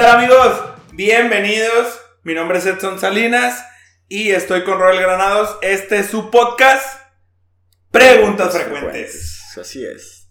¿Qué 0.00 0.06
tal 0.06 0.16
amigos? 0.16 0.62
Bienvenidos. 0.94 2.00
Mi 2.22 2.32
nombre 2.32 2.56
es 2.56 2.64
Edson 2.64 2.98
Salinas 2.98 3.62
y 4.08 4.30
estoy 4.30 4.64
con 4.64 4.78
Roel 4.78 4.98
Granados. 4.98 5.58
Este 5.60 5.98
es 5.98 6.06
su 6.06 6.30
podcast 6.30 7.02
Preguntas 7.90 8.56
Frecuentes. 8.56 9.58
Así 9.60 9.84
es. 9.84 10.26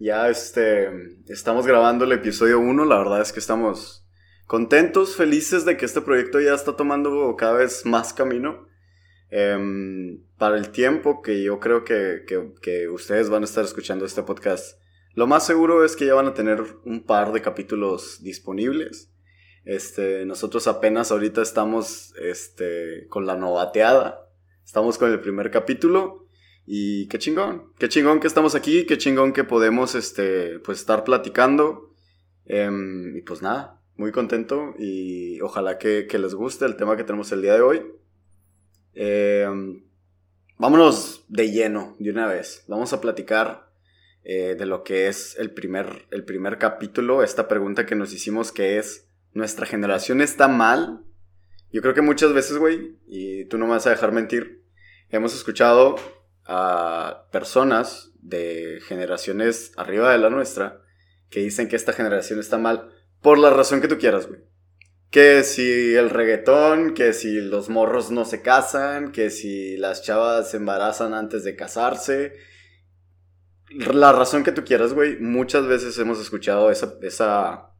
Ya 0.00 0.28
este 0.28 0.90
estamos 1.28 1.64
grabando 1.64 2.04
el 2.06 2.10
episodio 2.10 2.58
1, 2.58 2.86
la 2.86 2.98
verdad 2.98 3.20
es 3.20 3.32
que 3.32 3.38
estamos 3.38 4.04
contentos, 4.48 5.14
felices 5.14 5.64
de 5.64 5.76
que 5.76 5.84
este 5.84 6.00
proyecto 6.00 6.40
ya 6.40 6.52
está 6.52 6.74
tomando 6.74 7.36
cada 7.38 7.52
vez 7.52 7.86
más 7.86 8.12
camino. 8.12 8.66
Em, 9.30 10.24
para 10.38 10.56
el 10.56 10.70
tiempo 10.70 11.22
que 11.22 11.40
yo 11.40 11.60
creo 11.60 11.84
que, 11.84 12.24
que 12.60 12.88
ustedes 12.88 13.30
van 13.30 13.42
a 13.42 13.44
estar 13.44 13.64
escuchando 13.64 14.06
este 14.06 14.24
podcast, 14.24 14.76
lo 15.14 15.28
más 15.28 15.46
seguro 15.46 15.84
es 15.84 15.94
que 15.94 16.06
ya 16.06 16.14
van 16.14 16.26
a 16.26 16.34
tener 16.34 16.60
un 16.84 17.04
par 17.04 17.32
de 17.32 17.40
capítulos 17.40 18.20
disponibles. 18.22 19.13
Este, 19.64 20.26
nosotros 20.26 20.66
apenas 20.66 21.10
ahorita 21.10 21.40
estamos 21.42 22.14
este, 22.20 23.06
con 23.08 23.26
la 23.26 23.36
novateada. 23.36 24.28
Estamos 24.64 24.98
con 24.98 25.10
el 25.10 25.20
primer 25.20 25.50
capítulo. 25.50 26.26
Y 26.66 27.06
qué 27.08 27.18
chingón. 27.18 27.72
Qué 27.78 27.88
chingón 27.88 28.20
que 28.20 28.26
estamos 28.26 28.54
aquí. 28.54 28.84
Qué 28.86 28.98
chingón 28.98 29.32
que 29.32 29.44
podemos 29.44 29.94
este, 29.94 30.58
pues, 30.60 30.80
estar 30.80 31.04
platicando. 31.04 31.94
Em, 32.46 33.16
y 33.16 33.22
pues 33.22 33.42
nada, 33.42 33.80
muy 33.96 34.12
contento. 34.12 34.74
Y 34.78 35.40
ojalá 35.40 35.78
que, 35.78 36.06
les 36.10 36.34
guste 36.34 36.64
el 36.66 36.76
tema 36.76 36.96
que 36.96 37.04
tenemos 37.04 37.32
el 37.32 37.42
día 37.42 37.54
de 37.54 37.60
hoy. 37.62 37.86
Em, 38.94 39.84
vámonos 40.58 41.24
de 41.28 41.50
lleno, 41.50 41.96
de 41.98 42.10
una 42.10 42.26
vez. 42.26 42.64
Vamos 42.68 42.92
a 42.92 43.00
platicar 43.00 43.70
eh, 44.24 44.56
de 44.58 44.66
lo 44.66 44.84
que 44.84 45.08
es 45.08 45.36
el 45.38 45.52
primer, 45.52 46.06
el 46.10 46.24
primer 46.24 46.58
capítulo. 46.58 47.22
Esta 47.22 47.48
pregunta 47.48 47.86
que 47.86 47.94
nos 47.94 48.12
hicimos 48.12 48.52
que 48.52 48.78
es 48.78 49.08
nuestra 49.34 49.66
generación 49.66 50.20
está 50.20 50.48
mal. 50.48 51.04
Yo 51.70 51.82
creo 51.82 51.92
que 51.92 52.02
muchas 52.02 52.32
veces, 52.32 52.56
güey, 52.56 52.98
y 53.06 53.44
tú 53.46 53.58
no 53.58 53.66
me 53.66 53.72
vas 53.72 53.86
a 53.86 53.90
dejar 53.90 54.12
mentir, 54.12 54.64
hemos 55.10 55.34
escuchado 55.34 55.96
a 56.46 57.26
personas 57.32 58.12
de 58.20 58.80
generaciones 58.86 59.72
arriba 59.76 60.12
de 60.12 60.18
la 60.18 60.30
nuestra 60.30 60.80
que 61.30 61.40
dicen 61.40 61.68
que 61.68 61.76
esta 61.76 61.92
generación 61.92 62.38
está 62.38 62.58
mal 62.58 62.90
por 63.20 63.38
la 63.38 63.50
razón 63.50 63.80
que 63.80 63.88
tú 63.88 63.98
quieras, 63.98 64.28
güey. 64.28 64.40
Que 65.10 65.42
si 65.42 65.94
el 65.94 66.10
reggaetón, 66.10 66.94
que 66.94 67.12
si 67.12 67.40
los 67.40 67.68
morros 67.68 68.10
no 68.10 68.24
se 68.24 68.42
casan, 68.42 69.12
que 69.12 69.30
si 69.30 69.76
las 69.76 70.02
chavas 70.02 70.50
se 70.50 70.58
embarazan 70.58 71.14
antes 71.14 71.44
de 71.44 71.56
casarse. 71.56 72.34
La 73.70 74.12
razón 74.12 74.44
que 74.44 74.52
tú 74.52 74.64
quieras, 74.64 74.92
güey. 74.92 75.18
Muchas 75.20 75.66
veces 75.66 75.98
hemos 75.98 76.20
escuchado 76.20 76.70
esa, 76.70 76.94
esa 77.02 77.73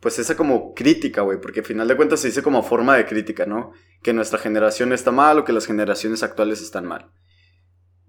pues 0.00 0.18
esa 0.18 0.36
como 0.36 0.74
crítica, 0.74 1.20
güey, 1.20 1.40
porque 1.40 1.60
al 1.60 1.66
final 1.66 1.86
de 1.86 1.96
cuentas 1.96 2.20
se 2.20 2.28
dice 2.28 2.42
como 2.42 2.62
forma 2.62 2.96
de 2.96 3.06
crítica, 3.06 3.44
¿no? 3.44 3.72
Que 4.02 4.14
nuestra 4.14 4.38
generación 4.38 4.92
está 4.92 5.12
mal 5.12 5.38
o 5.38 5.44
que 5.44 5.52
las 5.52 5.66
generaciones 5.66 6.22
actuales 6.22 6.62
están 6.62 6.86
mal. 6.86 7.12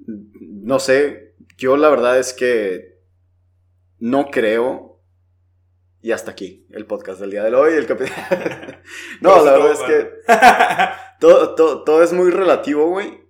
No 0.07 0.79
sé, 0.79 1.35
yo 1.57 1.75
la 1.75 1.89
verdad 1.89 2.17
es 2.17 2.33
que 2.33 3.01
no 3.99 4.31
creo, 4.31 5.03
y 6.01 6.11
hasta 6.11 6.31
aquí 6.31 6.65
el 6.71 6.85
podcast 6.85 7.19
del 7.19 7.31
día 7.31 7.43
de 7.43 7.53
hoy, 7.53 7.73
el 7.73 7.85
no, 9.21 9.43
la 9.43 9.51
verdad 9.51 9.71
es 9.73 9.79
que 9.79 10.11
todo, 11.19 11.55
todo, 11.55 11.83
todo 11.83 12.03
es 12.03 12.13
muy 12.13 12.31
relativo, 12.31 12.87
güey, 12.87 13.27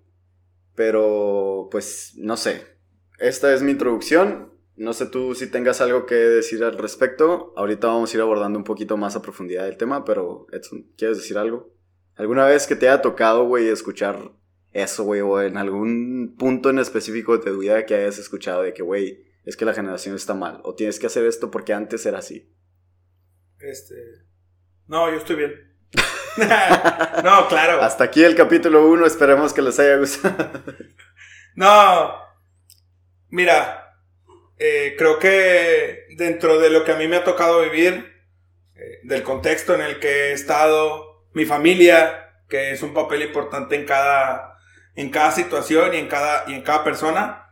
pero 0.75 1.67
pues 1.71 2.13
no 2.15 2.37
sé, 2.37 2.77
esta 3.17 3.53
es 3.53 3.63
mi 3.63 3.71
introducción, 3.71 4.50
no 4.75 4.93
sé 4.93 5.05
tú 5.05 5.35
si 5.35 5.47
tengas 5.47 5.81
algo 5.81 6.05
que 6.05 6.15
decir 6.15 6.63
al 6.63 6.77
respecto. 6.77 7.53
Ahorita 7.55 7.87
vamos 7.87 8.11
a 8.11 8.17
ir 8.17 8.21
abordando 8.21 8.57
un 8.57 8.65
poquito 8.65 8.97
más 8.97 9.15
a 9.15 9.21
profundidad 9.21 9.67
el 9.67 9.77
tema, 9.77 10.05
pero 10.05 10.47
Edson, 10.51 10.91
¿quieres 10.97 11.17
decir 11.17 11.37
algo? 11.37 11.73
¿Alguna 12.15 12.45
vez 12.45 12.67
que 12.67 12.75
te 12.75 12.87
haya 12.87 13.01
tocado, 13.01 13.45
güey, 13.45 13.67
escuchar 13.67 14.31
eso, 14.71 15.03
güey, 15.03 15.21
o 15.21 15.41
en 15.41 15.57
algún 15.57 16.35
punto 16.37 16.69
en 16.69 16.79
específico 16.79 17.37
de 17.37 17.43
tu 17.43 17.59
vida 17.59 17.85
que 17.85 17.95
hayas 17.95 18.17
escuchado 18.17 18.63
de 18.63 18.73
que, 18.73 18.83
güey, 18.83 19.25
es 19.43 19.57
que 19.57 19.65
la 19.65 19.73
generación 19.73 20.15
está 20.15 20.33
mal, 20.33 20.61
o 20.63 20.75
tienes 20.75 20.99
que 20.99 21.07
hacer 21.07 21.25
esto 21.25 21.51
porque 21.51 21.73
antes 21.73 22.05
era 22.05 22.19
así? 22.19 22.53
Este. 23.59 23.95
No, 24.87 25.09
yo 25.09 25.17
estoy 25.17 25.35
bien. 25.35 25.53
no, 27.23 27.47
claro. 27.47 27.81
Hasta 27.81 28.05
aquí 28.05 28.23
el 28.23 28.35
capítulo 28.35 28.87
1, 28.89 29.05
esperemos 29.05 29.53
que 29.53 29.61
les 29.61 29.79
haya 29.79 29.97
gustado. 29.97 30.63
no. 31.55 32.13
Mira, 33.29 33.90
eh, 34.63 34.93
creo 34.95 35.17
que 35.17 36.05
dentro 36.17 36.59
de 36.59 36.69
lo 36.69 36.83
que 36.83 36.91
a 36.91 36.95
mí 36.95 37.07
me 37.07 37.15
ha 37.15 37.23
tocado 37.23 37.63
vivir, 37.63 38.13
eh, 38.75 38.99
del 39.01 39.23
contexto 39.23 39.73
en 39.73 39.81
el 39.81 39.99
que 39.99 40.07
he 40.07 40.31
estado, 40.33 41.25
mi 41.33 41.45
familia, 41.45 42.35
que 42.47 42.69
es 42.69 42.83
un 42.83 42.93
papel 42.93 43.23
importante 43.23 43.75
en 43.75 43.85
cada, 43.85 44.59
en 44.93 45.09
cada 45.09 45.31
situación 45.31 45.95
y 45.95 45.97
en 45.97 46.07
cada, 46.07 46.43
y 46.47 46.53
en 46.53 46.61
cada 46.61 46.83
persona, 46.83 47.49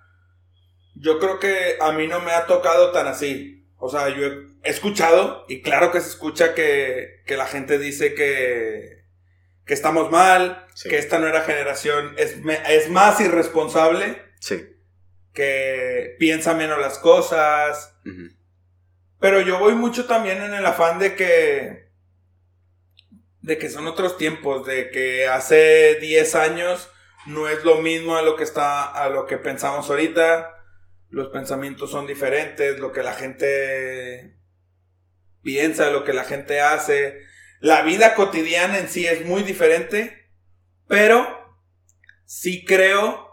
yo 0.94 1.18
creo 1.18 1.40
que 1.40 1.78
a 1.82 1.92
mí 1.94 2.06
no 2.06 2.20
me 2.20 2.32
ha 2.32 2.46
tocado 2.46 2.92
tan 2.92 3.08
así. 3.08 3.68
O 3.78 3.90
sea, 3.90 4.10
yo 4.10 4.28
he 4.28 4.70
escuchado, 4.70 5.46
y 5.50 5.64
claro 5.64 5.92
que 5.92 6.02
se 6.02 6.10
escucha 6.10 6.54
que, 6.54 7.24
que 7.26 7.38
la 7.38 7.48
gente 7.48 7.80
dice 7.80 8.14
que, 8.14 9.06
que 9.66 9.74
estamos 9.74 10.12
mal, 10.12 10.68
que 10.84 11.00
esta 11.00 11.18
nueva 11.18 11.42
generación 11.42 12.14
es, 12.20 12.38
es 12.68 12.90
más 12.92 13.20
irresponsable. 13.20 14.22
Sí 14.40 14.76
que 15.40 16.18
piensa 16.20 16.54
menos 16.54 16.80
las 16.80 16.98
cosas. 16.98 17.98
Pero 19.22 19.40
yo 19.40 19.58
voy 19.58 19.74
mucho 19.74 20.06
también 20.06 20.42
en 20.42 20.54
el 20.54 20.66
afán 20.66 21.00
de 21.00 21.16
que. 21.16 21.88
de 23.42 23.58
que 23.58 23.70
son 23.70 23.88
otros 23.88 24.18
tiempos, 24.18 24.68
de 24.68 24.90
que 24.90 25.30
hace 25.30 25.96
10 26.02 26.36
años 26.36 26.92
no 27.26 27.48
es 27.48 27.64
lo 27.64 27.78
mismo 27.78 28.18
a 28.18 28.22
lo 28.22 28.36
que 28.36 28.44
está. 28.44 28.84
a 28.84 29.08
lo 29.08 29.28
que 29.28 29.38
pensamos 29.38 29.90
ahorita. 29.90 30.58
Los 31.10 31.30
pensamientos 31.30 31.90
son 31.90 32.06
diferentes, 32.06 32.78
lo 32.78 32.92
que 32.92 33.02
la 33.02 33.14
gente 33.14 34.38
piensa, 35.42 35.90
lo 35.90 36.04
que 36.04 36.12
la 36.12 36.26
gente 36.26 36.60
hace. 36.60 37.22
La 37.62 37.84
vida 37.84 38.14
cotidiana 38.14 38.78
en 38.78 38.90
sí 38.90 39.08
es 39.08 39.26
muy 39.26 39.44
diferente, 39.44 40.30
pero 40.86 41.26
sí 42.26 42.66
creo 42.66 43.29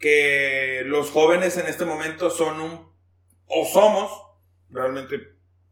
que 0.00 0.82
los 0.86 1.10
jóvenes 1.10 1.58
en 1.58 1.66
este 1.66 1.84
momento 1.84 2.30
son 2.30 2.60
un, 2.60 2.92
o 3.46 3.66
somos, 3.66 4.10
realmente 4.70 5.20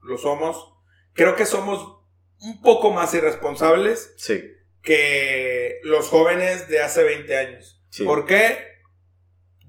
lo 0.03 0.19
somos, 0.19 0.75
creo 1.15 1.34
que 1.34 1.47
somos 1.47 1.99
un 2.41 2.61
poco 2.61 2.93
más 2.93 3.15
irresponsables 3.15 4.15
sí. 4.19 4.44
que 4.83 5.81
los 5.83 6.09
jóvenes 6.09 6.69
de 6.69 6.81
hace 6.83 7.03
20 7.03 7.37
años. 7.37 7.83
¿Por 8.05 8.27
qué? 8.27 8.59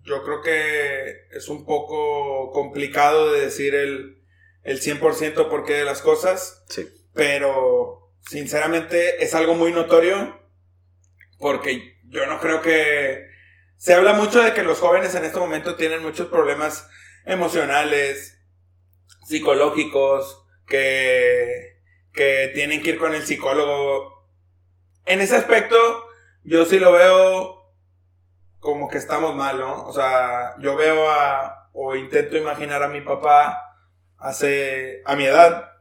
Yo 0.04 0.24
creo 0.24 0.42
que 0.42 1.28
es 1.32 1.48
un 1.48 1.66
poco 1.66 2.52
complicado 2.52 3.32
de 3.32 3.42
decir 3.42 3.74
el, 3.74 4.22
el 4.64 4.82
100% 4.82 5.50
por 5.50 5.64
qué 5.64 5.76
de 5.76 5.86
las 5.86 6.02
cosas, 6.02 6.66
sí. 6.68 6.86
pero 7.14 8.12
sinceramente 8.28 9.24
es 9.24 9.34
algo 9.34 9.56
muy 9.56 9.72
notorio 9.72 10.38
porque 11.38 11.98
yo 12.10 12.26
no 12.26 12.42
creo 12.42 12.62
que 12.62 13.29
se 13.80 13.94
habla 13.94 14.12
mucho 14.12 14.44
de 14.44 14.54
que 14.54 14.62
los 14.62 14.80
jóvenes 14.80 15.16
en 15.16 15.24
este 15.24 15.40
momento 15.40 15.78
tienen 15.78 16.04
muchos 16.04 16.28
problemas 16.28 16.90
emocionales, 17.26 18.38
psicológicos, 19.26 20.46
que, 20.68 21.82
que 22.12 22.52
tienen 22.54 22.84
que 22.84 22.90
ir 22.90 22.98
con 22.98 23.16
el 23.16 23.26
psicólogo. 23.26 24.28
En 25.06 25.22
ese 25.22 25.38
aspecto, 25.38 25.78
yo 26.44 26.66
sí 26.66 26.78
lo 26.78 26.92
veo 26.92 27.74
como 28.60 28.90
que 28.90 28.98
estamos 28.98 29.34
mal, 29.34 29.58
¿no? 29.58 29.86
O 29.86 29.94
sea, 29.94 30.56
yo 30.60 30.76
veo 30.76 31.10
a, 31.10 31.70
o 31.72 31.96
intento 31.96 32.36
imaginar 32.36 32.84
a 32.84 32.90
mi 32.90 33.00
papá 33.00 33.78
hace, 34.18 35.02
a 35.06 35.16
mi 35.16 35.24
edad, 35.24 35.72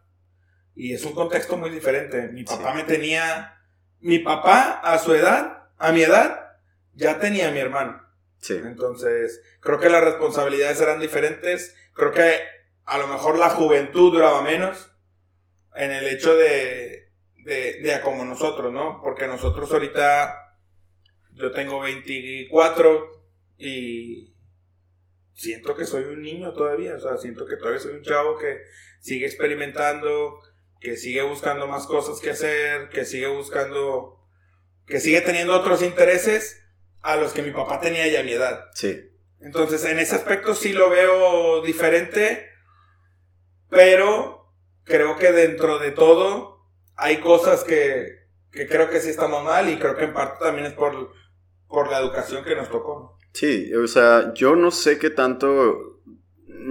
y 0.77 0.95
es 0.95 1.05
un 1.05 1.15
contexto 1.15 1.57
muy 1.57 1.71
diferente. 1.71 2.29
Mi 2.29 2.45
papá 2.45 2.75
me 2.75 2.85
tenía, 2.85 3.61
mi 3.99 4.21
papá 4.21 4.81
a 4.85 5.01
su 5.01 5.17
edad, 5.17 5.65
a 5.79 5.91
mi 5.91 6.03
edad, 6.03 6.48
ya 6.99 7.21
tenía 7.21 7.51
mi 7.51 7.61
hermano. 7.61 8.03
Sí. 8.39 8.55
Entonces, 8.55 9.41
creo 9.61 9.79
que 9.79 9.89
las 9.89 10.05
responsabilidades 10.05 10.81
eran 10.81 11.01
diferentes. 11.01 11.75
Creo 11.95 12.13
que 12.13 12.41
a 12.85 12.99
lo 12.99 13.07
mejor 13.07 13.39
la 13.39 13.51
juventud 13.51 14.13
duraba 14.13 14.43
menos 14.43 14.91
en 15.75 15.93
el 15.93 16.07
hecho 16.09 16.37
de, 16.37 17.11
de, 17.45 17.81
de 17.81 18.01
como 18.03 18.25
nosotros, 18.25 18.73
¿no? 18.73 19.01
Porque 19.03 19.27
nosotros 19.29 19.73
ahorita, 19.73 20.57
yo 21.35 21.53
tengo 21.53 21.81
24 21.81 23.23
y 23.59 24.35
siento 25.35 25.77
que 25.77 25.85
soy 25.85 26.05
un 26.05 26.23
niño 26.23 26.53
todavía, 26.53 26.97
o 26.97 27.01
sea, 27.01 27.17
siento 27.17 27.47
que 27.47 27.57
todavía 27.57 27.79
soy 27.79 27.93
un 27.93 28.03
chavo 28.03 28.37
que 28.39 28.59
sigue 29.01 29.27
experimentando, 29.27 30.41
que 30.81 30.97
sigue 30.97 31.23
buscando 31.23 31.69
más 31.69 31.87
cosas 31.87 32.21
que 32.21 32.31
hacer, 32.31 32.89
que 32.89 33.05
sigue 33.05 33.29
buscando, 33.29 34.21
que 34.87 34.99
sigue 34.99 35.21
teniendo 35.21 35.55
otros 35.55 35.83
intereses 35.83 36.65
a 37.09 37.17
los 37.17 37.33
que 37.33 37.41
mi 37.41 37.53
papá 37.53 37.81
tenía 37.81 38.07
ya 38.07 38.23
mi 38.23 38.33
edad. 38.33 38.67
Sí. 38.75 39.11
Entonces, 39.41 39.83
en 39.87 39.99
ese 39.99 40.15
aspecto 40.15 40.55
sí 40.55 40.75
lo 40.75 40.91
veo 40.91 41.63
diferente, 41.63 42.51
pero 43.71 44.53
creo 44.85 45.17
que 45.17 45.33
dentro 45.33 45.79
de 45.79 45.91
todo 45.91 46.67
hay 46.97 47.19
cosas 47.21 47.65
que, 47.65 48.27
que 48.53 48.67
creo 48.67 48.91
que 48.91 49.01
sí 49.01 49.09
estamos 49.09 49.43
mal 49.43 49.71
y 49.71 49.79
creo 49.79 49.97
que 49.97 50.05
en 50.05 50.13
parte 50.13 50.45
también 50.45 50.67
es 50.67 50.75
por, 50.75 51.13
por 51.67 51.91
la 51.91 51.99
educación 51.99 52.45
que 52.45 52.55
nos 52.55 52.69
tocó. 52.69 53.19
Sí, 53.33 53.73
o 53.73 53.87
sea, 53.87 54.35
yo 54.35 54.55
no 54.55 54.71
sé 54.71 54.99
qué 54.99 55.09
tanto 55.09 56.03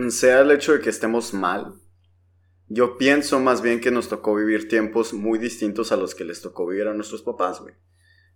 sea 0.10 0.42
el 0.42 0.52
hecho 0.52 0.74
de 0.74 0.82
que 0.82 0.92
estemos 0.92 1.34
mal. 1.34 1.74
Yo 2.68 3.00
pienso 3.00 3.40
más 3.40 3.64
bien 3.64 3.82
que 3.82 3.90
nos 3.90 4.08
tocó 4.08 4.36
vivir 4.36 4.68
tiempos 4.68 5.14
muy 5.14 5.40
distintos 5.40 5.92
a 5.92 5.98
los 5.98 6.14
que 6.14 6.26
les 6.26 6.44
tocó 6.44 6.68
vivir 6.68 6.88
a 6.88 6.94
nuestros 6.94 7.24
papás, 7.24 7.60
güey. 7.60 7.74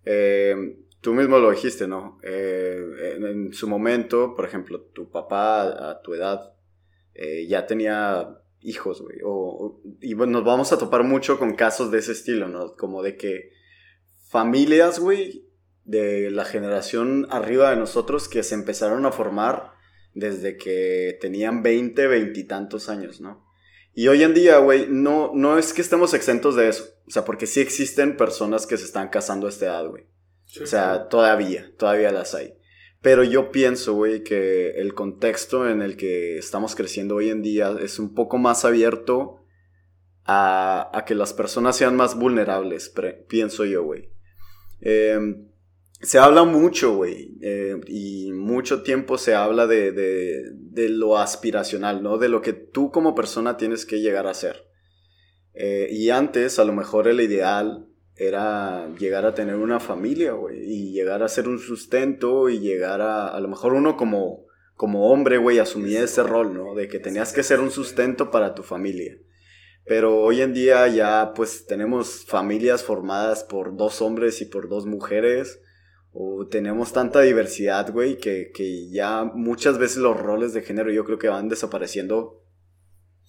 Eh, 0.04 0.56
tú 1.02 1.14
mismo 1.14 1.40
lo 1.40 1.52
dijiste, 1.52 1.88
¿no? 1.88 2.20
Eh, 2.24 3.18
en, 3.18 3.54
su 3.54 3.68
momento, 3.68 4.36
por 4.36 4.46
ejemplo, 4.46 4.82
tu 4.94 5.10
papá 5.10 5.90
a 5.92 6.02
tu 6.02 6.14
edad 6.14 6.54
eh, 7.14 7.48
ya 7.48 7.66
tenía 7.66 8.38
hijos, 8.62 9.02
güey. 9.02 9.18
y 10.02 10.14
bueno, 10.14 10.34
nos 10.34 10.44
vamos 10.44 10.72
a 10.72 10.78
topar 10.78 11.04
mucho 11.04 11.40
con 11.40 11.56
casos 11.56 11.92
de 11.92 11.98
ese 11.98 12.12
estilo, 12.12 12.48
¿no? 12.48 12.76
Como 12.76 13.02
de 13.02 13.18
que 13.18 13.52
familias, 14.30 15.00
güey, 15.00 15.48
de 15.84 16.30
la 16.30 16.46
generación 16.46 17.28
arriba 17.32 17.72
de 17.72 17.78
nosotros 17.78 18.30
que 18.30 18.44
se 18.44 18.54
empezaron 18.54 19.06
a 19.06 19.12
formar 19.12 19.74
desde 20.14 20.58
que 20.58 21.18
tenían 21.20 21.64
20, 21.64 22.08
20 22.08 22.40
y 22.40 22.44
tantos 22.44 22.88
años, 22.88 23.20
¿no? 23.20 23.46
Y 23.94 24.08
hoy 24.08 24.24
en 24.24 24.34
día, 24.34 24.60
güey, 24.60 24.88
no, 24.90 25.32
no 25.34 25.58
es 25.58 25.74
que 25.74 25.82
estemos 25.82 26.14
exentos 26.14 26.56
de 26.56 26.70
eso. 26.70 26.86
O 27.08 27.12
sea, 27.12 27.26
porque 27.26 27.46
sí 27.46 27.60
existen 27.60 28.16
personas 28.16 28.66
que 28.66 28.78
se 28.78 28.86
están 28.86 29.10
casando 29.10 29.48
a 29.48 29.50
esta 29.50 29.66
edad, 29.66 29.88
güey. 29.90 30.06
O 30.60 30.66
sea, 30.66 31.08
todavía, 31.08 31.72
todavía 31.78 32.12
las 32.12 32.34
hay. 32.36 32.54
Pero 33.02 33.24
yo 33.24 33.52
pienso, 33.52 33.94
güey, 33.94 34.24
que 34.24 34.72
el 34.72 34.94
contexto 34.94 35.70
en 35.70 35.82
el 35.82 35.98
que 35.98 36.38
estamos 36.38 36.76
creciendo 36.76 37.16
hoy 37.16 37.30
en 37.30 37.42
día 37.42 37.76
es 37.82 38.00
un 38.00 38.14
poco 38.14 38.38
más 38.38 38.66
abierto 38.66 39.46
a, 40.26 40.90
a 40.94 41.06
que 41.06 41.16
las 41.16 41.34
personas 41.34 41.76
sean 41.76 41.96
más 41.96 42.16
vulnerables, 42.18 42.94
pienso 43.28 43.66
yo, 43.66 43.84
güey. 43.84 44.12
Eh, 44.82 45.20
se 46.02 46.18
habla 46.18 46.44
mucho, 46.44 46.96
güey, 46.96 47.38
eh, 47.42 47.80
y 47.88 48.32
mucho 48.32 48.82
tiempo 48.82 49.18
se 49.18 49.36
habla 49.36 49.68
de, 49.68 49.92
de, 49.92 50.52
de, 50.54 50.90
lo 50.90 51.18
aspiracional, 51.18 52.02
¿no? 52.02 52.18
De 52.18 52.28
lo 52.28 52.42
que 52.42 52.54
tú 52.54 52.92
como 52.92 53.14
persona 53.14 53.56
tienes 53.56 53.86
que 53.86 54.02
llegar 54.02 54.26
a 54.26 54.34
ser. 54.34 54.66
Eh, 55.54 55.88
y 55.92 56.10
antes, 56.10 56.58
a 56.58 56.66
lo 56.66 56.74
mejor 56.74 57.08
el 57.08 57.22
ideal 57.22 57.88
era 58.28 58.88
llegar 59.00 59.26
a 59.26 59.34
tener 59.34 59.56
una 59.56 59.80
familia, 59.80 60.34
güey, 60.34 60.60
y 60.60 60.92
llegar 60.92 61.24
a 61.24 61.28
ser 61.28 61.48
un 61.48 61.60
sustento 61.60 62.50
y 62.50 62.60
llegar 62.60 63.02
a, 63.02 63.28
a 63.28 63.40
lo 63.40 63.48
mejor 63.48 63.74
uno 63.74 63.98
como, 63.98 64.46
como 64.76 65.12
hombre, 65.12 65.38
güey, 65.38 65.60
asumía 65.60 66.04
ese 66.04 66.24
rol, 66.24 66.54
¿no? 66.54 66.76
De 66.76 66.88
que 66.88 67.00
tenías 67.00 67.34
que 67.34 67.44
ser 67.44 67.60
un 67.60 67.72
sustento 67.72 68.32
para 68.32 68.54
tu 68.54 68.64
familia. 68.64 69.18
Pero 69.86 70.22
hoy 70.22 70.42
en 70.42 70.54
día 70.54 70.88
ya, 70.88 71.34
pues, 71.36 71.66
tenemos 71.66 72.26
familias 72.26 72.84
formadas 72.84 73.44
por 73.44 73.76
dos 73.76 74.02
hombres 74.02 74.42
y 74.42 74.46
por 74.46 74.70
dos 74.70 74.86
mujeres 74.86 75.60
o 76.14 76.46
tenemos 76.48 76.92
tanta 76.92 77.22
diversidad, 77.22 77.92
güey, 77.92 78.18
que, 78.18 78.52
que, 78.54 78.90
ya 78.90 79.24
muchas 79.24 79.78
veces 79.78 79.98
los 79.98 80.20
roles 80.20 80.54
de 80.54 80.62
género 80.62 80.92
yo 80.92 81.06
creo 81.06 81.18
que 81.18 81.30
van 81.30 81.48
desapareciendo. 81.48 82.44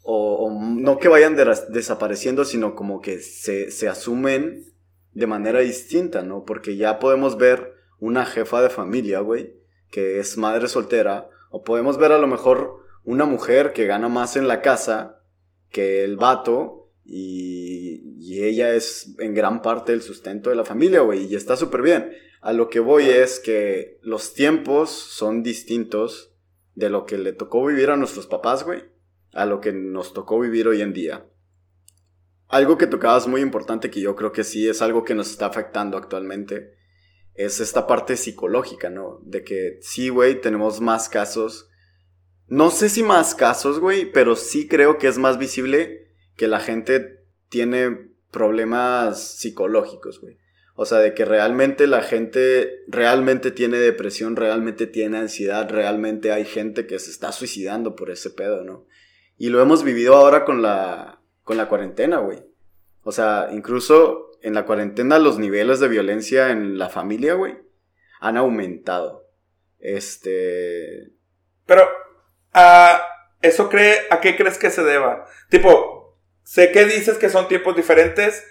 O, 0.04 0.50
no 0.50 0.98
que 0.98 1.06
vayan 1.06 1.36
desapareciendo, 1.68 2.44
sino 2.44 2.74
como 2.74 3.00
que 3.00 3.20
se, 3.20 3.70
se 3.70 3.88
asumen 3.88 4.71
de 5.14 5.26
manera 5.26 5.60
distinta, 5.60 6.22
¿no? 6.22 6.44
Porque 6.44 6.76
ya 6.76 6.98
podemos 6.98 7.36
ver 7.36 7.74
una 7.98 8.24
jefa 8.24 8.62
de 8.62 8.70
familia, 8.70 9.20
güey, 9.20 9.54
que 9.90 10.18
es 10.18 10.36
madre 10.36 10.68
soltera, 10.68 11.28
o 11.50 11.62
podemos 11.62 11.98
ver 11.98 12.12
a 12.12 12.18
lo 12.18 12.26
mejor 12.26 12.78
una 13.04 13.24
mujer 13.24 13.72
que 13.72 13.86
gana 13.86 14.08
más 14.08 14.36
en 14.36 14.48
la 14.48 14.62
casa 14.62 15.22
que 15.68 16.04
el 16.04 16.16
vato 16.16 16.90
y, 17.04 18.16
y 18.18 18.44
ella 18.44 18.74
es 18.74 19.14
en 19.18 19.34
gran 19.34 19.62
parte 19.62 19.92
el 19.92 20.02
sustento 20.02 20.50
de 20.50 20.56
la 20.56 20.64
familia, 20.64 21.00
güey, 21.00 21.26
y 21.26 21.34
está 21.34 21.56
súper 21.56 21.82
bien. 21.82 22.12
A 22.40 22.52
lo 22.52 22.68
que 22.68 22.80
voy 22.80 23.04
es 23.04 23.38
que 23.38 23.98
los 24.02 24.34
tiempos 24.34 24.90
son 24.90 25.42
distintos 25.42 26.32
de 26.74 26.90
lo 26.90 27.06
que 27.06 27.18
le 27.18 27.32
tocó 27.32 27.64
vivir 27.64 27.90
a 27.90 27.96
nuestros 27.96 28.26
papás, 28.26 28.64
güey, 28.64 28.84
a 29.32 29.46
lo 29.46 29.60
que 29.60 29.72
nos 29.72 30.12
tocó 30.12 30.40
vivir 30.40 30.68
hoy 30.68 30.82
en 30.82 30.92
día. 30.92 31.26
Algo 32.52 32.76
que 32.76 32.86
tocabas 32.86 33.26
muy 33.26 33.40
importante 33.40 33.90
que 33.90 34.02
yo 34.02 34.14
creo 34.14 34.30
que 34.30 34.44
sí 34.44 34.68
es 34.68 34.82
algo 34.82 35.04
que 35.04 35.14
nos 35.14 35.30
está 35.30 35.46
afectando 35.46 35.96
actualmente 35.96 36.74
es 37.34 37.60
esta 37.60 37.86
parte 37.86 38.16
psicológica, 38.18 38.90
¿no? 38.90 39.20
De 39.22 39.42
que 39.42 39.78
sí, 39.80 40.10
güey, 40.10 40.38
tenemos 40.38 40.82
más 40.82 41.08
casos. 41.08 41.70
No 42.48 42.70
sé 42.70 42.90
si 42.90 43.02
más 43.02 43.34
casos, 43.34 43.80
güey, 43.80 44.12
pero 44.12 44.36
sí 44.36 44.68
creo 44.68 44.98
que 44.98 45.08
es 45.08 45.16
más 45.16 45.38
visible 45.38 46.10
que 46.36 46.46
la 46.46 46.60
gente 46.60 47.24
tiene 47.48 48.10
problemas 48.30 49.36
psicológicos, 49.38 50.20
güey. 50.20 50.36
O 50.74 50.84
sea, 50.84 50.98
de 50.98 51.14
que 51.14 51.24
realmente 51.24 51.86
la 51.86 52.02
gente 52.02 52.82
realmente 52.86 53.50
tiene 53.50 53.78
depresión, 53.78 54.36
realmente 54.36 54.86
tiene 54.86 55.16
ansiedad, 55.16 55.70
realmente 55.70 56.32
hay 56.32 56.44
gente 56.44 56.86
que 56.86 56.98
se 56.98 57.10
está 57.10 57.32
suicidando 57.32 57.96
por 57.96 58.10
ese 58.10 58.28
pedo, 58.28 58.62
¿no? 58.62 58.86
Y 59.38 59.48
lo 59.48 59.62
hemos 59.62 59.84
vivido 59.84 60.16
ahora 60.16 60.44
con 60.44 60.60
la, 60.60 61.21
con 61.44 61.56
la 61.56 61.68
cuarentena, 61.68 62.18
güey. 62.18 62.44
O 63.02 63.12
sea, 63.12 63.48
incluso 63.52 64.30
en 64.42 64.54
la 64.54 64.64
cuarentena 64.64 65.18
los 65.18 65.38
niveles 65.38 65.80
de 65.80 65.88
violencia 65.88 66.50
en 66.50 66.78
la 66.78 66.88
familia, 66.88 67.34
güey, 67.34 67.56
han 68.20 68.36
aumentado. 68.36 69.28
Este... 69.78 71.10
Pero, 71.66 71.88
¿a 72.52 73.02
¿eso 73.40 73.68
cree, 73.68 74.00
a 74.10 74.20
qué 74.20 74.36
crees 74.36 74.58
que 74.58 74.70
se 74.70 74.82
deba? 74.82 75.26
Tipo, 75.48 76.18
sé 76.44 76.70
que 76.72 76.84
dices 76.84 77.18
que 77.18 77.28
son 77.28 77.48
tiempos 77.48 77.76
diferentes, 77.76 78.44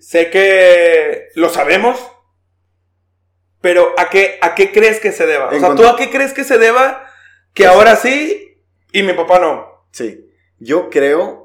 Sé 0.00 0.28
que 0.28 1.28
lo 1.34 1.48
sabemos, 1.48 1.98
pero 3.62 3.94
¿a 3.96 4.10
qué, 4.10 4.38
¿a 4.42 4.54
qué 4.54 4.70
crees 4.70 5.00
que 5.00 5.12
se 5.12 5.26
deba? 5.26 5.48
O 5.48 5.58
sea, 5.58 5.74
¿tú 5.74 5.86
a 5.86 5.96
qué 5.96 6.10
crees 6.10 6.34
que 6.34 6.44
se 6.44 6.58
deba 6.58 7.10
que 7.54 7.64
ahora 7.64 7.96
sí 7.96 8.58
y 8.92 9.02
mi 9.02 9.14
papá 9.14 9.38
no? 9.38 9.86
Sí, 9.90 10.28
yo 10.58 10.90
creo, 10.90 11.41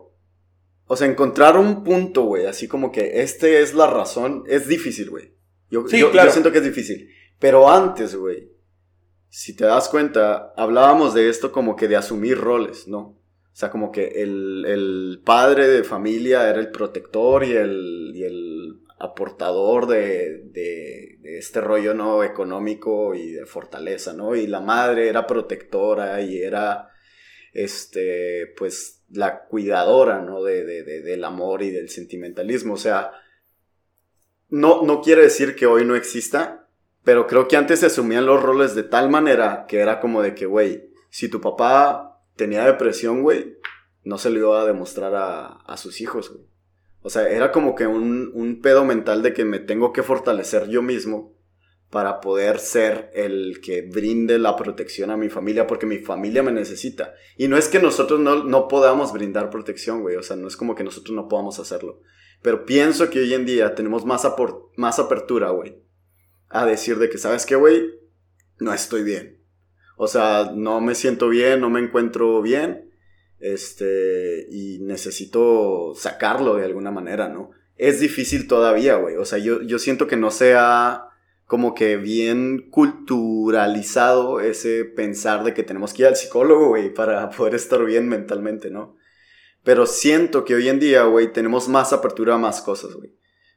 o 0.88 0.96
sea, 0.96 1.08
encontrar 1.08 1.58
un 1.58 1.84
punto, 1.84 2.24
güey, 2.24 2.46
así 2.46 2.68
como 2.68 2.92
que 2.92 3.22
este 3.22 3.62
es 3.62 3.74
la 3.74 3.88
razón, 3.88 4.44
es 4.48 4.68
difícil, 4.68 5.10
güey. 5.10 5.34
Yo, 5.70 5.86
yo, 5.88 6.12
yo 6.12 6.32
siento 6.32 6.52
que 6.52 6.60
es 6.60 6.64
difícil. 6.64 7.10
Pero 7.40 7.70
antes, 7.70 8.16
güey, 8.16 8.52
si 9.30 9.56
te 9.56 9.66
das 9.66 9.90
cuenta, 9.90 10.54
hablábamos 10.56 11.14
de 11.14 11.30
esto 11.30 11.52
como 11.52 11.76
que 11.76 11.88
de 11.88 11.98
asumir 11.98 12.38
roles, 12.38 12.88
¿no? 12.88 13.00
O 13.00 13.60
sea, 13.60 13.70
como 13.70 13.92
que 13.92 14.22
el, 14.22 15.22
padre 15.26 15.68
de 15.68 15.84
familia 15.84 16.50
era 16.50 16.60
el 16.60 16.72
protector 16.72 17.44
y 17.44 17.54
el, 17.54 18.14
el 18.16 18.80
aportador 19.00 19.88
de, 19.88 20.44
de, 20.44 21.20
este 21.24 21.60
rollo 21.60 21.94
no 21.94 22.24
económico 22.24 23.14
y 23.16 23.32
de 23.32 23.46
fortaleza, 23.46 24.14
¿no? 24.14 24.36
Y 24.36 24.48
la 24.48 24.62
madre 24.62 25.10
era 25.10 25.28
protectora 25.28 26.22
y 26.22 26.38
era, 26.38 26.90
este, 27.52 28.54
pues, 28.58 28.97
la 29.10 29.46
cuidadora, 29.46 30.22
¿no? 30.22 30.44
De, 30.44 30.64
del 30.64 31.24
amor 31.24 31.64
y 31.64 31.72
del 31.72 31.90
sentimentalismo. 31.90 32.74
O 32.74 32.78
sea, 32.78 33.12
no, 34.50 34.84
no 34.84 35.02
quiere 35.02 35.24
decir 35.24 35.56
que 35.56 35.66
hoy 35.66 35.86
no 35.86 35.96
exista, 35.96 36.68
pero 37.04 37.28
creo 37.28 37.48
que 37.48 37.58
antes 37.58 37.80
se 37.80 37.86
asumían 37.88 38.26
los 38.26 38.42
roles 38.42 38.76
de 38.76 38.84
tal 38.84 39.10
manera 39.10 39.66
que 39.68 39.80
era 39.80 40.00
como 40.00 40.22
de 40.22 40.36
que, 40.36 40.46
güey, 40.46 40.90
si 41.10 41.30
tu 41.30 41.42
papá 41.42 42.22
tenía 42.36 42.66
depresión, 42.66 43.24
güey, 43.24 43.58
no 44.04 44.18
se 44.18 44.30
lo 44.30 44.40
iba 44.40 44.62
a 44.62 44.66
demostrar 44.66 45.14
a, 45.16 45.78
sus 45.78 46.02
hijos, 46.02 46.30
güey. 46.30 46.46
O 47.02 47.10
sea, 47.10 47.30
era 47.30 47.52
como 47.52 47.76
que 47.76 47.88
un, 47.88 48.32
un, 48.34 48.62
pedo 48.62 48.84
mental 48.84 49.22
de 49.22 49.34
que 49.34 49.46
me 49.46 49.60
tengo 49.60 49.94
que 49.94 50.04
fortalecer 50.04 50.68
yo 50.68 50.82
mismo 50.82 51.37
para 51.90 52.20
poder 52.20 52.60
ser 52.60 53.12
el 53.14 53.62
que 53.62 53.82
brinde 53.82 54.38
la 54.38 54.56
protección 54.56 55.10
a 55.10 55.18
mi 55.18 55.30
familia, 55.30 55.68
porque 55.68 55.86
mi 55.86 56.00
familia 56.00 56.44
me 56.44 56.52
necesita. 56.52 57.14
Y 57.38 57.48
no 57.48 57.58
es 57.58 57.68
que 57.70 57.80
nosotros 57.80 58.20
no, 58.20 58.44
no 58.44 58.68
podamos 58.68 59.14
brindar 59.14 59.50
protección, 59.50 60.02
güey. 60.02 60.16
O 60.16 60.24
sea, 60.24 60.36
no 60.36 60.48
es 60.48 60.58
como 60.58 60.76
que 60.76 60.84
nosotros 60.84 61.16
no 61.16 61.28
podamos 61.28 61.60
hacerlo. 61.60 62.02
Pero 62.42 62.66
pienso 62.66 63.10
que 63.10 63.20
hoy 63.20 63.34
en 63.34 63.46
día 63.46 63.74
tenemos 63.74 64.06
más, 64.06 64.28
más 64.76 65.00
apertura, 65.00 65.52
güey. 65.52 65.82
A 66.50 66.66
decir 66.66 66.98
de 66.98 67.10
que, 67.10 67.18
¿sabes 67.18 67.46
qué, 67.46 67.56
güey? 67.56 67.90
No 68.60 68.74
estoy 68.74 69.04
bien 69.04 69.38
o 69.98 70.08
sea, 70.08 70.52
no 70.56 70.80
me 70.80 70.96
siento 70.96 71.28
bien, 71.28 71.60
no 71.60 71.70
me 71.70 71.80
encuentro 71.82 72.42
bien. 72.42 72.92
Este, 73.40 74.48
y 74.50 74.80
necesito 74.80 75.94
sacarlo 75.96 76.56
de 76.56 76.66
alguna 76.66 76.92
manera, 76.92 77.30
¿no? 77.30 77.52
Es 77.76 78.00
difícil 78.00 78.48
todavía, 78.48 78.96
güey. 78.96 79.16
O 79.18 79.26
sea, 79.26 79.40
yo, 79.40 79.62
yo 79.64 79.80
siento 79.80 80.08
que 80.08 80.16
no 80.16 80.32
sea 80.32 81.07
como 81.48 81.74
que 81.74 81.96
bien 81.96 82.70
culturalizado 82.70 84.42
ese 84.42 84.84
pensar 84.84 85.46
de 85.46 85.54
que 85.54 85.64
tenemos 85.64 85.94
que 85.94 86.04
ir 86.04 86.08
al 86.10 86.18
psicólogo, 86.18 86.68
güey, 86.68 86.94
para 86.94 87.30
poder 87.32 87.56
estar 87.56 87.84
bien 87.86 88.08
mentalmente, 88.10 88.70
¿no? 88.70 88.98
Pero 89.64 89.86
siento 89.86 90.46
que 90.46 90.56
hoy 90.56 90.68
en 90.68 90.80
día, 90.80 91.04
güey, 91.04 91.32
tenemos 91.32 91.70
más 91.70 91.94
apertura 91.94 92.36
a 92.36 92.38
más 92.38 92.62
cosas, 92.62 92.94
güey. 92.94 93.16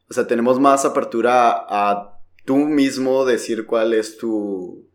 O 0.09 0.14
sea, 0.14 0.26
tenemos 0.26 0.59
más 0.59 0.85
apertura 0.85 1.50
a 1.68 2.20
tú 2.44 2.56
mismo 2.56 3.25
decir 3.25 3.66
cuál 3.66 3.92
es 3.92 4.16
tu, 4.16 4.88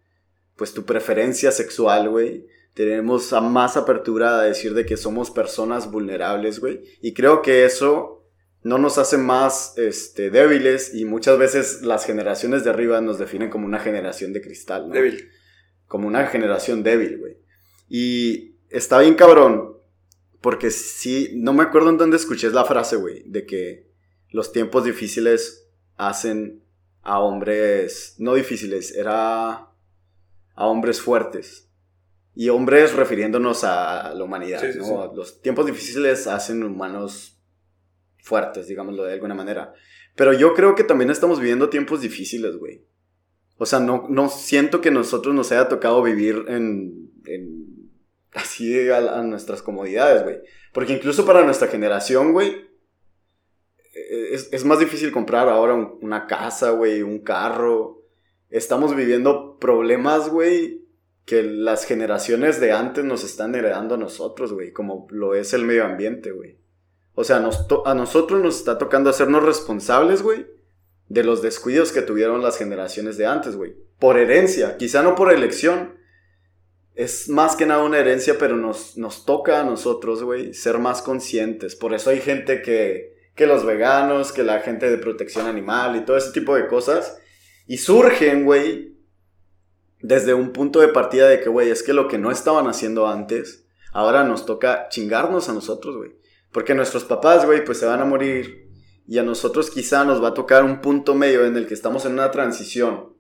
pues 0.56 0.74
tu 0.74 0.86
preferencia 0.86 1.52
sexual, 1.52 2.10
güey, 2.10 2.48
tenemos 2.74 3.32
a 3.34 3.42
más 3.42 3.78
apertura 3.78 4.40
a 4.40 4.44
decir 4.44 4.74
de 4.74 4.86
que 4.86 4.98
somos 4.98 5.32
personas 5.32 5.92
vulnerables, 5.92 6.60
güey. 6.60 6.82
Y 7.02 7.14
creo 7.14 7.42
que 7.42 7.66
eso 7.66 8.15
no 8.66 8.80
nos 8.80 8.98
hace 8.98 9.20
más 9.20 9.78
este, 9.78 10.32
débiles 10.32 10.96
y 10.96 11.06
muchas 11.06 11.38
veces 11.38 11.84
las 11.84 12.04
generaciones 12.04 12.64
de 12.64 12.72
arriba 12.72 13.00
nos 13.00 13.20
definen 13.20 13.52
como 13.52 13.68
una 13.68 13.78
generación 13.78 14.34
de 14.34 14.42
cristal, 14.42 14.88
¿no? 14.88 14.96
Débil. 14.96 15.30
Como 15.86 16.08
una 16.08 16.26
generación 16.26 16.82
débil, 16.82 17.20
güey. 17.20 17.38
Y 17.88 18.56
está 18.72 19.02
bien 19.02 19.14
cabrón, 19.14 19.78
porque 20.42 20.72
sí, 20.72 21.30
no 21.36 21.54
me 21.54 21.62
acuerdo 21.62 21.92
en 21.92 22.00
dónde 22.00 22.18
escuché 22.18 22.50
la 22.50 22.66
frase, 22.66 22.96
güey, 22.96 23.22
de 23.28 23.46
que 23.46 23.88
los 24.32 24.52
tiempos 24.52 24.84
difíciles 24.84 25.68
hacen 25.96 26.64
a 27.04 27.20
hombres, 27.20 28.16
no 28.18 28.34
difíciles, 28.34 28.96
era 28.96 29.52
a 30.56 30.66
hombres 30.66 31.00
fuertes. 31.00 31.70
Y 32.34 32.50
hombres 32.50 32.94
refiriéndonos 32.94 33.64
a 33.64 34.12
la 34.16 34.24
humanidad, 34.24 34.60
Sí, 34.60 34.74
sí, 34.74 34.80
¿no? 34.80 35.14
Los 35.14 35.40
tiempos 35.44 35.68
difíciles 35.68 36.26
hacen 36.26 36.64
humanos 36.64 37.35
fuertes, 38.26 38.68
digámoslo 38.68 39.04
de 39.04 39.14
alguna 39.14 39.36
manera. 39.36 39.74
Pero 40.16 40.34
yo 40.34 40.54
creo 40.54 40.76
que 40.76 40.84
también 40.84 41.10
estamos 41.10 41.40
viviendo 41.40 41.70
tiempos 41.70 42.02
difíciles, 42.02 42.58
güey. 42.58 42.84
O 43.58 43.66
sea, 43.66 43.80
no, 43.80 44.08
no 44.10 44.28
siento 44.30 44.82
que 44.82 44.92
nosotros 44.92 45.34
nos 45.34 45.52
haya 45.52 45.70
tocado 45.70 46.02
vivir 46.04 46.46
en, 46.48 47.12
en 47.26 47.90
así 48.34 48.90
a, 48.90 49.22
nuestras 49.24 49.62
comodidades, 49.62 50.24
güey. 50.24 50.38
Porque 50.74 50.94
incluso 50.94 51.26
para 51.26 51.46
nuestra 51.46 51.68
generación, 51.70 52.34
güey, 52.34 52.66
es, 54.32 54.50
es 54.52 54.66
más 54.66 54.80
difícil 54.80 55.12
comprar 55.12 55.48
ahora 55.48 55.74
un- 55.74 55.98
una 56.02 56.28
casa, 56.28 56.72
güey, 56.72 57.02
un 57.02 57.20
carro. 57.20 58.04
Estamos 58.50 58.96
viviendo 58.96 59.58
problemas, 59.58 60.30
güey, 60.30 60.86
que 61.26 61.44
las 61.44 61.86
generaciones 61.86 62.60
de 62.60 62.72
antes 62.72 63.04
nos 63.06 63.24
están 63.24 63.56
heredando 63.56 63.96
a 63.96 63.98
nosotros, 63.98 64.54
güey, 64.54 64.72
como 64.72 65.08
lo 65.12 65.34
es 65.34 65.54
el 65.54 65.64
medio 65.66 65.86
ambiente, 65.86 66.32
güey. 66.32 66.58
O 67.16 67.24
sea, 67.24 67.38
a 67.38 67.94
nosotros 67.96 68.44
nos 68.44 68.58
está 68.58 68.78
tocando 68.78 69.10
hacernos 69.10 69.44
responsables, 69.44 70.22
güey, 70.22 70.46
de 71.08 71.24
los 71.24 71.42
descuidos 71.42 71.94
que 71.94 72.02
tuvieron 72.02 72.44
las 72.44 72.58
generaciones 72.58 73.18
de 73.18 73.26
antes, 73.26 73.56
güey. 73.56 73.76
Por 74.00 74.20
herencia, 74.20 74.76
quizá 74.78 75.02
no 75.02 75.16
por 75.16 75.32
elección. 75.32 75.96
Es 76.94 77.30
más 77.30 77.56
que 77.56 77.66
nada 77.66 77.84
una 77.84 78.00
herencia, 78.00 78.38
pero 78.38 78.58
nos, 78.58 78.98
nos 78.98 79.26
toca 79.26 79.62
a 79.62 79.64
nosotros, 79.64 80.24
güey, 80.24 80.54
ser 80.54 80.78
más 80.78 81.02
conscientes. 81.02 81.76
Por 81.76 81.94
eso 81.94 82.10
hay 82.10 82.20
gente 82.20 82.62
que, 82.62 83.16
que 83.34 83.48
los 83.48 83.66
veganos, 83.66 84.34
que 84.34 84.44
la 84.44 84.60
gente 84.60 84.90
de 84.90 84.98
protección 84.98 85.48
animal 85.48 85.96
y 85.96 86.02
todo 86.02 86.18
ese 86.18 86.32
tipo 86.32 86.56
de 86.56 86.68
cosas. 86.68 87.18
Y 87.66 87.78
surgen, 87.78 88.44
güey, 88.44 88.98
desde 90.02 90.34
un 90.34 90.52
punto 90.52 90.82
de 90.82 90.90
partida 90.90 91.30
de 91.30 91.40
que, 91.40 91.50
güey, 91.50 91.70
es 91.70 91.82
que 91.82 91.94
lo 91.94 92.10
que 92.10 92.18
no 92.18 92.30
estaban 92.30 92.68
haciendo 92.68 93.08
antes, 93.08 93.66
ahora 93.94 94.24
nos 94.26 94.46
toca 94.46 94.88
chingarnos 94.90 95.48
a 95.48 95.54
nosotros, 95.54 95.96
güey. 95.96 96.12
Porque 96.56 96.74
nuestros 96.74 97.04
papás, 97.04 97.46
güey, 97.46 97.66
pues 97.66 97.80
se 97.80 97.86
van 97.86 98.00
a 98.00 98.06
morir. 98.06 98.72
Y 99.06 99.18
a 99.18 99.24
nosotros 99.24 99.70
quizá 99.70 100.06
nos 100.06 100.24
va 100.24 100.30
a 100.30 100.34
tocar 100.34 100.64
un 100.64 100.80
punto 100.80 101.14
medio 101.14 101.46
en 101.46 101.58
el 101.58 101.68
que 101.68 101.74
estamos 101.74 102.06
en 102.06 102.14
una 102.14 102.32
transición. 102.32 103.14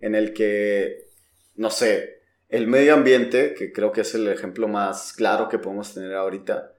En 0.00 0.16
el 0.16 0.32
que, 0.32 1.06
no 1.54 1.70
sé, 1.70 2.22
el 2.48 2.66
medio 2.66 2.94
ambiente, 2.94 3.54
que 3.54 3.72
creo 3.72 3.92
que 3.92 4.00
es 4.00 4.16
el 4.16 4.26
ejemplo 4.26 4.66
más 4.66 5.12
claro 5.12 5.48
que 5.48 5.60
podemos 5.60 5.94
tener 5.94 6.12
ahorita, 6.12 6.72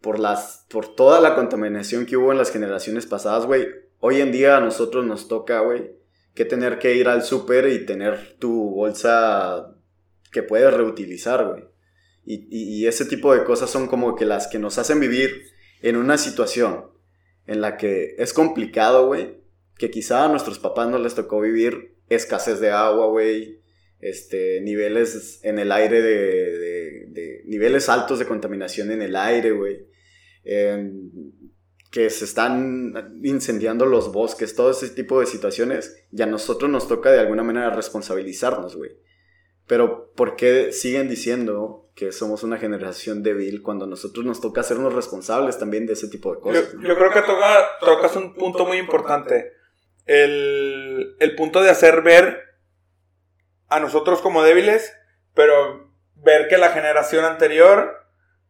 por, 0.00 0.20
las, 0.20 0.66
por 0.70 0.94
toda 0.94 1.20
la 1.20 1.34
contaminación 1.34 2.06
que 2.06 2.16
hubo 2.16 2.30
en 2.30 2.38
las 2.38 2.52
generaciones 2.52 3.06
pasadas, 3.06 3.44
güey, 3.46 3.66
hoy 3.98 4.20
en 4.20 4.30
día 4.30 4.56
a 4.56 4.60
nosotros 4.60 5.04
nos 5.04 5.26
toca, 5.26 5.58
güey, 5.62 5.96
que 6.32 6.44
tener 6.44 6.78
que 6.78 6.94
ir 6.94 7.08
al 7.08 7.24
súper 7.24 7.66
y 7.66 7.84
tener 7.84 8.36
tu 8.38 8.70
bolsa 8.70 9.74
que 10.30 10.44
puedes 10.44 10.72
reutilizar, 10.72 11.44
güey. 11.44 11.64
Y, 12.24 12.46
y- 12.50 12.86
ese 12.86 13.06
tipo 13.06 13.34
de 13.34 13.44
cosas 13.44 13.70
son 13.70 13.86
como 13.86 14.14
que 14.14 14.24
las 14.24 14.46
que 14.46 14.58
nos 14.58 14.78
hacen 14.78 15.00
vivir 15.00 15.46
en 15.82 15.96
una 15.96 16.18
situación 16.18 16.86
en 17.46 17.60
la 17.60 17.76
que 17.76 18.14
es 18.18 18.32
complicado, 18.32 19.06
güey, 19.06 19.38
que 19.78 19.90
quizá 19.90 20.24
a 20.24 20.28
nuestros 20.28 20.58
papás 20.58 20.88
no 20.88 20.98
les 20.98 21.14
tocó 21.14 21.40
vivir 21.40 21.96
escasez 22.08 22.60
de 22.60 22.70
agua, 22.70 23.06
güey, 23.06 23.60
este, 24.00 24.60
niveles 24.60 25.40
en 25.42 25.58
el 25.58 25.72
aire 25.72 26.02
de, 26.02 27.42
niveles 27.46 27.88
altos 27.88 28.18
de 28.18 28.26
contaminación 28.26 28.90
en 28.90 29.02
el 29.02 29.16
aire, 29.16 29.52
güey, 29.52 29.86
que 31.90 32.08
se 32.10 32.24
están 32.24 33.20
incendiando 33.24 33.84
los 33.86 34.12
bosques, 34.12 34.54
todo 34.54 34.70
ese 34.70 34.90
tipo 34.90 35.18
de 35.20 35.26
situaciones, 35.26 36.04
y 36.12 36.22
a 36.22 36.26
nosotros 36.26 36.70
nos 36.70 36.86
toca 36.86 37.10
de 37.10 37.18
alguna 37.20 37.42
manera 37.42 37.70
responsabilizarnos, 37.70 38.76
güey. 38.76 38.92
Pero 39.70 40.10
¿por 40.16 40.34
qué 40.34 40.72
siguen 40.72 41.08
diciendo 41.08 41.88
que 41.94 42.10
somos 42.10 42.42
una 42.42 42.58
generación 42.58 43.22
débil 43.22 43.62
cuando 43.62 43.86
nosotros 43.86 44.26
nos 44.26 44.40
toca 44.40 44.62
hacernos 44.62 44.92
responsables 44.92 45.60
también 45.60 45.86
de 45.86 45.92
ese 45.92 46.08
tipo 46.08 46.34
de 46.34 46.40
cosas? 46.40 46.72
yo 46.72 46.96
creo 46.96 47.12
que 47.12 47.22
toca, 47.22 47.68
tocas 47.78 48.16
un 48.16 48.34
punto 48.34 48.66
muy 48.66 48.78
importante. 48.78 49.52
El, 50.06 51.14
el 51.20 51.36
punto 51.36 51.62
de 51.62 51.70
hacer 51.70 52.02
ver 52.02 52.42
a 53.68 53.78
nosotros 53.78 54.20
como 54.20 54.42
débiles, 54.42 54.92
pero 55.34 55.92
ver 56.16 56.48
que 56.48 56.58
la 56.58 56.70
generación 56.70 57.24
anterior 57.24 57.94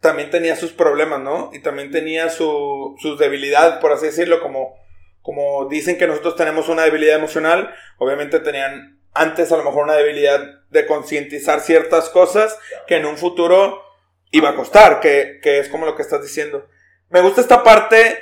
también 0.00 0.30
tenía 0.30 0.56
sus 0.56 0.72
problemas, 0.72 1.20
¿no? 1.20 1.50
Y 1.52 1.60
también 1.60 1.90
tenía 1.90 2.30
su, 2.30 2.96
sus 2.98 3.18
debilidades, 3.18 3.74
por 3.74 3.92
así 3.92 4.06
decirlo, 4.06 4.40
como, 4.40 4.74
como 5.20 5.68
dicen 5.68 5.98
que 5.98 6.06
nosotros 6.06 6.34
tenemos 6.36 6.70
una 6.70 6.84
debilidad 6.84 7.16
emocional, 7.16 7.74
obviamente 7.98 8.40
tenían 8.40 8.99
antes 9.12 9.50
a 9.52 9.56
lo 9.56 9.64
mejor 9.64 9.84
una 9.84 9.94
debilidad 9.94 10.40
de 10.70 10.86
concientizar 10.86 11.60
ciertas 11.60 12.08
cosas 12.08 12.56
que 12.86 12.96
en 12.96 13.06
un 13.06 13.16
futuro 13.16 13.82
iba 14.30 14.50
a 14.50 14.54
costar, 14.54 15.00
que, 15.00 15.40
que 15.42 15.58
es 15.58 15.68
como 15.68 15.86
lo 15.86 15.96
que 15.96 16.02
estás 16.02 16.22
diciendo. 16.22 16.68
Me 17.08 17.20
gusta 17.20 17.40
esta 17.40 17.62
parte 17.62 18.18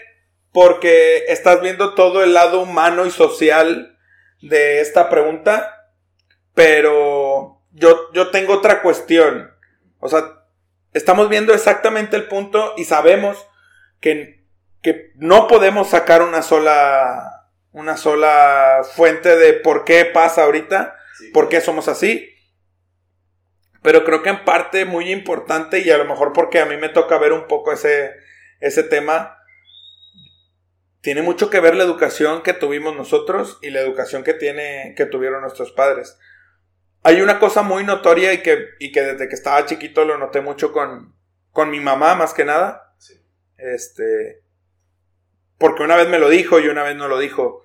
porque 0.52 1.24
estás 1.28 1.60
viendo 1.60 1.94
todo 1.94 2.22
el 2.24 2.34
lado 2.34 2.60
humano 2.60 3.06
y 3.06 3.10
social 3.10 3.98
de 4.40 4.80
esta 4.80 5.10
pregunta, 5.10 5.92
pero 6.54 7.60
yo, 7.72 8.12
yo 8.12 8.30
tengo 8.30 8.54
otra 8.54 8.82
cuestión. 8.82 9.52
O 10.00 10.08
sea, 10.08 10.44
estamos 10.92 11.28
viendo 11.28 11.52
exactamente 11.52 12.16
el 12.16 12.28
punto 12.28 12.74
y 12.76 12.84
sabemos 12.84 13.46
que, 14.00 14.44
que 14.82 15.12
no 15.16 15.48
podemos 15.48 15.88
sacar 15.88 16.22
una 16.22 16.42
sola, 16.42 17.37
una 17.78 17.96
sola 17.96 18.82
fuente 18.94 19.36
de 19.36 19.52
por 19.52 19.84
qué 19.84 20.04
pasa 20.04 20.42
ahorita, 20.42 20.96
por 21.32 21.48
qué 21.48 21.60
somos 21.60 21.86
así. 21.86 22.34
Pero 23.82 24.04
creo 24.04 24.22
que 24.22 24.30
en 24.30 24.44
parte 24.44 24.84
muy 24.84 25.12
importante 25.12 25.78
y 25.78 25.90
a 25.90 25.98
lo 25.98 26.04
mejor 26.04 26.32
porque 26.32 26.60
a 26.60 26.66
mí 26.66 26.76
me 26.76 26.88
toca 26.88 27.18
ver 27.18 27.32
un 27.32 27.46
poco 27.46 27.72
ese, 27.72 28.16
ese 28.58 28.82
tema, 28.82 29.38
tiene 31.00 31.22
mucho 31.22 31.50
que 31.50 31.60
ver 31.60 31.76
la 31.76 31.84
educación 31.84 32.42
que 32.42 32.52
tuvimos 32.52 32.96
nosotros 32.96 33.58
y 33.62 33.70
la 33.70 33.80
educación 33.80 34.24
que, 34.24 34.34
tiene, 34.34 34.94
que 34.96 35.06
tuvieron 35.06 35.42
nuestros 35.42 35.70
padres. 35.70 36.18
Hay 37.04 37.20
una 37.20 37.38
cosa 37.38 37.62
muy 37.62 37.84
notoria 37.84 38.32
y 38.32 38.42
que, 38.42 38.70
y 38.80 38.90
que 38.90 39.02
desde 39.02 39.28
que 39.28 39.36
estaba 39.36 39.64
chiquito 39.66 40.04
lo 40.04 40.18
noté 40.18 40.40
mucho 40.40 40.72
con, 40.72 41.14
con 41.52 41.70
mi 41.70 41.78
mamá 41.78 42.16
más 42.16 42.34
que 42.34 42.44
nada. 42.44 42.96
Este, 43.56 44.42
porque 45.58 45.84
una 45.84 45.94
vez 45.94 46.08
me 46.08 46.18
lo 46.18 46.28
dijo 46.28 46.58
y 46.58 46.66
una 46.66 46.82
vez 46.82 46.96
no 46.96 47.06
lo 47.06 47.20
dijo. 47.20 47.64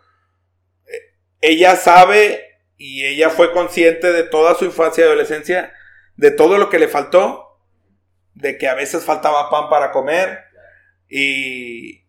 Ella 1.45 1.75
sabe 1.75 2.57
y 2.77 3.05
ella 3.05 3.29
fue 3.29 3.51
consciente 3.51 4.13
de 4.13 4.23
toda 4.23 4.55
su 4.55 4.63
infancia 4.63 5.03
y 5.03 5.07
adolescencia, 5.07 5.73
de 6.15 6.31
todo 6.31 6.57
lo 6.57 6.69
que 6.69 6.79
le 6.79 6.88
faltó, 6.88 7.59
de 8.33 8.57
que 8.57 8.69
a 8.69 8.75
veces 8.75 9.03
faltaba 9.03 9.50
pan 9.50 9.69
para 9.69 9.91
comer 9.91 10.39
y, 11.09 12.05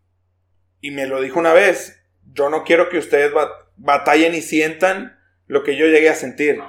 y 0.80 0.90
me 0.92 1.06
lo 1.08 1.20
dijo 1.20 1.40
una 1.40 1.52
vez, 1.52 2.00
yo 2.32 2.48
no 2.48 2.62
quiero 2.62 2.88
que 2.88 2.98
ustedes 2.98 3.32
bat- 3.32 3.66
batallen 3.76 4.34
y 4.36 4.40
sientan 4.40 5.18
lo 5.48 5.64
que 5.64 5.74
yo 5.76 5.86
llegué 5.86 6.10
a 6.10 6.14
sentir. 6.14 6.62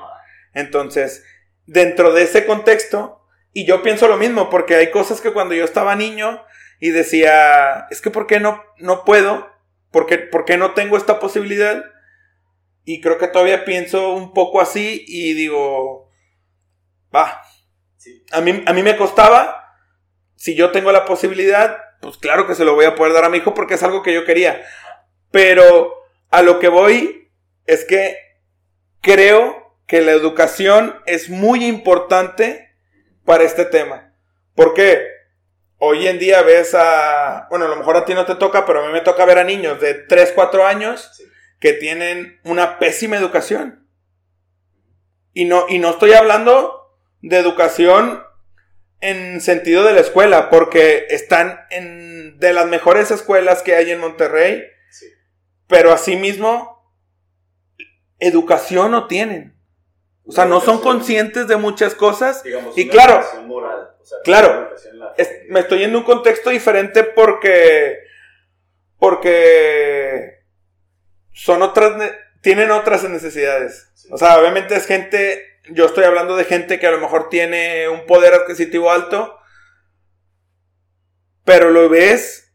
Entonces, 0.55 1.23
dentro 1.67 2.13
de 2.13 2.23
ese 2.23 2.47
contexto, 2.47 3.21
y 3.53 3.67
yo 3.67 3.83
pienso 3.83 4.07
lo 4.07 4.17
mismo, 4.17 4.49
porque 4.49 4.75
hay 4.75 4.89
cosas 4.89 5.21
que 5.21 5.33
cuando 5.33 5.53
yo 5.53 5.63
estaba 5.65 5.95
niño 5.95 6.43
y 6.79 6.89
decía, 6.89 7.85
es 7.91 8.01
que 8.01 8.09
¿por 8.09 8.25
qué 8.25 8.39
no, 8.39 8.63
no 8.79 9.05
puedo? 9.05 9.53
¿Por 9.91 10.07
qué, 10.07 10.17
por 10.17 10.45
qué 10.45 10.57
no 10.57 10.73
tengo 10.73 10.97
esta 10.97 11.19
posibilidad? 11.19 11.85
Y 12.85 13.01
creo 13.01 13.17
que 13.17 13.27
todavía 13.27 13.65
pienso 13.65 14.13
un 14.13 14.31
poco 14.33 14.61
así 14.61 15.03
y 15.07 15.33
digo, 15.33 16.11
va, 17.13 17.41
a 18.31 18.41
mí, 18.41 18.63
a 18.65 18.73
mí 18.73 18.83
me 18.83 18.95
costaba, 18.95 19.73
si 20.35 20.55
yo 20.55 20.71
tengo 20.71 20.91
la 20.91 21.05
posibilidad, 21.05 21.77
pues 21.99 22.17
claro 22.17 22.45
que 22.45 22.53
se 22.53 22.63
lo 22.63 22.75
voy 22.75 22.85
a 22.85 22.95
poder 22.95 23.13
dar 23.13 23.25
a 23.25 23.29
mi 23.29 23.37
hijo 23.37 23.55
porque 23.55 23.73
es 23.73 23.83
algo 23.83 24.03
que 24.03 24.13
yo 24.13 24.23
quería. 24.23 24.63
Pero 25.31 25.95
a 26.29 26.43
lo 26.43 26.59
que 26.59 26.67
voy 26.67 27.31
es 27.65 27.85
que 27.85 28.17
creo 29.01 29.75
que 29.87 30.01
la 30.01 30.11
educación 30.11 30.99
es 31.07 31.29
muy 31.29 31.65
importante 31.65 32.75
para 33.23 33.43
este 33.43 33.65
tema. 33.65 34.13
Porque 34.53 35.07
hoy 35.77 36.07
en 36.07 36.19
día 36.19 36.43
ves 36.43 36.75
a, 36.75 37.47
bueno, 37.49 37.65
a 37.65 37.69
lo 37.69 37.75
mejor 37.75 37.97
a 37.97 38.05
ti 38.05 38.13
no 38.13 38.25
te 38.25 38.35
toca, 38.35 38.65
pero 38.65 38.83
a 38.83 38.87
mí 38.87 38.93
me 38.93 39.01
toca 39.01 39.25
ver 39.25 39.39
a 39.39 39.43
niños 39.43 39.81
de 39.81 39.95
3, 39.95 40.33
4 40.35 40.65
años 40.65 41.11
que 41.65 41.73
tienen 41.73 42.39
una 42.43 42.77
pésima 42.77 43.17
educación. 43.17 43.89
Y 45.33 45.45
no, 45.45 45.65
y 45.67 45.79
no 45.79 45.89
estoy 45.89 46.13
hablando 46.13 46.95
de 47.23 47.39
educación 47.39 48.21
en 49.01 49.41
sentido 49.41 49.83
de 49.83 49.93
la 49.93 50.01
escuela, 50.01 50.51
porque 50.51 51.07
están 51.09 51.61
en 51.71 52.37
de 52.37 52.53
las 52.53 52.67
mejores 52.67 53.09
escuelas 53.09 53.63
que 53.63 53.75
hay 53.75 53.89
en 53.89 53.99
Monterrey, 53.99 54.63
sí. 54.91 55.07
pero 55.65 55.91
asimismo 55.91 56.87
educación 58.19 58.91
no 58.91 59.07
tienen. 59.07 59.57
O 60.23 60.31
sea, 60.31 60.45
no 60.45 60.61
son 60.61 60.81
conscientes 60.81 61.47
de 61.47 61.57
muchas 61.57 61.95
cosas. 61.95 62.43
y 62.75 62.87
claro, 62.89 63.25
claro, 64.23 64.69
me 65.49 65.61
estoy 65.61 65.83
en 65.83 65.95
un 65.95 66.03
contexto 66.03 66.51
diferente 66.51 67.03
porque, 67.03 68.03
porque 68.99 70.34
son 71.35 71.61
otras, 71.61 72.13
tienen 72.41 72.71
otras 72.71 73.03
necesidades. 73.03 73.91
O 74.09 74.17
sea, 74.17 74.39
obviamente 74.39 74.75
es 74.75 74.87
gente, 74.87 75.59
yo 75.69 75.85
estoy 75.85 76.05
hablando 76.05 76.37
de 76.37 76.45
gente 76.45 76.79
que 76.79 76.87
a 76.87 76.91
lo 76.91 76.99
mejor 76.99 77.27
tiene 77.29 77.89
un 77.89 78.05
poder 78.05 78.33
adquisitivo 78.33 78.89
alto, 78.89 79.37
pero 81.43 81.71
lo 81.71 81.89
ves 81.89 82.53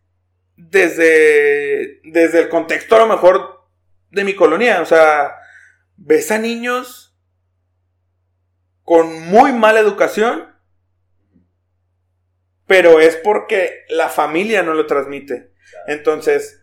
desde, 0.57 2.01
desde 2.05 2.41
el 2.41 2.49
contexto 2.49 2.97
a 2.97 3.01
lo 3.01 3.07
mejor 3.07 3.69
de 4.11 4.25
mi 4.25 4.35
colonia. 4.35 4.81
O 4.81 4.87
sea, 4.87 5.37
ves 5.97 6.31
a 6.31 6.39
niños 6.39 7.15
con 8.83 9.13
muy 9.29 9.53
mala 9.53 9.81
educación, 9.81 10.49
pero 12.67 12.99
es 12.99 13.15
porque 13.17 13.85
la 13.91 14.09
familia 14.09 14.63
no 14.63 14.73
lo 14.73 14.87
transmite. 14.87 15.53
Entonces, 15.87 16.63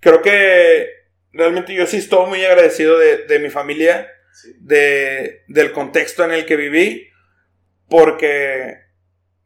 creo 0.00 0.22
que 0.22 1.01
realmente 1.32 1.74
yo 1.74 1.86
sí 1.86 1.98
estoy 1.98 2.28
muy 2.28 2.44
agradecido 2.44 2.98
de, 2.98 3.38
mi 3.38 3.50
familia, 3.50 4.10
de, 4.58 5.42
del 5.48 5.72
contexto 5.72 6.24
en 6.24 6.32
el 6.32 6.46
que 6.46 6.56
viví, 6.56 7.08
porque 7.88 8.80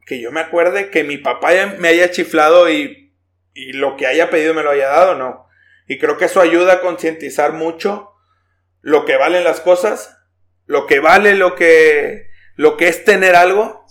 que 0.05 0.21
yo 0.21 0.31
me 0.31 0.39
acuerde 0.39 0.89
que 0.89 1.03
mi 1.03 1.17
papá 1.17 1.49
me 1.77 1.89
haya 1.89 2.11
chiflado 2.11 2.69
y, 2.69 3.13
y 3.53 3.73
lo 3.73 3.97
que 3.97 4.07
haya 4.07 4.29
pedido 4.29 4.53
me 4.53 4.63
lo 4.63 4.71
haya 4.71 4.87
dado, 4.87 5.15
no. 5.15 5.47
Y 5.87 5.97
creo 5.97 6.17
que 6.17 6.25
eso 6.25 6.39
ayuda 6.39 6.73
a 6.73 6.81
concientizar 6.81 7.53
mucho 7.53 8.13
lo 8.81 9.03
que 9.03 9.17
valen 9.17 9.43
las 9.43 9.59
cosas 9.59 10.17
lo 10.67 10.85
que 10.85 10.99
vale 10.99 11.33
lo 11.33 11.55
que, 11.55 12.29
lo 12.55 12.77
que 12.77 12.89
es 12.89 13.03
tener 13.05 13.35
algo, 13.35 13.85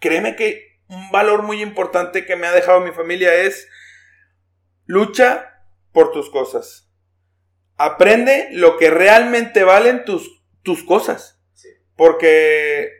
créeme 0.00 0.36
que 0.36 0.78
un 0.88 1.10
valor 1.10 1.42
muy 1.42 1.62
importante 1.62 2.26
que 2.26 2.36
me 2.36 2.48
ha 2.48 2.52
dejado 2.52 2.80
mi 2.80 2.90
familia 2.90 3.32
es 3.34 3.68
lucha 4.86 5.62
por 5.92 6.10
tus 6.10 6.28
cosas. 6.30 6.89
Aprende 7.82 8.48
lo 8.52 8.76
que 8.76 8.90
realmente 8.90 9.64
valen 9.64 10.04
tus, 10.04 10.44
tus 10.62 10.84
cosas. 10.84 11.40
Porque, 11.96 12.90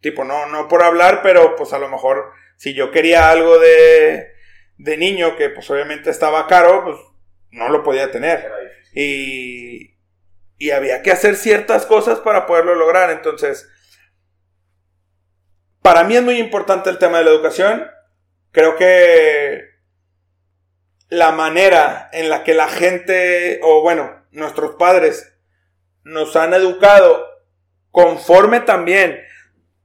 tipo, 0.00 0.22
no, 0.22 0.46
no 0.46 0.68
por 0.68 0.82
hablar, 0.82 1.20
pero 1.22 1.56
pues 1.56 1.72
a 1.72 1.78
lo 1.78 1.88
mejor 1.88 2.30
si 2.56 2.74
yo 2.74 2.90
quería 2.90 3.30
algo 3.30 3.58
de, 3.58 4.32
de 4.76 4.96
niño 4.98 5.34
que 5.36 5.48
pues 5.48 5.70
obviamente 5.70 6.10
estaba 6.10 6.46
caro, 6.46 6.84
pues 6.84 6.96
no 7.52 7.70
lo 7.70 7.82
podía 7.82 8.10
tener. 8.10 8.52
Y, 8.94 9.96
y 10.58 10.70
había 10.72 11.00
que 11.00 11.10
hacer 11.10 11.36
ciertas 11.36 11.86
cosas 11.86 12.20
para 12.20 12.44
poderlo 12.44 12.74
lograr. 12.74 13.10
Entonces, 13.10 13.66
para 15.80 16.04
mí 16.04 16.16
es 16.16 16.22
muy 16.22 16.36
importante 16.36 16.90
el 16.90 16.98
tema 16.98 17.16
de 17.16 17.24
la 17.24 17.30
educación. 17.30 17.90
Creo 18.50 18.76
que 18.76 19.71
la 21.12 21.30
manera 21.30 22.08
en 22.14 22.30
la 22.30 22.42
que 22.42 22.54
la 22.54 22.68
gente, 22.68 23.60
o 23.62 23.82
bueno, 23.82 24.24
nuestros 24.30 24.76
padres 24.76 25.30
nos 26.04 26.36
han 26.36 26.54
educado 26.54 27.26
conforme 27.90 28.60
también 28.60 29.20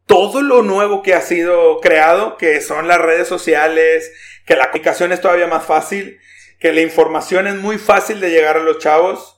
todo 0.06 0.42
lo 0.42 0.64
nuevo 0.64 1.04
que 1.04 1.14
ha 1.14 1.20
sido 1.20 1.82
creado, 1.82 2.38
que 2.38 2.62
son 2.62 2.88
las 2.88 3.00
redes 3.00 3.28
sociales, 3.28 4.10
que 4.46 4.56
la 4.56 4.68
comunicación 4.72 5.12
es 5.12 5.20
todavía 5.20 5.48
más 5.48 5.66
fácil, 5.66 6.18
que 6.62 6.72
la 6.72 6.80
información 6.80 7.46
es 7.48 7.56
muy 7.56 7.78
fácil 7.78 8.22
de 8.22 8.30
llegar 8.30 8.56
a 8.56 8.62
los 8.62 8.80
chavos 8.80 9.34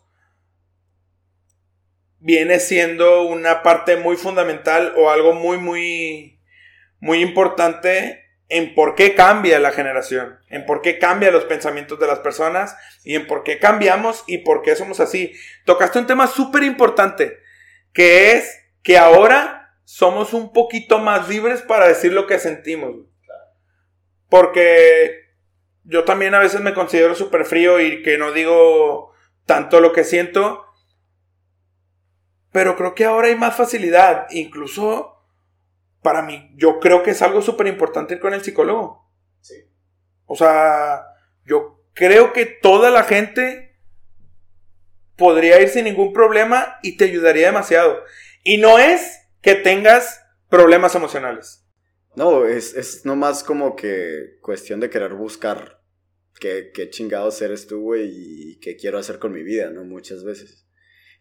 viene 2.19 2.59
siendo 2.59 3.23
una 3.23 3.63
parte 3.63 3.95
muy 3.95 4.15
fundamental 4.15 4.93
o 4.95 5.09
algo 5.09 5.33
muy, 5.33 5.57
muy, 5.57 6.39
muy 6.99 7.21
importante 7.21 8.28
en 8.49 8.73
por 8.73 8.95
qué 8.95 9.13
cambia 9.13 9.59
la 9.59 9.71
generación, 9.71 10.39
en 10.49 10.65
por 10.65 10.81
qué 10.81 10.97
cambia 10.97 11.31
los 11.31 11.45
pensamientos 11.45 11.99
de 11.99 12.07
las 12.07 12.19
personas 12.19 12.75
y 13.03 13.15
en 13.15 13.27
por 13.27 13.43
qué 13.43 13.59
cambiamos 13.59 14.23
y 14.25 14.39
por 14.39 14.63
qué 14.63 14.75
somos 14.75 14.99
así. 14.99 15.33
Tocaste 15.65 15.99
un 15.99 16.07
tema 16.07 16.25
súper 16.25 16.63
importante, 16.63 17.37
que 17.93 18.33
es 18.33 18.59
que 18.81 18.97
ahora 18.97 19.75
somos 19.85 20.33
un 20.33 20.51
poquito 20.51 20.97
más 20.97 21.29
libres 21.29 21.61
para 21.61 21.87
decir 21.87 22.11
lo 22.11 22.25
que 22.25 22.39
sentimos. 22.39 22.95
Porque 24.29 25.29
yo 25.83 26.03
también 26.03 26.33
a 26.33 26.39
veces 26.39 26.61
me 26.61 26.73
considero 26.73 27.13
súper 27.15 27.45
frío 27.45 27.79
y 27.79 28.01
que 28.01 28.17
no 28.17 28.31
digo 28.31 29.13
tanto 29.45 29.79
lo 29.79 29.93
que 29.93 30.03
siento, 30.03 30.65
pero 32.51 32.75
creo 32.75 32.95
que 32.95 33.05
ahora 33.05 33.27
hay 33.27 33.35
más 33.35 33.55
facilidad. 33.55 34.27
Incluso 34.31 35.18
para 36.01 36.21
mí, 36.21 36.51
yo 36.55 36.79
creo 36.79 37.03
que 37.03 37.11
es 37.11 37.21
algo 37.21 37.41
súper 37.41 37.67
importante 37.67 38.15
ir 38.15 38.19
con 38.19 38.33
el 38.33 38.43
psicólogo. 38.43 39.09
Sí. 39.41 39.55
O 40.25 40.35
sea, 40.35 41.03
yo 41.45 41.83
creo 41.93 42.33
que 42.33 42.45
toda 42.45 42.91
la 42.91 43.03
gente 43.03 43.77
podría 45.15 45.61
ir 45.61 45.69
sin 45.69 45.85
ningún 45.85 46.13
problema 46.13 46.79
y 46.81 46.97
te 46.97 47.05
ayudaría 47.05 47.47
demasiado. 47.47 48.03
Y 48.43 48.57
no 48.57 48.79
es 48.79 49.19
que 49.41 49.55
tengas 49.55 50.21
problemas 50.49 50.95
emocionales. 50.95 51.65
No, 52.15 52.45
es, 52.45 52.73
es 52.73 53.05
nomás 53.05 53.43
como 53.43 53.75
que 53.75 54.39
cuestión 54.41 54.79
de 54.79 54.89
querer 54.89 55.13
buscar 55.13 55.81
qué, 56.39 56.71
qué 56.73 56.89
chingados 56.89 57.41
eres 57.41 57.67
tú, 57.67 57.81
güey, 57.81 58.09
y 58.11 58.59
qué 58.59 58.75
quiero 58.75 58.97
hacer 58.97 59.19
con 59.19 59.31
mi 59.31 59.43
vida, 59.43 59.69
¿no? 59.69 59.83
Muchas 59.83 60.23
veces. 60.23 60.65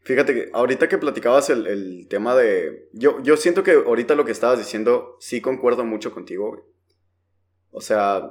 Fíjate 0.09 0.33
que 0.33 0.51
ahorita 0.55 0.89
que 0.89 0.97
platicabas 0.97 1.51
el, 1.51 2.07
tema 2.09 2.35
de... 2.35 2.89
Yo, 2.95 3.23
yo 3.23 3.37
siento 3.37 3.63
que 3.63 3.73
ahorita 3.73 4.15
lo 4.15 4.25
que 4.25 4.33
estabas 4.33 4.59
diciendo 4.59 5.19
sí 5.21 5.43
concuerdo 5.43 5.85
mucho 5.85 6.15
contigo, 6.15 6.49
güey. 6.49 6.63
O 7.73 7.83
sea, 7.83 8.31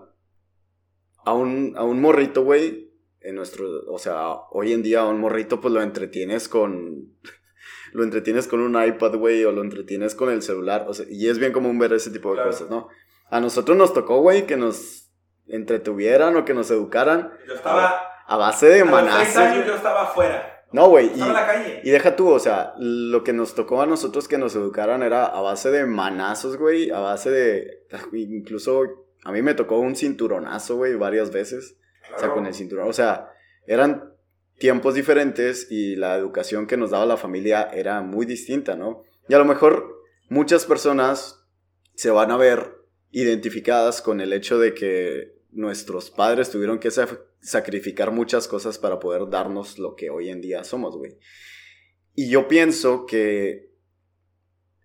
a 1.24 1.34
un, 1.34 1.76
a 1.78 1.84
un 1.84 2.02
morrito, 2.02 2.44
güey, 2.44 2.92
en 3.22 3.36
nuestro... 3.36 3.68
O 3.92 4.00
sea, 4.00 4.28
hoy 4.50 4.74
en 4.74 4.82
día 4.82 5.02
a 5.02 5.08
un 5.08 5.20
morrito 5.20 5.62
pues 5.62 5.72
lo 5.72 5.84
entretienes 5.84 6.50
con... 6.50 7.14
lo 7.94 8.04
entretienes 8.04 8.48
con 8.48 8.62
un 8.62 8.84
iPad, 8.84 9.14
güey, 9.14 9.46
o 9.46 9.52
lo 9.52 9.62
entretienes 9.62 10.16
con 10.16 10.32
el 10.32 10.42
celular. 10.42 10.86
O 10.88 10.96
sea, 10.96 11.06
y 11.08 11.30
es 11.30 11.38
bien 11.38 11.54
común 11.54 11.78
ver 11.78 11.94
ese 11.94 12.10
tipo 12.10 12.36
de 12.36 12.42
cosas, 12.42 12.72
¿no? 12.72 12.88
A 13.30 13.40
nosotros 13.40 13.78
nos 13.78 13.94
tocó, 13.94 14.20
güey, 14.22 14.48
que 14.48 14.58
nos 14.58 15.12
entretuvieran 15.46 16.38
o 16.38 16.44
que 16.44 16.56
nos 16.56 16.72
educaran. 16.72 17.34
Yo 17.48 17.54
estaba... 17.54 18.02
A 18.26 18.36
base 18.36 18.66
de 18.66 18.84
manazos. 18.84 19.64
yo 19.64 19.76
estaba 19.76 20.06
afuera. 20.06 20.57
No, 20.72 20.90
güey. 20.90 21.12
Y, 21.16 21.88
y, 21.88 21.92
deja 21.92 22.16
tú, 22.16 22.30
o 22.30 22.40
sea, 22.40 22.74
lo 22.78 23.24
que 23.24 23.34
nos 23.34 23.56
tocó 23.56 23.82
a 23.82 23.86
nosotros 23.86 24.28
que 24.28 24.38
nos 24.38 24.56
educaran 24.56 25.02
era 25.02 25.26
a 25.26 25.42
base 25.42 25.72
de 25.72 25.86
manazos, 25.86 26.58
güey, 26.58 26.92
a 26.92 27.00
base 27.00 27.32
de... 27.32 27.86
Incluso 28.12 28.84
a 29.24 29.32
mí 29.32 29.42
me 29.42 29.54
tocó 29.54 29.80
un 29.80 29.96
cinturonazo, 29.96 30.76
güey, 30.76 30.96
varias 30.96 31.32
veces. 31.32 31.78
O 32.16 32.20
sea, 32.20 32.30
con 32.30 32.46
el 32.46 32.54
cinturón. 32.54 32.90
O 32.90 32.94
sea, 32.94 33.32
eran 33.66 34.14
tiempos 34.58 34.96
diferentes 34.96 35.68
y 35.70 35.96
la 35.96 36.16
educación 36.16 36.68
que 36.68 36.78
nos 36.78 36.92
daba 36.92 37.06
la 37.06 37.18
familia 37.18 37.70
era 37.74 38.02
muy 38.02 38.26
distinta, 38.26 38.76
¿no? 38.76 39.04
Y 39.28 39.34
a 39.34 39.38
lo 39.38 39.46
mejor 39.46 40.02
muchas 40.30 40.66
personas 40.66 41.46
se 41.96 42.12
van 42.12 42.32
a 42.32 42.38
ver 42.38 42.78
identificadas 43.12 44.02
con 44.02 44.22
el 44.22 44.34
hecho 44.34 44.60
de 44.60 44.74
que 44.74 45.36
nuestros 45.52 46.12
padres 46.12 46.50
tuvieron 46.50 46.80
que 46.80 46.92
sacrificar 47.42 48.12
muchas 48.12 48.48
cosas 48.48 48.78
para 48.78 49.00
poder 49.00 49.30
darnos 49.30 49.80
lo 49.80 49.96
que 49.96 50.10
hoy 50.10 50.30
en 50.30 50.42
día 50.42 50.64
somos, 50.64 50.98
güey. 50.98 51.18
Y 52.16 52.30
yo 52.30 52.48
pienso 52.48 53.06
que 53.06 53.68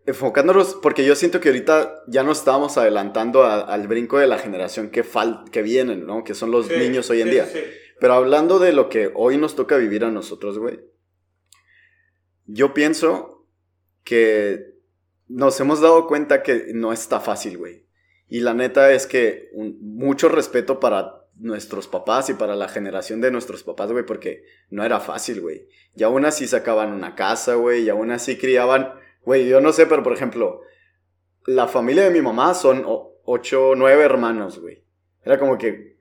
enfocándonos, 0.04 0.74
porque 0.74 1.04
yo 1.04 1.14
siento 1.14 1.40
que 1.40 1.48
ahorita 1.48 2.02
ya 2.08 2.22
nos 2.22 2.38
estamos 2.38 2.76
adelantando 2.76 3.44
al 3.44 3.86
brinco 3.86 4.18
de 4.18 4.26
la 4.26 4.38
generación 4.38 4.90
que, 4.90 5.04
fal 5.04 5.44
que 5.50 5.62
vienen, 5.62 6.06
¿no? 6.06 6.24
Que 6.24 6.34
son 6.34 6.50
los 6.50 6.68
niños 6.68 7.08
hoy 7.10 7.20
en 7.20 7.30
día. 7.30 7.48
Pero 8.00 8.14
hablando 8.14 8.58
de 8.58 8.72
lo 8.72 8.88
que 8.88 9.12
hoy 9.14 9.36
nos 9.36 9.54
toca 9.54 9.76
vivir 9.76 10.04
a 10.04 10.10
nosotros, 10.10 10.58
güey. 10.58 10.80
Yo 12.46 12.74
pienso 12.74 13.46
que 14.02 14.72
nos 15.28 15.58
hemos 15.60 15.80
dado 15.80 16.08
cuenta 16.08 16.42
que 16.42 16.72
no 16.74 16.92
está 16.92 17.20
fácil, 17.20 17.58
güey. 17.58 17.86
Y 18.28 18.40
la 18.40 18.54
neta 18.54 18.92
es 18.92 19.06
que 19.06 19.50
mucho 19.54 20.28
respeto 20.28 20.80
para 20.80 21.21
nuestros 21.36 21.88
papás 21.88 22.28
y 22.30 22.34
para 22.34 22.56
la 22.56 22.68
generación 22.68 23.20
de 23.20 23.30
nuestros 23.30 23.62
papás, 23.62 23.90
güey, 23.90 24.04
porque 24.04 24.44
no 24.70 24.84
era 24.84 25.00
fácil, 25.00 25.40
güey. 25.40 25.68
Y 25.94 26.02
aún 26.02 26.24
así 26.24 26.46
sacaban 26.46 26.92
una 26.92 27.14
casa, 27.14 27.54
güey, 27.54 27.82
y 27.82 27.88
aún 27.88 28.10
así 28.10 28.38
criaban, 28.38 28.94
güey, 29.24 29.48
yo 29.48 29.60
no 29.60 29.72
sé, 29.72 29.86
pero 29.86 30.02
por 30.02 30.12
ejemplo, 30.12 30.60
la 31.46 31.68
familia 31.68 32.04
de 32.04 32.10
mi 32.10 32.20
mamá 32.20 32.54
son 32.54 32.84
ocho, 33.24 33.74
nueve 33.76 34.04
hermanos, 34.04 34.60
güey. 34.60 34.84
Era 35.24 35.38
como 35.38 35.58
que... 35.58 35.92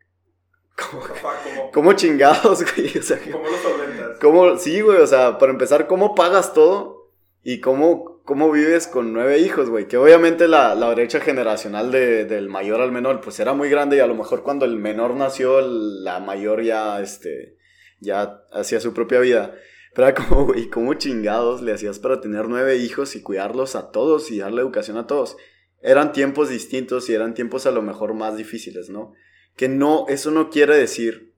Como, 1.74 1.94
chingados, 1.94 2.64
güey? 2.76 2.98
O 2.98 3.04
sea, 3.04 3.20
¿Cómo 3.20 3.48
lo 3.48 3.58
solventas? 3.58 4.20
¿cómo, 4.20 4.58
sí, 4.58 4.82
güey, 4.82 4.98
o 4.98 5.08
sea, 5.08 5.38
para 5.38 5.52
empezar, 5.52 5.88
¿cómo 5.88 6.16
pagas 6.16 6.54
todo? 6.54 7.12
Y 7.44 7.60
cómo 7.60 8.11
¿cómo, 8.26 8.52
vives 8.52 8.88
con 8.88 9.14
nueve 9.14 9.40
hijos, 9.40 9.70
güey? 9.70 9.88
Que 9.88 9.98
obviamente 9.98 10.48
la, 10.48 10.76
la 10.76 10.90
brecha 10.94 11.20
generacional 11.20 11.92
de, 11.92 12.26
del 12.26 12.50
mayor 12.50 12.82
al 12.82 12.92
menor, 12.92 13.22
pues 13.22 13.40
era 13.40 13.54
muy 13.54 13.70
grande 13.70 13.98
y 13.98 14.00
a 14.00 14.08
lo 14.08 14.16
mejor 14.16 14.44
cuando 14.44 14.66
el 14.66 14.78
menor 14.78 15.16
nació, 15.16 15.62
la 15.62 16.20
mayor 16.20 16.64
ya, 16.64 17.02
este, 17.02 17.58
ya 18.00 18.44
hacía 18.52 18.80
su 18.80 18.94
propia 18.94 19.20
vida. 19.20 19.56
Pero 19.94 20.08
era 20.08 20.16
como, 20.16 20.46
güey, 20.46 20.70
¿cómo 20.70 20.94
chingados 20.94 21.62
le 21.62 21.74
hacías 21.74 22.00
para 22.00 22.22
tener 22.22 22.48
nueve 22.48 22.78
hijos 22.78 23.16
y 23.16 23.22
cuidarlos 23.22 23.76
a 23.76 23.92
todos 23.92 24.32
y 24.32 24.40
darle 24.40 24.62
educación 24.62 24.98
a 24.98 25.08
todos? 25.08 25.38
Eran 25.82 26.14
tiempos 26.14 26.50
distintos 26.50 27.10
y 27.10 27.14
eran 27.14 27.34
tiempos 27.34 27.66
a 27.66 27.72
lo 27.72 27.82
mejor 27.82 28.14
más 28.14 28.38
difíciles, 28.38 28.90
¿no? 28.90 29.14
Que 29.56 29.68
no, 29.68 30.06
eso 30.08 30.32
no 30.32 30.50
quiere 30.50 30.78
decir 30.78 31.36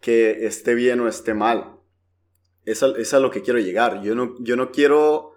que 0.00 0.46
esté 0.46 0.74
bien 0.74 1.00
o 1.00 1.08
esté 1.08 1.34
mal. 1.34 1.76
Es 2.64 2.82
a, 2.82 2.88
es 2.98 3.14
a 3.14 3.20
lo 3.20 3.30
que 3.30 3.42
quiero 3.42 3.58
llegar. 3.58 4.02
Yo 4.02 4.14
no, 4.14 4.34
yo 4.40 4.56
no 4.56 4.70
quiero, 4.70 5.32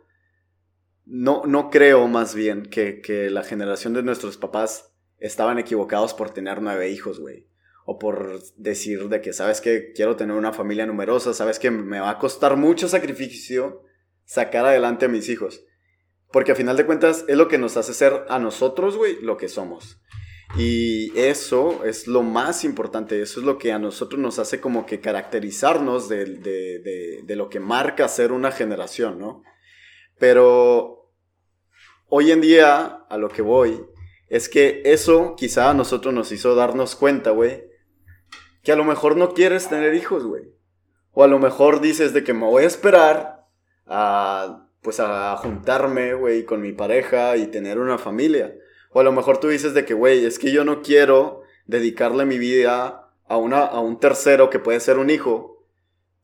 no, 1.12 1.44
no 1.46 1.70
creo 1.70 2.08
más 2.08 2.34
bien 2.34 2.64
que, 2.64 3.02
que 3.02 3.30
la 3.30 3.44
generación 3.44 3.94
de 3.94 4.04
nuestros 4.04 4.38
papás 4.38 4.94
estaban 5.20 5.60
equivocados 5.60 6.14
por 6.14 6.32
tener 6.32 6.62
nueve 6.62 6.90
hijos, 6.90 7.20
güey 7.20 7.52
o 7.86 7.98
por 7.98 8.42
decir 8.58 9.10
de 9.10 9.22
que, 9.22 9.34
sabes 9.34 9.60
que 9.60 9.92
quiero 9.94 10.16
tener 10.16 10.36
una 10.36 10.54
familia 10.54 10.86
numerosa, 10.86 11.34
sabes 11.34 11.60
que 11.60 11.72
me 11.72 12.00
va 12.00 12.12
a 12.12 12.20
costar 12.20 12.56
mucho 12.56 12.88
sacrificio 12.88 13.84
sacar 14.24 14.66
adelante 14.66 15.06
a 15.06 15.10
mis 15.10 15.28
hijos. 15.30 15.66
Porque 16.32 16.54
a 16.54 16.56
final 16.56 16.78
de 16.78 16.86
cuentas 16.86 17.26
es 17.28 17.36
lo 17.36 17.48
que 17.48 17.58
nos 17.58 17.76
hace 17.76 17.94
ser 17.94 18.26
a 18.30 18.40
nosotros, 18.40 18.96
güey, 18.96 19.22
lo 19.22 19.36
que 19.36 19.50
somos. 19.50 20.00
Y 20.58 21.18
eso 21.18 21.84
es 21.84 22.08
lo 22.08 22.24
más 22.24 22.64
importante, 22.64 23.22
eso 23.22 23.40
es 23.40 23.46
lo 23.46 23.58
que 23.58 23.72
a 23.72 23.80
nosotros 23.80 24.22
nos 24.22 24.40
hace 24.40 24.62
como 24.62 24.86
que 24.86 25.00
caracterizarnos 25.00 26.08
de, 26.08 26.26
de, 26.26 26.80
de, 26.80 27.22
de 27.24 27.36
lo 27.36 27.50
que 27.50 27.60
marca 27.60 28.08
ser 28.08 28.32
una 28.32 28.52
generación, 28.52 29.20
¿no? 29.20 29.44
Pero 30.18 31.01
hoy 32.14 32.30
en 32.32 32.42
día, 32.42 33.06
a 33.10 33.18
lo 33.18 33.30
que 33.30 33.42
voy, 33.42 33.86
es 34.28 34.50
que 34.50 34.82
eso 34.84 35.34
quizá 35.38 35.70
a 35.70 35.74
nosotros 35.74 36.14
nos 36.14 36.34
hizo 36.34 36.56
darnos 36.56 36.98
cuenta, 36.98 37.32
güey, 37.32 37.64
que 38.64 38.74
a 38.74 38.76
lo 38.76 38.84
mejor 38.84 39.16
no 39.16 39.34
quieres 39.34 39.70
tener 39.70 39.96
hijos, 39.96 40.26
güey. 40.26 40.44
O 41.14 41.24
a 41.24 41.28
lo 41.28 41.40
mejor 41.40 41.80
dices 41.80 42.14
de 42.14 42.26
que 42.26 42.34
me 42.34 42.46
voy 42.46 42.66
a 42.66 42.68
esperar 42.68 43.48
a, 43.88 44.68
pues 44.82 45.00
a 45.00 45.38
juntarme, 45.38 46.14
güey, 46.14 46.44
con 46.44 46.60
mi 46.62 46.74
pareja 46.74 47.38
y 47.38 47.48
tener 47.48 47.80
una 47.80 47.98
familia. 47.98 48.54
O 48.92 49.00
a 49.00 49.04
lo 49.04 49.14
mejor 49.14 49.40
tú 49.40 49.48
dices 49.48 49.74
de 49.74 49.86
que, 49.86 49.94
güey, 49.94 50.26
es 50.26 50.38
que 50.38 50.52
yo 50.52 50.66
no 50.66 50.82
quiero 50.82 51.44
dedicarle 51.66 52.26
mi 52.26 52.38
vida 52.38 53.10
a, 53.26 53.38
una, 53.38 53.62
a 53.62 53.80
un 53.80 54.00
tercero 54.02 54.50
que 54.50 54.60
puede 54.60 54.82
ser 54.82 54.98
un 54.98 55.10
hijo, 55.10 55.66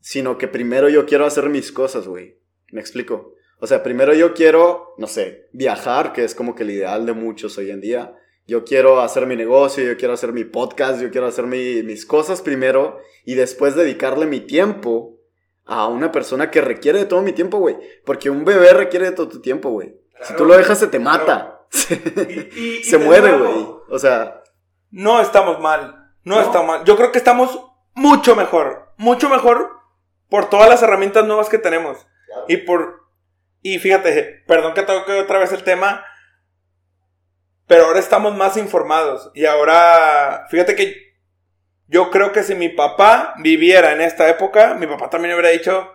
sino 0.02 0.38
que 0.38 0.50
primero 0.50 0.90
yo 0.90 1.06
quiero 1.06 1.26
hacer 1.26 1.48
mis 1.48 1.72
cosas, 1.72 2.10
güey. 2.10 2.42
¿Me 2.74 2.82
explico? 2.82 3.37
O 3.60 3.68
sea, 3.68 3.84
primero 3.84 4.14
yo 4.14 4.34
quiero, 4.34 4.94
no 4.98 5.08
sé, 5.08 5.48
viajar, 5.52 6.14
que 6.14 6.24
es 6.24 6.36
como 6.36 6.56
que 6.56 6.64
el 6.64 6.72
ideal 6.72 7.06
de 7.06 7.14
muchos 7.14 7.58
hoy 7.58 7.72
en 7.72 7.82
día 7.82 8.14
yo 8.48 8.64
quiero 8.64 9.02
hacer 9.02 9.28
mi 9.28 9.36
negocio, 9.36 9.84
yo 9.84 9.98
quiero 9.98 10.14
hacer 10.14 10.32
mi 10.32 10.46
podcast, 10.46 11.02
yo 11.02 11.12
quiero 11.12 11.28
hacer 11.28 11.46
mis 11.46 12.06
cosas 12.06 12.42
primero 12.42 12.98
y 13.26 13.36
después 13.36 13.76
dedicarle 13.76 14.26
mi 14.26 14.40
tiempo 14.40 15.20
a 15.66 15.88
una 15.88 16.14
persona 16.14 16.50
que 16.50 16.62
requiere 16.62 17.00
de 17.00 17.06
todo 17.06 17.22
mi 17.22 17.34
tiempo, 17.34 17.58
güey. 17.58 17.78
Porque 18.06 18.30
un 18.30 18.46
bebé 18.46 18.72
requiere 18.72 19.10
de 19.10 19.12
todo 19.12 19.28
tu 19.28 19.42
tiempo, 19.42 19.70
güey. 19.70 19.94
si 20.22 20.34
tú 20.36 20.46
lo 20.46 20.56
dejas, 20.56 20.80
se 20.80 20.88
te 20.88 20.98
mata. 20.98 21.66
se 21.70 22.98
muere, 22.98 23.38
güey. 23.38 23.68
O 23.90 24.00
sea. 24.00 24.44
No 24.92 25.20
estamos 25.20 25.60
mal. 25.60 26.14
No, 26.24 26.36
no 26.36 26.42
está 26.42 26.64
mal. 26.64 26.86
Yo 26.86 26.96
creo 26.96 27.12
que 27.12 27.18
estamos 27.18 27.62
mucho 27.96 28.34
mejor. 28.38 28.94
Mucho 28.96 29.30
mejor 29.30 29.72
por 30.30 30.50
todas 30.50 30.70
las 30.70 30.82
herramientas 30.82 31.28
nuevas 31.28 31.50
que 31.50 31.58
tenemos. 31.58 32.08
Y 32.48 32.58
por. 32.58 33.07
Y 33.74 33.80
fíjate, 33.80 34.44
perdón 34.48 34.74
que 34.74 34.84
toque 34.84 35.20
otra 35.20 35.40
vez 35.40 35.52
el 35.52 35.64
tema 35.64 36.04
pero 37.68 37.86
ahora 37.86 38.00
estamos 38.00 38.36
más 38.36 38.58
informados. 38.58 39.30
Y 39.36 39.46
ahora, 39.46 40.48
fíjate 40.50 40.76
que 40.76 40.96
yo 41.88 42.10
creo 42.10 42.32
que 42.32 42.44
si 42.44 42.56
mi 42.56 42.70
papá 42.70 43.36
viviera 43.44 43.94
en 43.94 44.02
esta 44.02 44.30
época, 44.30 44.74
mi 44.76 44.88
papá 44.88 45.10
también 45.10 45.34
hubiera 45.34 45.50
dicho, 45.50 45.90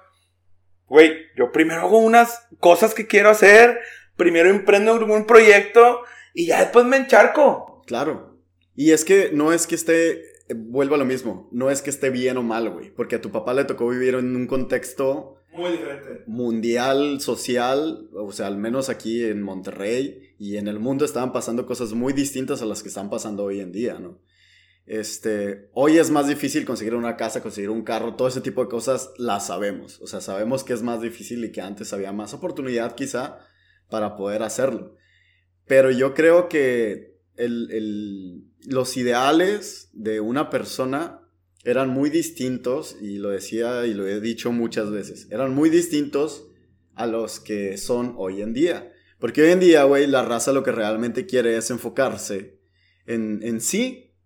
güey, 0.87 1.16
yo 1.37 1.50
primero 1.50 1.80
hago 1.80 1.98
unas 1.98 2.46
cosas 2.61 2.94
que 2.94 3.06
quiero 3.06 3.30
hacer, 3.30 3.80
primero 4.16 4.50
emprendo 4.50 4.92
algún 4.92 5.26
proyecto 5.26 6.02
y 6.35 6.46
ya 6.46 6.61
después 6.61 6.85
me 6.85 6.98
encharco. 6.98 7.82
Claro. 7.87 8.38
Y 8.74 8.92
es 8.92 9.04
que 9.04 9.30
no 9.32 9.52
es 9.52 9.66
que 9.66 9.74
esté, 9.74 10.22
vuelvo 10.54 10.94
a 10.94 10.98
lo 10.98 11.04
mismo, 11.04 11.48
no 11.52 11.70
es 11.70 11.82
que 11.82 11.90
esté 11.90 12.11
bien 12.11 12.37
o 12.37 12.42
mal, 12.42 12.70
güey, 12.70 12.90
porque 12.90 13.16
a 13.16 13.20
tu 13.20 13.30
papá 13.30 13.54
le 13.54 13.64
tocó 13.64 13.88
vivir 13.88 14.14
en 14.14 14.37
un 14.37 14.46
contexto 14.46 15.41
muy 15.52 15.72
diferente. 15.72 16.24
Mundial, 16.26 17.20
social, 17.20 18.08
o 18.14 18.32
sea, 18.32 18.46
al 18.46 18.56
menos 18.56 18.88
aquí 18.88 19.24
en 19.24 19.42
Monterrey 19.42 20.34
y 20.38 20.56
en 20.56 20.68
el 20.68 20.78
mundo 20.78 21.04
estaban 21.04 21.32
pasando 21.32 21.66
cosas 21.66 21.92
muy 21.92 22.12
distintas 22.12 22.62
a 22.62 22.66
las 22.66 22.82
que 22.82 22.88
están 22.88 23.10
pasando 23.10 23.44
hoy 23.44 23.60
en 23.60 23.72
día, 23.72 23.98
¿no? 23.98 24.20
Este, 24.84 25.70
hoy 25.74 25.98
es 25.98 26.10
más 26.10 26.26
difícil 26.26 26.64
conseguir 26.64 26.94
una 26.94 27.16
casa, 27.16 27.42
conseguir 27.42 27.70
un 27.70 27.82
carro, 27.82 28.16
todo 28.16 28.28
ese 28.28 28.40
tipo 28.40 28.62
de 28.62 28.68
cosas 28.68 29.12
las 29.16 29.46
sabemos. 29.46 30.00
O 30.00 30.06
sea, 30.06 30.20
sabemos 30.20 30.64
que 30.64 30.72
es 30.72 30.82
más 30.82 31.00
difícil 31.00 31.44
y 31.44 31.52
que 31.52 31.60
antes 31.60 31.92
había 31.92 32.12
más 32.12 32.34
oportunidad 32.34 32.94
quizá 32.96 33.38
para 33.88 34.16
poder 34.16 34.42
hacerlo. 34.42 34.96
Pero 35.66 35.90
yo 35.90 36.14
creo 36.14 36.48
que 36.48 37.20
el, 37.36 37.70
el, 37.70 38.44
los 38.66 38.96
ideales 38.96 39.90
de 39.92 40.20
una 40.20 40.50
persona 40.50 41.21
eran 41.64 41.90
muy 41.90 42.11
distintos, 42.11 42.96
y 43.01 43.18
lo 43.18 43.31
decía 43.31 43.87
y 43.87 43.94
lo 43.94 44.07
he 44.07 44.20
dicho 44.20 44.53
muchas 44.53 44.90
veces, 44.90 45.29
eran 45.31 45.55
muy 45.55 45.70
distintos 45.70 46.48
a 46.94 47.07
los 47.07 47.40
que 47.40 47.79
son 47.79 48.14
hoy 48.16 48.42
en 48.42 48.53
día. 48.53 48.92
Porque 49.18 49.42
hoy 49.42 49.53
en 49.53 49.61
día, 49.61 49.85
güey, 49.85 50.07
la 50.07 50.25
raza 50.25 50.53
lo 50.53 50.64
que 50.64 50.72
realmente 50.72 51.27
quiere 51.27 51.57
es 51.57 51.70
enfocarse 51.70 52.59
en, 53.07 53.40
en 53.42 53.61
sí. 53.61 54.16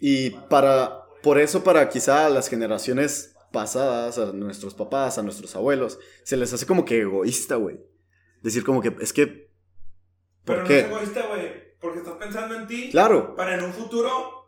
Y 0.00 0.30
para, 0.30 1.04
por 1.22 1.38
eso 1.38 1.62
para 1.62 1.88
quizá 1.90 2.28
las 2.30 2.48
generaciones 2.48 3.36
pasadas, 3.52 4.18
a 4.18 4.32
nuestros 4.32 4.74
papás, 4.74 5.18
a 5.18 5.22
nuestros 5.22 5.54
abuelos, 5.54 5.98
se 6.24 6.38
les 6.38 6.52
hace 6.52 6.64
como 6.64 6.86
que 6.86 7.00
egoísta, 7.02 7.56
güey. 7.56 7.80
Decir 8.40 8.64
como 8.64 8.80
que, 8.80 8.96
es 9.00 9.12
que... 9.12 9.50
¿por 10.44 10.64
Pero 10.64 10.68
no 10.68 10.74
es 10.74 10.84
egoísta, 10.84 11.26
güey, 11.28 11.78
porque 11.78 11.98
estás 11.98 12.14
pensando 12.14 12.56
en 12.56 12.66
ti. 12.66 12.88
Claro. 12.90 13.36
Para 13.36 13.56
en 13.56 13.62
un 13.62 13.72
futuro 13.72 14.41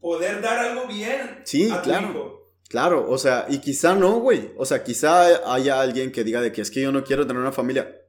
poder 0.00 0.40
dar 0.40 0.58
algo 0.58 0.86
bien. 0.86 1.42
Sí, 1.44 1.70
claro. 1.82 2.40
Claro, 2.68 3.10
o 3.10 3.18
sea, 3.18 3.46
y 3.48 3.58
quizá 3.58 3.96
no, 3.96 4.20
güey. 4.20 4.52
O 4.56 4.64
sea, 4.64 4.84
quizá 4.84 5.52
haya 5.52 5.80
alguien 5.80 6.12
que 6.12 6.22
diga 6.22 6.40
de 6.40 6.52
que 6.52 6.62
es 6.62 6.70
que 6.70 6.80
yo 6.80 6.92
no 6.92 7.02
quiero 7.02 7.26
tener 7.26 7.42
una 7.42 7.50
familia. 7.50 8.00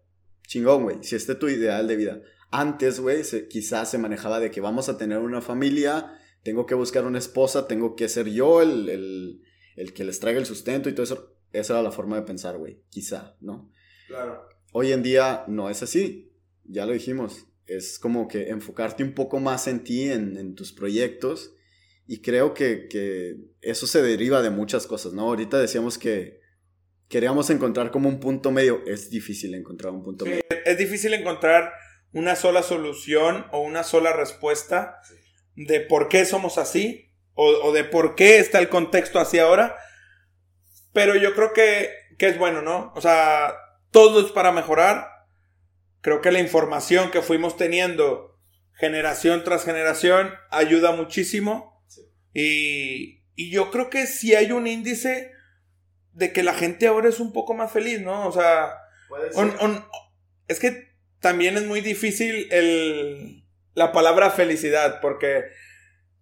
Chingón, 0.46 0.84
güey. 0.84 0.98
Si 1.02 1.16
este 1.16 1.32
es 1.32 1.40
tu 1.40 1.50
ideal 1.50 1.88
de 1.88 1.96
vida. 1.96 2.22
Antes, 2.52 3.00
güey, 3.00 3.24
quizás 3.50 3.90
se 3.90 3.98
manejaba 3.98 4.40
de 4.40 4.52
que 4.52 4.62
vamos 4.62 4.88
a 4.88 5.00
tener 5.00 5.18
una 5.18 5.42
familia, 5.42 6.20
tengo 6.44 6.68
que 6.68 6.76
buscar 6.76 7.06
una 7.06 7.18
esposa, 7.18 7.68
tengo 7.68 7.96
que 7.96 8.08
ser 8.08 8.30
yo 8.30 8.62
el, 8.62 8.88
el, 8.90 9.42
el 9.78 9.94
que 9.94 10.04
les 10.04 10.20
traiga 10.20 10.40
el 10.40 10.46
sustento 10.46 10.90
y 10.90 10.94
todo 10.94 11.06
eso. 11.06 11.34
Esa 11.54 11.74
era 11.74 11.82
la 11.82 11.92
forma 11.92 12.18
de 12.18 12.22
pensar, 12.22 12.60
güey. 12.60 12.84
Quizá, 12.92 13.36
¿no? 13.42 13.72
Claro. 14.08 14.48
Hoy 14.74 14.92
en 14.92 15.02
día 15.02 15.44
no 15.48 15.72
es 15.72 15.82
así. 15.82 16.32
Ya 16.66 16.86
lo 16.86 16.94
dijimos. 16.94 17.48
Es 17.66 17.98
como 17.98 18.28
que 18.28 18.50
enfocarte 18.50 19.04
un 19.04 19.16
poco 19.16 19.40
más 19.40 19.68
en 19.68 19.84
ti, 19.84 20.12
en, 20.12 20.38
en 20.38 20.54
tus 20.54 20.72
proyectos 20.72 21.56
y 22.12 22.22
creo 22.22 22.54
que, 22.54 23.38
eso 23.62 23.88
se 23.88 24.02
deriva 24.02 24.42
de 24.42 24.50
muchas 24.50 24.86
cosas, 24.86 25.14
¿no? 25.14 25.22
Ahorita 25.30 25.58
decíamos 25.58 25.98
que 25.98 26.42
queríamos 27.08 27.50
encontrar 27.50 27.90
como 27.90 28.10
un 28.10 28.20
punto 28.20 28.52
medio. 28.52 28.82
Es 28.86 29.10
difícil 29.10 29.56
encontrar 29.56 29.94
un 29.94 30.04
punto 30.04 30.26
medio. 30.26 30.42
Es 30.66 30.78
difícil 30.78 31.14
encontrar 31.14 31.72
una 32.12 32.36
sola 32.36 32.64
solución 32.64 33.46
o 33.54 33.62
una 33.62 33.86
sola 33.86 34.12
respuesta 34.12 35.00
de 35.56 35.80
por 35.80 36.10
qué 36.10 36.26
somos 36.26 36.58
así 36.58 37.14
o, 37.34 37.72
de 37.72 37.86
por 37.86 38.16
qué 38.16 38.40
está 38.40 38.60
el 38.60 38.68
contexto 38.68 39.18
así 39.18 39.40
ahora. 39.40 39.78
Pero 40.92 41.16
yo 41.16 41.34
creo 41.34 41.54
que, 41.54 41.92
que 42.18 42.28
es 42.28 42.38
bueno, 42.38 42.62
¿no? 42.62 42.92
O 42.94 43.00
sea, 43.00 43.54
todo 43.90 44.20
es 44.20 44.34
para 44.34 44.52
mejorar. 44.52 45.08
Creo 46.02 46.20
que 46.20 46.34
la 46.34 46.42
información 46.42 47.10
que 47.10 47.22
fuimos 47.22 47.56
teniendo 47.56 48.38
generación 48.74 49.46
tras 49.46 49.64
generación 49.64 50.34
ayuda 50.50 50.92
muchísimo 50.92 51.71
y, 52.34 53.22
y 53.36 53.52
yo 53.52 53.72
creo 53.72 53.90
que 53.90 54.08
sí 54.08 54.36
hay 54.36 54.52
un 54.52 54.68
índice 54.68 55.32
de 56.14 56.34
que 56.34 56.44
la 56.44 56.54
gente 56.54 56.88
ahora 56.88 57.10
es 57.10 57.20
un 57.20 57.34
poco 57.34 57.54
más 57.54 57.72
feliz, 57.72 58.02
¿no? 58.02 58.28
O 58.28 58.32
sea, 58.32 58.74
es 60.48 60.60
que 60.60 60.92
también 61.20 61.58
es 61.58 61.66
muy 61.66 61.82
difícil 61.82 62.48
el, 62.52 63.44
la 63.74 63.92
palabra 63.92 64.32
felicidad, 64.32 65.00
porque 65.02 65.44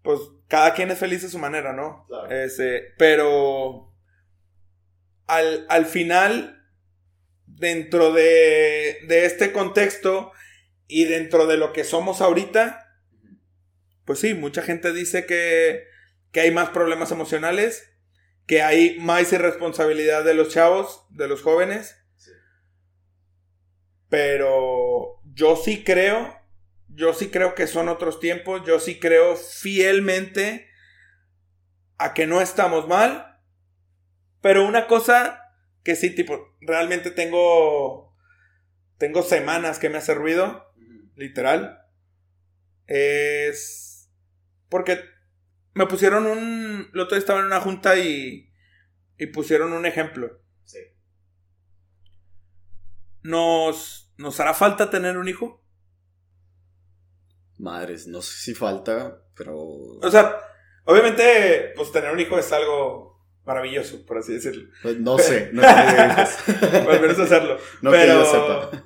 pues 0.03 0.19
cada 0.47 0.73
quien 0.73 0.91
es 0.91 0.99
feliz 0.99 1.21
de 1.21 1.29
su 1.29 1.39
manera, 1.39 1.73
¿no? 1.73 2.07
Ese, 2.29 2.93
pero 2.97 3.93
al, 5.27 5.65
al 5.69 5.85
final, 5.85 6.65
dentro 7.45 8.13
de, 8.13 8.99
de 9.07 9.25
este 9.25 9.51
contexto 9.51 10.31
y 10.87 11.05
dentro 11.05 11.47
de 11.47 11.57
lo 11.57 11.73
que 11.73 11.83
somos 11.83 12.21
ahorita, 12.21 12.85
pues 14.05 14.19
sí, 14.19 14.33
mucha 14.33 14.61
gente 14.61 14.91
dice 14.93 15.25
que 15.25 15.88
que 16.31 16.41
hay 16.41 16.51
más 16.51 16.69
problemas 16.69 17.11
emocionales, 17.11 17.91
que 18.45 18.61
hay 18.61 18.99
más 18.99 19.31
irresponsabilidad 19.31 20.23
de 20.23 20.33
los 20.33 20.49
chavos, 20.49 21.05
de 21.09 21.27
los 21.27 21.41
jóvenes. 21.41 21.95
Pero 24.09 25.21
yo 25.23 25.55
sí 25.55 25.83
creo, 25.83 26.35
yo 26.87 27.13
sí 27.13 27.29
creo 27.29 27.53
que 27.53 27.67
son 27.67 27.89
otros 27.89 28.19
tiempos, 28.19 28.63
yo 28.65 28.79
sí 28.79 28.99
creo 28.99 29.35
fielmente 29.35 30.67
a 31.97 32.13
que 32.13 32.25
no 32.25 32.41
estamos 32.41 32.87
mal. 32.87 33.39
Pero 34.41 34.65
una 34.65 34.87
cosa 34.87 35.43
que 35.83 35.95
sí, 35.95 36.09
tipo, 36.15 36.55
realmente 36.61 37.11
tengo, 37.11 38.15
tengo 38.97 39.21
semanas 39.21 39.79
que 39.79 39.89
me 39.89 39.97
hace 39.97 40.13
ruido, 40.13 40.73
literal, 41.15 41.85
es 42.87 44.09
porque 44.69 45.03
me 45.73 45.85
pusieron 45.85 46.25
un, 46.25 46.89
el 46.93 46.99
otro 46.99 47.15
día 47.15 47.19
estaba 47.19 47.39
en 47.39 47.45
una 47.45 47.61
junta 47.61 47.97
y, 47.97 48.51
y 49.17 49.27
pusieron 49.27 49.73
un 49.73 49.85
ejemplo. 49.85 50.41
Sí. 50.65 50.79
¿Nos, 53.23 54.11
¿Nos 54.17 54.39
hará 54.39 54.53
falta 54.53 54.89
tener 54.89 55.17
un 55.17 55.27
hijo? 55.27 55.63
Madres, 57.57 58.07
no 58.07 58.21
sé 58.21 58.37
si 58.37 58.53
falta, 58.53 59.21
pero... 59.35 59.55
O 59.57 60.09
sea, 60.11 60.37
obviamente, 60.85 61.73
pues 61.75 61.91
tener 61.91 62.11
un 62.11 62.19
hijo 62.19 62.39
es 62.39 62.51
algo 62.53 63.09
maravilloso, 63.45 64.05
por 64.05 64.19
así 64.19 64.33
decirlo. 64.33 64.69
Pues 64.81 64.97
no 64.99 65.17
sé, 65.17 65.49
no 65.53 65.61
sé. 65.61 65.67
hacerlo. 67.23 67.57
No 67.81 67.91
pero 67.91 68.25
sepa. 68.25 68.83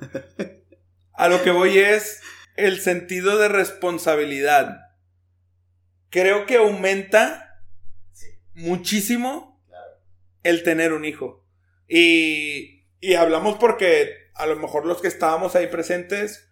a 1.13 1.27
lo 1.27 1.43
que 1.43 1.51
voy 1.51 1.77
es 1.77 2.21
el 2.55 2.79
sentido 2.79 3.37
de 3.37 3.49
responsabilidad. 3.49 4.82
Creo 6.13 6.45
que 6.45 6.57
aumenta 6.57 7.59
muchísimo 8.53 9.59
el 10.43 10.61
tener 10.61 10.93
un 10.93 11.05
hijo. 11.05 11.43
Y, 11.87 12.85
y 12.99 13.15
hablamos 13.15 13.57
porque 13.57 14.29
a 14.35 14.45
lo 14.45 14.55
mejor 14.57 14.85
los 14.85 15.01
que 15.01 15.07
estábamos 15.07 15.55
ahí 15.55 15.65
presentes, 15.65 16.51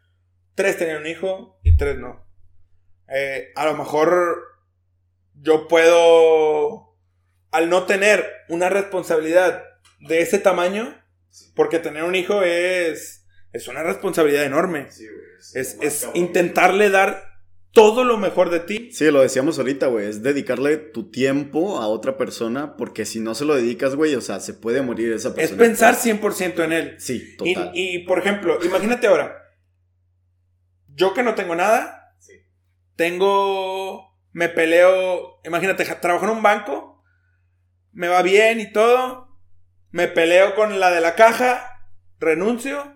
tres 0.55 0.79
tenían 0.79 1.01
un 1.01 1.05
hijo 1.05 1.59
y 1.61 1.77
tres 1.77 1.99
no. 1.99 2.25
Eh, 3.07 3.51
a 3.55 3.65
lo 3.65 3.77
mejor 3.77 4.41
yo 5.35 5.67
puedo, 5.67 6.97
al 7.51 7.69
no 7.69 7.85
tener 7.85 8.27
una 8.49 8.67
responsabilidad 8.67 9.63
de 9.99 10.21
ese 10.21 10.39
tamaño, 10.39 10.99
porque 11.53 11.77
tener 11.77 12.03
un 12.05 12.15
hijo 12.15 12.41
es, 12.41 13.27
es 13.53 13.67
una 13.67 13.83
responsabilidad 13.83 14.43
enorme. 14.43 14.87
es, 15.53 15.77
es 15.79 16.09
intentarle 16.15 16.89
dar 16.89 17.30
todo 17.71 18.03
lo 18.03 18.17
mejor 18.17 18.49
de 18.49 18.59
ti. 18.59 18.91
Sí, 18.91 19.09
lo 19.11 19.21
decíamos 19.21 19.57
ahorita, 19.57 19.87
güey. 19.87 20.07
Es 20.07 20.21
dedicarle 20.21 20.77
tu 20.77 21.09
tiempo 21.09 21.79
a 21.79 21.87
otra 21.87 22.17
persona, 22.17 22.75
porque 22.75 23.05
si 23.05 23.19
no 23.19 23.33
se 23.33 23.45
lo 23.45 23.55
dedicas, 23.55 23.95
güey, 23.95 24.15
o 24.15 24.21
sea, 24.21 24.39
se 24.39 24.53
puede 24.53 24.81
morir 24.81 25.11
esa 25.13 25.33
persona. 25.33 25.63
Es 25.63 25.67
pensar 25.67 25.95
100% 25.95 26.63
en 26.65 26.73
él. 26.73 26.95
Sí, 26.99 27.35
total. 27.37 27.71
Y, 27.73 27.99
por 27.99 28.19
ejemplo, 28.19 28.59
imagínate 28.63 29.07
ahora. 29.07 29.37
Yo 30.87 31.13
que 31.13 31.23
no 31.23 31.35
tengo 31.35 31.55
nada. 31.55 32.15
Sí. 32.19 32.33
Tengo. 32.95 34.17
Me 34.33 34.49
peleo. 34.49 35.39
Imagínate, 35.45 35.85
trabajo 35.85 36.25
en 36.25 36.31
un 36.31 36.43
banco. 36.43 37.01
Me 37.93 38.09
va 38.09 38.21
bien 38.21 38.59
y 38.59 38.71
todo. 38.71 39.37
Me 39.91 40.07
peleo 40.07 40.55
con 40.55 40.79
la 40.79 40.91
de 40.91 41.01
la 41.01 41.15
caja. 41.15 41.87
Renuncio. 42.19 42.95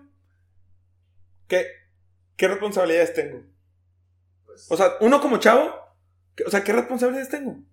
¿Qué, 1.48 1.66
qué 2.36 2.48
responsabilidades 2.48 3.14
tengo? 3.14 3.55
O 4.68 4.76
sea, 4.76 4.92
uno 5.00 5.20
como 5.20 5.38
chavo, 5.38 5.72
o 6.46 6.50
sea, 6.50 6.64
¿qué 6.64 6.72
responsabilidades 6.72 7.30
tengo? 7.30 7.64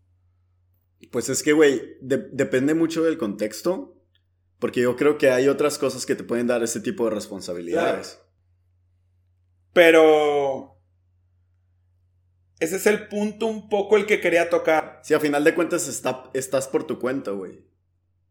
Pues 1.11 1.29
es 1.29 1.43
que, 1.43 1.53
güey, 1.53 1.97
depende 2.01 2.73
mucho 2.73 3.03
del 3.03 3.17
contexto. 3.17 3.93
Porque 4.63 4.79
yo 4.79 4.95
creo 4.95 5.17
que 5.17 5.29
hay 5.29 5.49
otras 5.49 5.77
cosas 5.77 6.05
que 6.05 6.15
te 6.15 6.23
pueden 6.23 6.47
dar 6.47 6.63
ese 6.63 6.79
tipo 6.79 7.03
de 7.03 7.11
responsabilidades. 7.11 8.17
Pero. 9.73 10.79
Ese 12.61 12.77
es 12.77 12.87
el 12.87 13.09
punto 13.09 13.45
un 13.45 13.67
poco 13.67 13.97
el 13.97 14.05
que 14.05 14.21
quería 14.21 14.49
tocar. 14.49 15.01
Sí, 15.03 15.13
a 15.13 15.19
final 15.19 15.43
de 15.43 15.53
cuentas 15.53 15.89
está, 15.89 16.31
estás 16.33 16.69
por 16.69 16.87
tu 16.87 16.97
cuenta, 16.97 17.31
güey. 17.31 17.67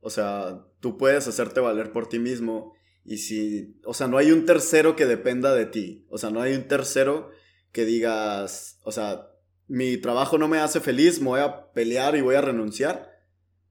O 0.00 0.08
sea, 0.08 0.64
tú 0.80 0.96
puedes 0.96 1.28
hacerte 1.28 1.60
valer 1.60 1.92
por 1.92 2.08
ti 2.08 2.18
mismo. 2.18 2.72
Y 3.04 3.18
si. 3.18 3.78
O 3.84 3.92
sea, 3.92 4.08
no 4.08 4.16
hay 4.16 4.32
un 4.32 4.46
tercero 4.46 4.96
que 4.96 5.04
dependa 5.04 5.54
de 5.54 5.66
ti. 5.66 6.06
O 6.08 6.16
sea, 6.16 6.30
no 6.30 6.40
hay 6.40 6.54
un 6.54 6.66
tercero 6.66 7.28
que 7.72 7.84
digas, 7.84 8.78
o 8.84 8.92
sea, 8.92 9.28
mi 9.66 9.96
trabajo 9.96 10.38
no 10.38 10.48
me 10.48 10.58
hace 10.58 10.80
feliz, 10.80 11.20
me 11.20 11.28
voy 11.28 11.40
a 11.40 11.72
pelear 11.72 12.14
y 12.14 12.20
voy 12.20 12.34
a 12.34 12.42
renunciar, 12.42 13.10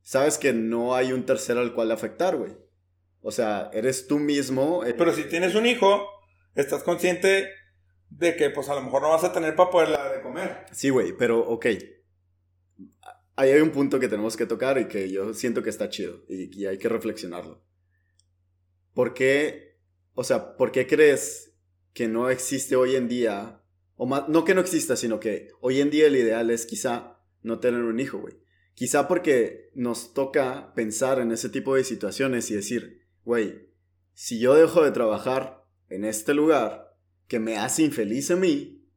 sabes 0.01 0.37
que 0.37 0.51
no 0.53 0.95
hay 0.95 1.13
un 1.13 1.25
tercero 1.25 1.61
al 1.61 1.73
cual 1.73 1.91
afectar, 1.91 2.35
güey. 2.35 2.57
O 3.21 3.31
sea, 3.31 3.69
eres 3.71 4.07
tú 4.07 4.17
mismo. 4.17 4.83
Eh, 4.83 4.95
Pero 4.95 5.13
si 5.13 5.25
tienes 5.25 5.53
un 5.53 5.67
hijo, 5.67 6.07
estás 6.55 6.81
consciente 6.81 7.49
de 8.09 8.35
que 8.35 8.49
pues 8.49 8.67
a 8.69 8.75
lo 8.75 8.81
mejor 8.81 9.03
no 9.03 9.09
vas 9.09 9.23
a 9.23 9.31
tener 9.31 9.55
para 9.55 9.69
poderla 9.69 10.11
de 10.11 10.21
comer. 10.21 10.65
Sí, 10.71 10.89
güey, 10.89 11.15
pero 11.15 11.39
ok. 11.39 11.67
Ahí 13.35 13.51
hay 13.51 13.61
un 13.61 13.71
punto 13.71 13.99
que 13.99 14.07
tenemos 14.07 14.35
que 14.35 14.47
tocar 14.47 14.79
y 14.79 14.87
que 14.87 15.09
yo 15.09 15.33
siento 15.33 15.61
que 15.61 15.69
está 15.69 15.89
chido 15.89 16.23
y, 16.27 16.59
y 16.59 16.65
hay 16.65 16.77
que 16.77 16.89
reflexionarlo. 16.89 17.63
¿Por 18.93 19.13
qué, 19.13 19.77
o 20.13 20.23
sea, 20.23 20.57
por 20.57 20.71
qué 20.71 20.87
crees 20.87 21.55
que 21.93 22.07
no 22.07 22.29
existe 22.29 22.75
hoy 22.75 22.95
en 22.95 23.07
día 23.07 23.60
o 24.03 24.07
no 24.07 24.43
que 24.45 24.55
no 24.55 24.61
exista, 24.61 24.95
sino 24.95 25.19
que 25.19 25.49
hoy 25.59 25.79
en 25.79 25.91
día 25.91 26.07
el 26.07 26.15
ideal 26.15 26.49
es 26.49 26.65
quizá 26.65 27.19
no 27.43 27.59
tener 27.59 27.83
un 27.83 27.99
hijo, 27.99 28.17
güey. 28.17 28.33
Quizá 28.73 29.07
porque 29.07 29.69
nos 29.75 30.15
toca 30.15 30.73
pensar 30.73 31.19
en 31.19 31.31
ese 31.31 31.49
tipo 31.49 31.75
de 31.75 31.83
situaciones 31.83 32.49
y 32.49 32.55
decir, 32.55 33.05
güey, 33.23 33.69
si 34.15 34.39
yo 34.39 34.55
dejo 34.55 34.83
de 34.83 34.89
trabajar 34.89 35.67
en 35.87 36.03
este 36.03 36.33
lugar 36.33 36.97
que 37.27 37.37
me 37.37 37.59
hace 37.59 37.83
infeliz 37.83 38.31
a 38.31 38.37
mí, 38.37 38.87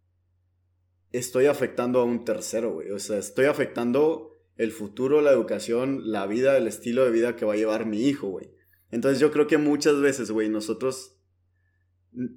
estoy 1.13 1.47
afectando 1.49 2.01
a 2.01 2.05
un 2.05 2.25
tercero, 2.25 2.73
güey. 2.73 2.91
O 2.91 2.99
sea, 2.99 3.19
estoy 3.19 3.45
afectando 3.45 4.39
el 4.57 4.73
futuro, 4.73 5.21
la 5.21 5.33
educación, 5.33 6.13
la 6.13 6.27
vida, 6.27 6.57
el 6.57 6.67
estilo 6.67 7.05
de 7.05 7.11
vida 7.11 7.37
que 7.37 7.45
va 7.45 7.53
a 7.53 7.57
llevar 7.57 7.85
mi 7.85 8.09
hijo, 8.09 8.29
güey. 8.29 8.55
Entonces 8.91 9.21
yo 9.21 9.31
creo 9.31 9.47
que 9.49 9.59
muchas 9.59 10.01
veces, 10.01 10.31
güey, 10.31 10.49
nosotros 10.49 11.19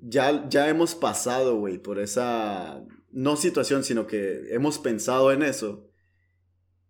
ya, 0.02 0.48
ya 0.50 0.70
hemos 0.70 0.96
pasado, 0.96 1.58
güey, 1.58 1.78
por 1.78 2.00
esa, 2.00 2.84
no 3.12 3.36
situación, 3.36 3.84
sino 3.84 4.08
que 4.08 4.54
hemos 4.54 4.80
pensado 4.80 5.32
en 5.32 5.44
eso. 5.44 5.90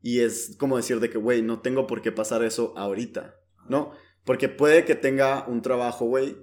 Y 0.02 0.19
es 0.19 0.56
como 0.58 0.78
decir 0.78 1.00
de 1.00 1.10
que, 1.10 1.17
güey, 1.17 1.41
no 1.41 1.60
tengo 1.62 1.88
por 1.88 2.02
qué 2.02 2.12
pasar 2.12 2.43
eso 2.43 2.73
ahorita, 2.78 3.36
¿no? 3.67 3.91
Porque 4.23 4.50
puede 4.50 4.86
que 4.86 4.95
tenga 4.95 5.47
un 5.47 5.62
trabajo, 5.62 6.06
güey, 6.06 6.38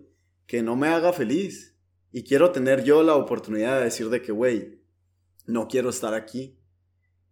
que 0.46 0.62
no 0.62 0.76
me 0.76 0.88
haga 0.88 1.12
feliz. 1.12 1.76
Y 2.10 2.24
quiero 2.24 2.52
tener 2.52 2.84
yo 2.84 3.02
la 3.02 3.16
oportunidad 3.16 3.78
de 3.78 3.84
decir 3.84 4.08
de 4.08 4.22
que, 4.22 4.32
güey, 4.32 4.82
no 5.46 5.68
quiero 5.68 5.90
estar 5.90 6.14
aquí. 6.14 6.60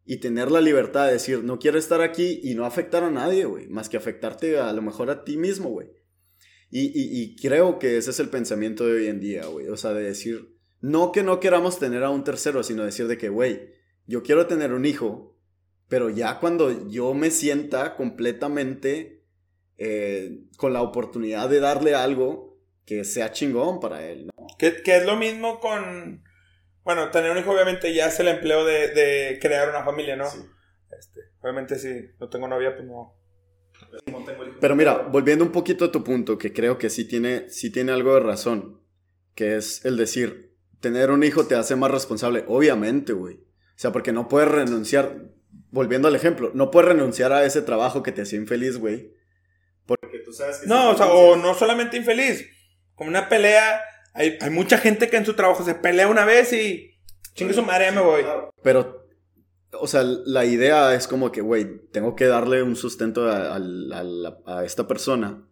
Y 0.05 0.17
tener 0.17 0.51
la 0.51 0.61
libertad 0.61 1.07
de 1.07 1.13
decir, 1.13 1.45
no 1.45 1.59
quiero 1.59 1.79
estar 1.79 2.01
aquí 2.01 2.41
y 2.43 2.55
no 2.55 2.65
afectar 2.67 3.05
a 3.05 3.11
nadie, 3.11 3.45
güey. 3.45 3.69
Más 3.69 3.89
que 3.89 3.97
afectarte 3.97 4.59
a 4.59 4.73
lo 4.73 4.83
mejor 4.83 5.11
a 5.11 5.23
ti 5.23 5.37
mismo, 5.37 5.69
güey. 5.69 5.91
Y, 6.75 7.37
creo 7.37 7.79
que 7.79 7.99
ese 7.99 8.13
es 8.13 8.19
el 8.19 8.31
pensamiento 8.31 8.87
de 8.87 8.95
hoy 8.95 9.07
en 9.09 9.21
día, 9.21 9.45
güey. 9.45 9.69
O 9.69 9.77
sea, 9.77 9.93
de 9.93 10.05
decir, 10.05 10.57
no 10.81 11.13
que 11.13 11.23
no 11.23 11.39
queramos 11.39 11.79
tener 11.79 12.03
a 12.03 12.09
un 12.09 12.25
tercero, 12.25 12.63
sino 12.63 12.83
decir 12.83 13.09
de 13.09 13.19
que, 13.19 13.29
güey, 13.29 13.75
yo 14.07 14.23
quiero 14.23 14.47
tener 14.47 14.73
un 14.73 14.87
hijo, 14.87 15.39
pero 15.89 16.09
ya 16.09 16.41
cuando 16.41 16.89
yo 16.89 17.13
me 17.13 17.31
sienta 17.31 17.95
completamente 17.95 19.23
eh, 19.77 20.45
con 20.57 20.73
la 20.73 20.81
oportunidad 20.81 21.51
de 21.51 21.61
darle 21.61 21.95
algo 21.95 22.59
que 22.87 23.05
sea 23.05 23.33
chingón 23.33 23.79
para 23.79 24.07
él, 24.07 24.27
¿no? 24.27 24.33
Que, 24.59 24.83
es 24.87 25.05
lo 25.05 25.17
mismo 25.17 25.61
con, 25.61 26.25
bueno, 26.85 27.11
tener 27.11 27.33
un 27.33 27.39
hijo 27.39 27.53
obviamente 27.53 27.93
ya 27.93 28.07
es 28.07 28.19
el 28.19 28.29
empleo 28.29 28.65
de, 28.65 29.39
crear 29.43 29.69
una 29.69 29.85
familia, 29.85 30.17
¿no? 30.17 30.31
Sí. 30.31 30.39
Este, 30.99 31.21
obviamente 31.43 31.79
si 31.79 32.09
no 32.19 32.31
tengo 32.31 32.49
novia, 32.49 32.75
pues 32.75 32.89
no, 32.89 33.15
pero 34.61 34.77
mira, 34.77 34.99
volviendo 34.99 35.45
un 35.45 35.53
poquito 35.53 35.87
a 35.87 35.93
tu 35.93 36.05
punto, 36.05 36.39
que 36.39 36.53
creo 36.53 36.79
que 36.79 36.91
sí 36.91 37.05
tiene, 37.05 37.49
sí 37.51 37.71
tiene 37.71 37.93
algo 37.93 38.15
de 38.15 38.21
razón, 38.21 38.81
que 39.35 39.57
es 39.57 39.85
el 39.85 39.97
decir, 39.97 40.57
tener 40.81 41.11
un 41.11 41.25
hijo 41.25 41.47
te 41.47 41.55
hace 41.55 41.77
más 41.77 41.91
responsable, 41.91 42.45
obviamente, 42.47 43.13
güey. 43.13 43.37
O 43.37 43.79
sea, 43.83 43.93
porque 43.93 44.13
no 44.13 44.29
puedes 44.29 44.49
renunciar, 44.49 45.17
volviendo 45.71 46.09
al 46.09 46.17
ejemplo, 46.17 46.51
no 46.55 46.71
puedes 46.71 46.89
renunciar 46.89 47.33
a 47.33 47.45
ese 47.45 47.63
trabajo 47.63 48.03
que 48.03 48.13
te 48.13 48.23
hacía 48.23 48.39
infeliz, 48.39 48.79
güey. 48.79 49.13
Porque 49.87 50.19
tú 50.25 50.33
sabes 50.33 50.59
que... 50.59 50.67
No, 50.67 50.91
o 50.91 50.97
sea, 50.97 51.07
o 51.07 51.37
no 51.37 51.55
solamente 51.55 51.97
infeliz, 51.97 52.47
como 52.95 53.11
una 53.11 53.29
pelea, 53.29 53.83
hay, 54.15 54.39
hay, 54.41 54.51
mucha 54.51 54.79
gente 54.79 55.09
que 55.09 55.17
en 55.17 55.27
su 55.27 55.35
trabajo 55.35 55.65
se 55.65 55.75
pelea 55.75 56.09
una 56.09 56.25
vez 56.25 56.53
y... 56.53 56.91
Chingue 57.35 57.55
su 57.55 57.63
madre, 57.63 57.87
ya 57.87 57.93
me 57.93 58.03
voy. 58.03 58.25
Pero 58.63 59.02
o 59.81 59.87
sea, 59.87 60.03
la 60.03 60.45
idea 60.45 60.95
es 60.95 61.09
como 61.09 61.33
que, 61.33 61.41
güey, 61.41 61.89
tengo 61.91 62.15
que 62.15 62.27
darle 62.27 62.63
un 62.63 62.77
sustento 62.77 63.29
a, 63.29 64.65
esta 64.65 64.87
persona. 64.87 65.49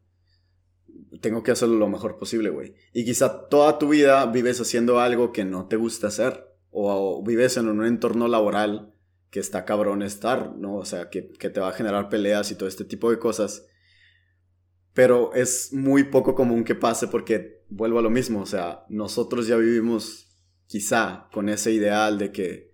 Tengo 1.20 1.42
que 1.42 1.50
hacerlo 1.50 1.76
lo 1.76 1.88
mejor 1.88 2.18
posible, 2.18 2.50
güey. 2.50 2.74
Y 2.92 3.04
quizá 3.04 3.48
toda 3.48 3.78
tu 3.78 3.88
vida 3.88 4.26
vives 4.26 4.60
haciendo 4.60 5.00
algo 5.00 5.32
que 5.32 5.44
no 5.44 5.66
te 5.68 5.76
gusta 5.76 6.08
hacer. 6.08 6.46
O, 6.70 7.22
vives 7.24 7.56
en 7.56 7.68
un 7.68 7.84
entorno 7.84 8.28
laboral 8.28 8.94
que 9.30 9.40
está 9.40 9.64
cabrón 9.64 10.02
estar, 10.02 10.56
¿no? 10.56 10.76
O 10.76 10.84
sea, 10.84 11.08
que, 11.08 11.30
que 11.30 11.50
te 11.50 11.60
va 11.60 11.68
a 11.68 11.72
generar 11.72 12.08
peleas 12.08 12.50
y 12.50 12.56
todo 12.56 12.68
este 12.68 12.84
tipo 12.84 13.10
de 13.10 13.18
cosas. 13.18 13.66
pero 14.92 15.32
es 15.34 15.72
muy 15.72 16.04
poco 16.04 16.34
común 16.34 16.64
que 16.64 16.74
pase 16.74 17.06
porque 17.08 17.64
vuelvo 17.68 18.00
a 18.00 18.02
lo 18.02 18.10
mismo, 18.10 18.42
o 18.42 18.46
sea, 18.46 18.84
nosotros 18.88 19.46
ya 19.46 19.56
vivimos 19.56 20.28
quizá 20.66 21.28
con 21.32 21.48
ese 21.48 21.72
ideal 21.72 22.18
de 22.18 22.32
que 22.32 22.69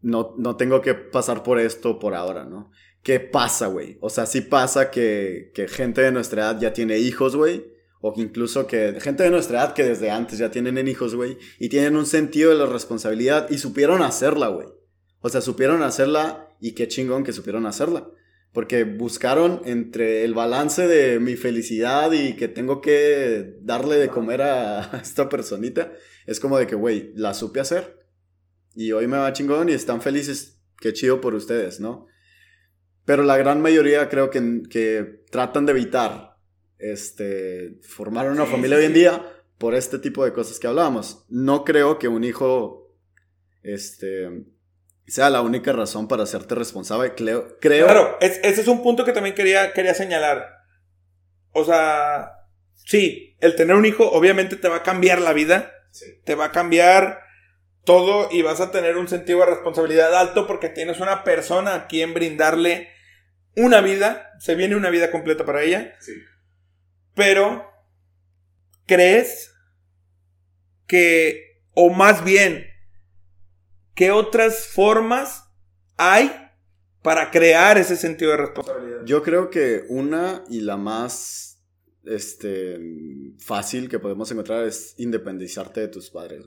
no, 0.00 0.34
no 0.38 0.56
tengo 0.56 0.80
que 0.80 0.94
pasar 0.94 1.42
por 1.42 1.58
esto 1.58 1.98
por 1.98 2.14
ahora, 2.14 2.44
¿no? 2.44 2.70
¿Qué 3.02 3.20
pasa, 3.20 3.68
güey? 3.68 3.98
O 4.00 4.10
sea, 4.10 4.26
sí 4.26 4.40
pasa 4.40 4.90
que, 4.90 5.50
que 5.54 5.68
gente 5.68 6.02
de 6.02 6.12
nuestra 6.12 6.42
edad 6.42 6.60
ya 6.60 6.72
tiene 6.72 6.98
hijos, 6.98 7.36
güey. 7.36 7.64
O 8.00 8.14
que 8.14 8.20
incluso 8.20 8.66
que 8.66 9.00
gente 9.00 9.24
de 9.24 9.30
nuestra 9.30 9.58
edad 9.58 9.74
que 9.74 9.82
desde 9.82 10.10
antes 10.10 10.38
ya 10.38 10.50
tienen 10.50 10.86
hijos, 10.88 11.14
güey. 11.14 11.38
Y 11.58 11.68
tienen 11.68 11.96
un 11.96 12.06
sentido 12.06 12.50
de 12.50 12.58
la 12.58 12.66
responsabilidad 12.66 13.50
y 13.50 13.58
supieron 13.58 14.02
hacerla, 14.02 14.48
güey. 14.48 14.68
O 15.20 15.28
sea, 15.28 15.40
supieron 15.40 15.82
hacerla 15.82 16.54
y 16.60 16.72
qué 16.72 16.86
chingón 16.86 17.24
que 17.24 17.32
supieron 17.32 17.66
hacerla. 17.66 18.08
Porque 18.52 18.84
buscaron 18.84 19.62
entre 19.64 20.24
el 20.24 20.34
balance 20.34 20.86
de 20.86 21.18
mi 21.18 21.36
felicidad 21.36 22.12
y 22.12 22.34
que 22.34 22.48
tengo 22.48 22.80
que 22.80 23.56
darle 23.62 23.96
de 23.96 24.08
comer 24.08 24.42
a 24.42 25.00
esta 25.02 25.28
personita. 25.28 25.92
Es 26.26 26.40
como 26.40 26.58
de 26.58 26.66
que, 26.66 26.76
güey, 26.76 27.12
la 27.14 27.34
supe 27.34 27.60
hacer. 27.60 27.97
Y 28.78 28.92
hoy 28.92 29.08
me 29.08 29.16
va 29.16 29.32
chingón 29.32 29.68
y 29.68 29.72
están 29.72 30.00
felices. 30.00 30.62
Qué 30.80 30.92
chido 30.92 31.20
por 31.20 31.34
ustedes, 31.34 31.80
¿no? 31.80 32.06
Pero 33.04 33.24
la 33.24 33.36
gran 33.36 33.60
mayoría 33.60 34.08
creo 34.08 34.30
que, 34.30 34.62
que 34.70 35.24
tratan 35.32 35.66
de 35.66 35.72
evitar 35.72 36.36
este, 36.78 37.80
formar 37.82 38.30
una 38.30 38.46
familia 38.46 38.76
hoy 38.76 38.84
en 38.84 38.94
día 38.94 39.32
por 39.58 39.74
este 39.74 39.98
tipo 39.98 40.24
de 40.24 40.32
cosas 40.32 40.60
que 40.60 40.68
hablábamos. 40.68 41.24
No 41.28 41.64
creo 41.64 41.98
que 41.98 42.06
un 42.06 42.22
hijo 42.22 42.94
este, 43.64 44.44
sea 45.08 45.28
la 45.28 45.42
única 45.42 45.72
razón 45.72 46.06
para 46.06 46.22
hacerte 46.22 46.54
responsable. 46.54 47.16
Creo. 47.16 47.58
creo 47.58 47.86
claro, 47.86 48.16
ese 48.20 48.60
es 48.60 48.68
un 48.68 48.84
punto 48.84 49.04
que 49.04 49.12
también 49.12 49.34
quería, 49.34 49.72
quería 49.72 49.94
señalar. 49.94 50.50
O 51.50 51.64
sea, 51.64 52.30
sí, 52.76 53.36
el 53.40 53.56
tener 53.56 53.74
un 53.74 53.86
hijo 53.86 54.08
obviamente 54.08 54.54
te 54.54 54.68
va 54.68 54.76
a 54.76 54.82
cambiar 54.84 55.20
la 55.20 55.32
vida. 55.32 55.72
Te 56.24 56.36
va 56.36 56.44
a 56.44 56.52
cambiar 56.52 57.26
todo 57.84 58.28
y 58.30 58.42
vas 58.42 58.60
a 58.60 58.70
tener 58.70 58.96
un 58.96 59.08
sentido 59.08 59.40
de 59.40 59.46
responsabilidad 59.46 60.14
alto 60.14 60.46
porque 60.46 60.68
tienes 60.68 61.00
una 61.00 61.24
persona 61.24 61.74
a 61.74 61.86
quien 61.86 62.14
brindarle 62.14 62.88
una 63.56 63.80
vida, 63.80 64.30
se 64.38 64.54
viene 64.54 64.76
una 64.76 64.90
vida 64.90 65.10
completa 65.10 65.44
para 65.44 65.62
ella. 65.62 65.94
Sí. 66.00 66.12
Pero, 67.14 67.66
¿crees 68.86 69.52
que, 70.86 71.62
o 71.74 71.90
más 71.90 72.24
bien, 72.24 72.66
qué 73.94 74.12
otras 74.12 74.68
formas 74.68 75.44
hay 75.96 76.32
para 77.02 77.30
crear 77.30 77.78
ese 77.78 77.96
sentido 77.96 78.32
de 78.32 78.36
responsabilidad? 78.36 79.00
Yo 79.04 79.22
creo 79.22 79.50
que 79.50 79.84
una 79.88 80.44
y 80.48 80.60
la 80.60 80.76
más 80.76 81.48
este, 82.04 82.78
fácil 83.38 83.88
que 83.88 83.98
podemos 83.98 84.30
encontrar 84.30 84.64
es 84.64 84.94
independizarte 84.98 85.80
de 85.80 85.88
tus 85.88 86.10
padres, 86.10 86.44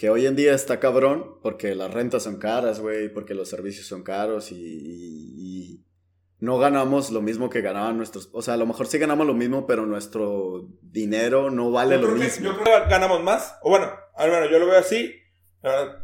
Que 0.00 0.08
hoy 0.08 0.24
en 0.24 0.34
día 0.34 0.54
está 0.54 0.80
cabrón 0.80 1.38
porque 1.42 1.74
las 1.74 1.92
rentas 1.92 2.22
son 2.22 2.38
caras, 2.38 2.80
güey, 2.80 3.10
porque 3.12 3.34
los 3.34 3.50
servicios 3.50 3.86
son 3.86 4.02
caros 4.02 4.50
y 4.50 5.84
no 6.38 6.58
ganamos 6.58 7.10
lo 7.10 7.20
mismo 7.20 7.50
que 7.50 7.60
ganaban 7.60 7.98
nuestros. 7.98 8.30
O 8.32 8.40
sea, 8.40 8.54
a 8.54 8.56
lo 8.56 8.64
mejor 8.64 8.86
sí 8.86 8.96
ganamos 8.96 9.26
lo 9.26 9.34
mismo, 9.34 9.66
pero 9.66 9.84
nuestro 9.84 10.66
dinero 10.80 11.50
no 11.50 11.70
vale 11.70 11.98
lo 11.98 12.08
mismo. 12.08 12.46
yo 12.46 12.58
creo 12.58 12.82
que 12.82 12.88
ganamos 12.88 13.22
más. 13.22 13.58
O 13.60 13.68
bueno, 13.68 13.92
al 14.16 14.30
menos 14.30 14.50
yo 14.50 14.58
lo 14.58 14.66
veo 14.66 14.78
así. 14.78 15.14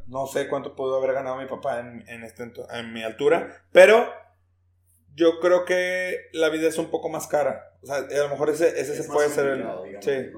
No 0.08 0.26
sé 0.26 0.46
cuánto 0.48 0.76
pudo 0.76 0.98
haber 0.98 1.14
ganado 1.14 1.38
mi 1.38 1.46
papá 1.46 1.80
en, 1.80 2.06
en, 2.06 2.22
este, 2.22 2.52
en 2.74 2.92
mi 2.92 3.02
altura, 3.02 3.64
pero 3.72 4.06
yo 5.14 5.40
creo 5.40 5.64
que 5.64 6.28
la 6.34 6.50
vida 6.50 6.68
es 6.68 6.76
un 6.76 6.90
poco 6.90 7.08
más 7.08 7.26
cara. 7.26 7.78
O 7.82 7.86
sea, 7.86 7.96
a 7.96 8.22
lo 8.24 8.28
mejor 8.28 8.50
ese, 8.50 8.78
ese 8.78 8.94
se 8.94 9.08
puede 9.10 9.30
ser 9.30 9.46
el. 9.46 9.64
sí. 10.02 10.30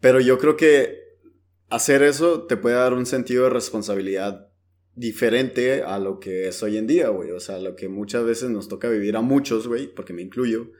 Pero 0.00 0.20
yo 0.20 0.38
creo 0.38 0.56
que 0.56 1.05
hacer 1.68 2.02
eso 2.02 2.46
te 2.46 2.56
puede 2.56 2.76
dar 2.76 2.94
un 2.94 3.06
sentido 3.06 3.44
de 3.44 3.50
responsabilidad 3.50 4.48
diferente 4.94 5.82
a 5.82 5.98
lo 5.98 6.18
que 6.18 6.48
es 6.48 6.62
hoy 6.62 6.78
en 6.78 6.86
día, 6.86 7.08
güey. 7.08 7.30
O 7.30 7.40
sea, 7.40 7.58
lo 7.58 7.76
que 7.76 7.88
muchas 7.88 8.24
veces 8.24 8.50
nos 8.50 8.68
toca 8.68 8.88
vivir 8.88 9.16
a 9.16 9.20
muchos, 9.20 9.68
güey, 9.68 9.86
porque 9.94 10.12
me 10.12 10.22
incluyo, 10.22 10.70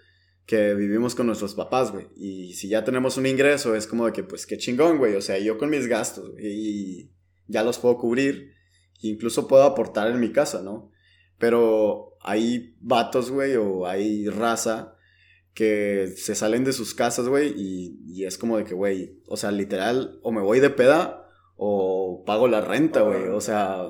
que 0.46 0.74
vivimos 0.74 1.14
con 1.14 1.26
nuestros 1.26 1.54
papás, 1.54 1.92
güey. 1.92 2.06
Y 2.16 2.54
si 2.54 2.68
ya 2.68 2.84
tenemos 2.84 3.16
un 3.16 3.26
ingreso, 3.26 3.74
es 3.74 3.86
como 3.86 4.06
de 4.06 4.12
que, 4.12 4.22
pues, 4.22 4.46
qué 4.46 4.56
chingón, 4.56 4.98
güey. 4.98 5.14
O 5.16 5.20
sea, 5.20 5.38
yo 5.38 5.58
con 5.58 5.70
mis 5.70 5.86
gastos, 5.86 6.32
y 6.40 7.10
ya 7.46 7.62
los 7.62 7.78
puedo 7.78 7.98
cubrir. 7.98 8.52
Incluso 9.02 9.46
puedo 9.46 9.64
aportar 9.64 10.10
en 10.10 10.20
mi 10.20 10.32
casa, 10.32 10.62
¿no? 10.62 10.90
Pero 11.38 12.16
hay 12.22 12.76
vatos, 12.80 13.30
güey, 13.30 13.56
o 13.56 13.86
hay 13.86 14.28
raza 14.28 14.95
que 15.56 16.12
se 16.18 16.34
salen 16.34 16.64
de 16.64 16.74
sus 16.74 16.92
casas, 16.92 17.28
güey, 17.28 17.54
y, 17.56 17.98
y 18.06 18.26
es 18.26 18.36
como 18.36 18.58
de 18.58 18.64
que, 18.64 18.74
güey, 18.74 19.22
o 19.26 19.38
sea, 19.38 19.50
literal, 19.50 20.20
o 20.22 20.30
me 20.30 20.42
voy 20.42 20.60
de 20.60 20.68
peda 20.68 21.26
o 21.56 22.24
pago 22.26 22.46
la 22.46 22.60
renta, 22.60 23.00
güey. 23.00 23.28
O 23.28 23.40
sea, 23.40 23.88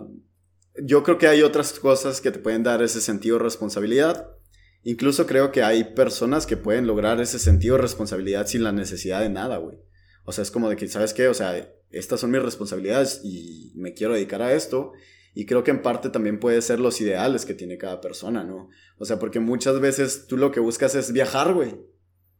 yo 0.81 1.03
creo 1.03 1.19
que 1.19 1.27
hay 1.27 1.43
otras 1.43 1.73
cosas 1.81 2.21
que 2.21 2.31
te 2.31 2.39
pueden 2.39 2.63
dar 2.63 2.83
ese 2.83 3.01
sentido 3.01 3.39
de 3.39 3.43
responsabilidad. 3.43 4.31
Incluso 4.85 5.27
creo 5.27 5.51
que 5.51 5.65
hay 5.65 5.83
personas 5.83 6.47
que 6.47 6.57
pueden 6.57 6.87
lograr 6.87 7.21
ese 7.21 7.41
sentido 7.41 7.75
de 7.75 7.83
responsabilidad 7.83 8.47
sin 8.47 8.63
la 8.63 8.71
necesidad 8.71 9.21
de 9.21 9.29
nada, 9.29 9.57
güey. 9.57 9.77
O 10.25 10.31
sea, 10.31 10.43
es 10.43 10.53
como 10.53 10.69
de 10.69 10.77
que, 10.77 10.87
¿sabes 10.87 11.13
qué? 11.15 11.27
O 11.27 11.35
sea, 11.35 11.69
estas 11.91 12.21
son 12.21 12.31
mis 12.31 12.43
responsabilidades 12.43 13.23
y 13.25 13.73
me 13.75 13.93
quiero 13.93 14.15
dedicar 14.15 14.41
a 14.41 14.55
esto. 14.55 14.93
Y 15.37 15.47
creo 15.47 15.63
que 15.63 15.71
en 15.71 15.83
parte 15.83 16.11
también 16.11 16.41
puede 16.41 16.61
ser 16.61 16.81
los 16.81 17.01
ideales 17.01 17.47
que 17.47 17.55
tiene 17.55 17.79
cada 17.79 18.01
persona, 18.01 18.43
¿no? 18.43 18.71
O 18.99 19.05
sea, 19.05 19.21
porque 19.21 19.39
muchas 19.39 19.79
veces 19.79 20.27
tú 20.27 20.37
lo 20.37 20.51
que 20.51 20.59
buscas 20.59 20.97
es 20.97 21.13
viajar, 21.13 21.53
güey. 21.53 21.77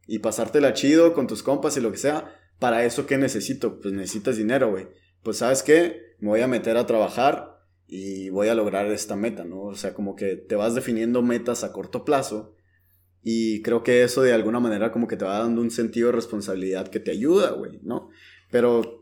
Y 0.07 0.19
pasártela 0.19 0.73
chido 0.73 1.13
con 1.13 1.27
tus 1.27 1.41
compas 1.41 1.77
y 1.77 1.79
lo 1.79 1.91
que 1.91 1.97
sea. 1.97 2.35
Para 2.59 2.83
eso, 2.83 3.05
¿qué 3.05 3.17
necesito? 3.17 3.79
Pues 3.79 3.93
necesitas 3.93 4.35
dinero, 4.35 4.71
güey 4.71 4.87
pues 5.27 5.39
sabes 5.39 5.61
qué, 5.61 6.15
me 6.19 6.29
voy 6.29 6.39
a 6.39 6.47
meter 6.47 6.77
a 6.77 6.85
trabajar 6.85 7.59
y 7.85 8.29
voy 8.29 8.47
a 8.47 8.55
lograr 8.55 8.85
esta 8.87 9.17
meta, 9.17 9.43
¿no? 9.43 9.61
O 9.63 9.75
sea, 9.75 9.93
como 9.93 10.15
que 10.15 10.37
te 10.37 10.55
vas 10.55 10.73
definiendo 10.73 11.21
metas 11.21 11.65
a 11.65 11.73
corto 11.73 12.05
plazo 12.05 12.55
y 13.23 13.61
creo 13.61 13.83
que 13.83 14.03
eso 14.03 14.21
de 14.21 14.31
alguna 14.31 14.61
manera 14.61 14.89
como 14.89 15.05
que 15.05 15.17
te 15.17 15.25
va 15.25 15.39
dando 15.39 15.59
un 15.59 15.69
sentido 15.69 16.07
de 16.07 16.15
responsabilidad 16.15 16.87
que 16.87 17.01
te 17.01 17.11
ayuda, 17.11 17.51
güey, 17.51 17.79
¿no? 17.83 18.09
Pero 18.51 18.96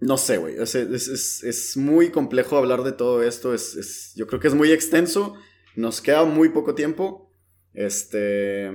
no 0.00 0.18
sé, 0.18 0.36
güey, 0.36 0.56
es, 0.58 0.74
es, 0.74 1.42
es, 1.42 1.76
muy 1.76 2.10
complejo 2.10 2.56
hablar 2.56 2.82
de 2.82 2.92
todo 2.92 3.22
esto, 3.22 3.54
es, 3.54 4.12
yo 4.14 4.26
creo 4.26 4.40
que 4.40 4.48
es 4.48 4.54
muy 4.54 4.70
extenso, 4.72 5.34
nos 5.74 6.00
queda 6.00 6.24
muy 6.24 6.50
poco 6.50 6.74
tiempo, 6.74 7.30
este... 7.72 8.70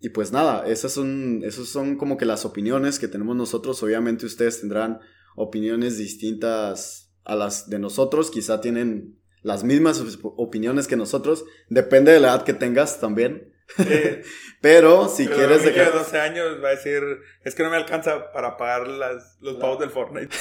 Y 0.00 0.10
pues 0.10 0.30
nada, 0.30 0.64
esas 0.68 0.92
son, 0.92 1.42
esas 1.44 1.66
son 1.66 1.96
como 1.96 2.16
que 2.16 2.24
las 2.24 2.44
opiniones 2.44 3.00
que 3.00 3.08
tenemos 3.08 3.34
nosotros. 3.34 3.82
Obviamente 3.82 4.26
ustedes 4.26 4.60
tendrán 4.60 5.00
opiniones 5.34 5.98
distintas 5.98 7.12
a 7.24 7.34
las 7.34 7.68
de 7.68 7.80
nosotros, 7.80 8.30
quizá 8.30 8.60
tienen 8.60 9.18
las 9.42 9.64
mismas 9.64 10.00
opiniones 10.22 10.86
que 10.86 10.96
nosotros, 10.96 11.44
depende 11.68 12.12
de 12.12 12.20
la 12.20 12.28
edad 12.28 12.44
que 12.44 12.54
tengas 12.54 13.00
también. 13.00 13.52
Pero 14.60 15.08
si 15.08 15.26
quieres 15.28 15.62
de 15.62 15.72
que 15.72 15.84
12 15.84 16.20
años 16.20 16.62
va 16.62 16.68
a 16.68 16.74
decir, 16.74 17.02
es 17.44 17.54
que 17.54 17.62
no 17.62 17.70
me 17.70 17.76
alcanza 17.76 18.32
para 18.32 18.56
pagar 18.56 18.88
las, 18.88 19.38
los 19.40 19.56
pavos 19.56 19.78
del 19.78 19.90
Fortnite. 19.90 20.34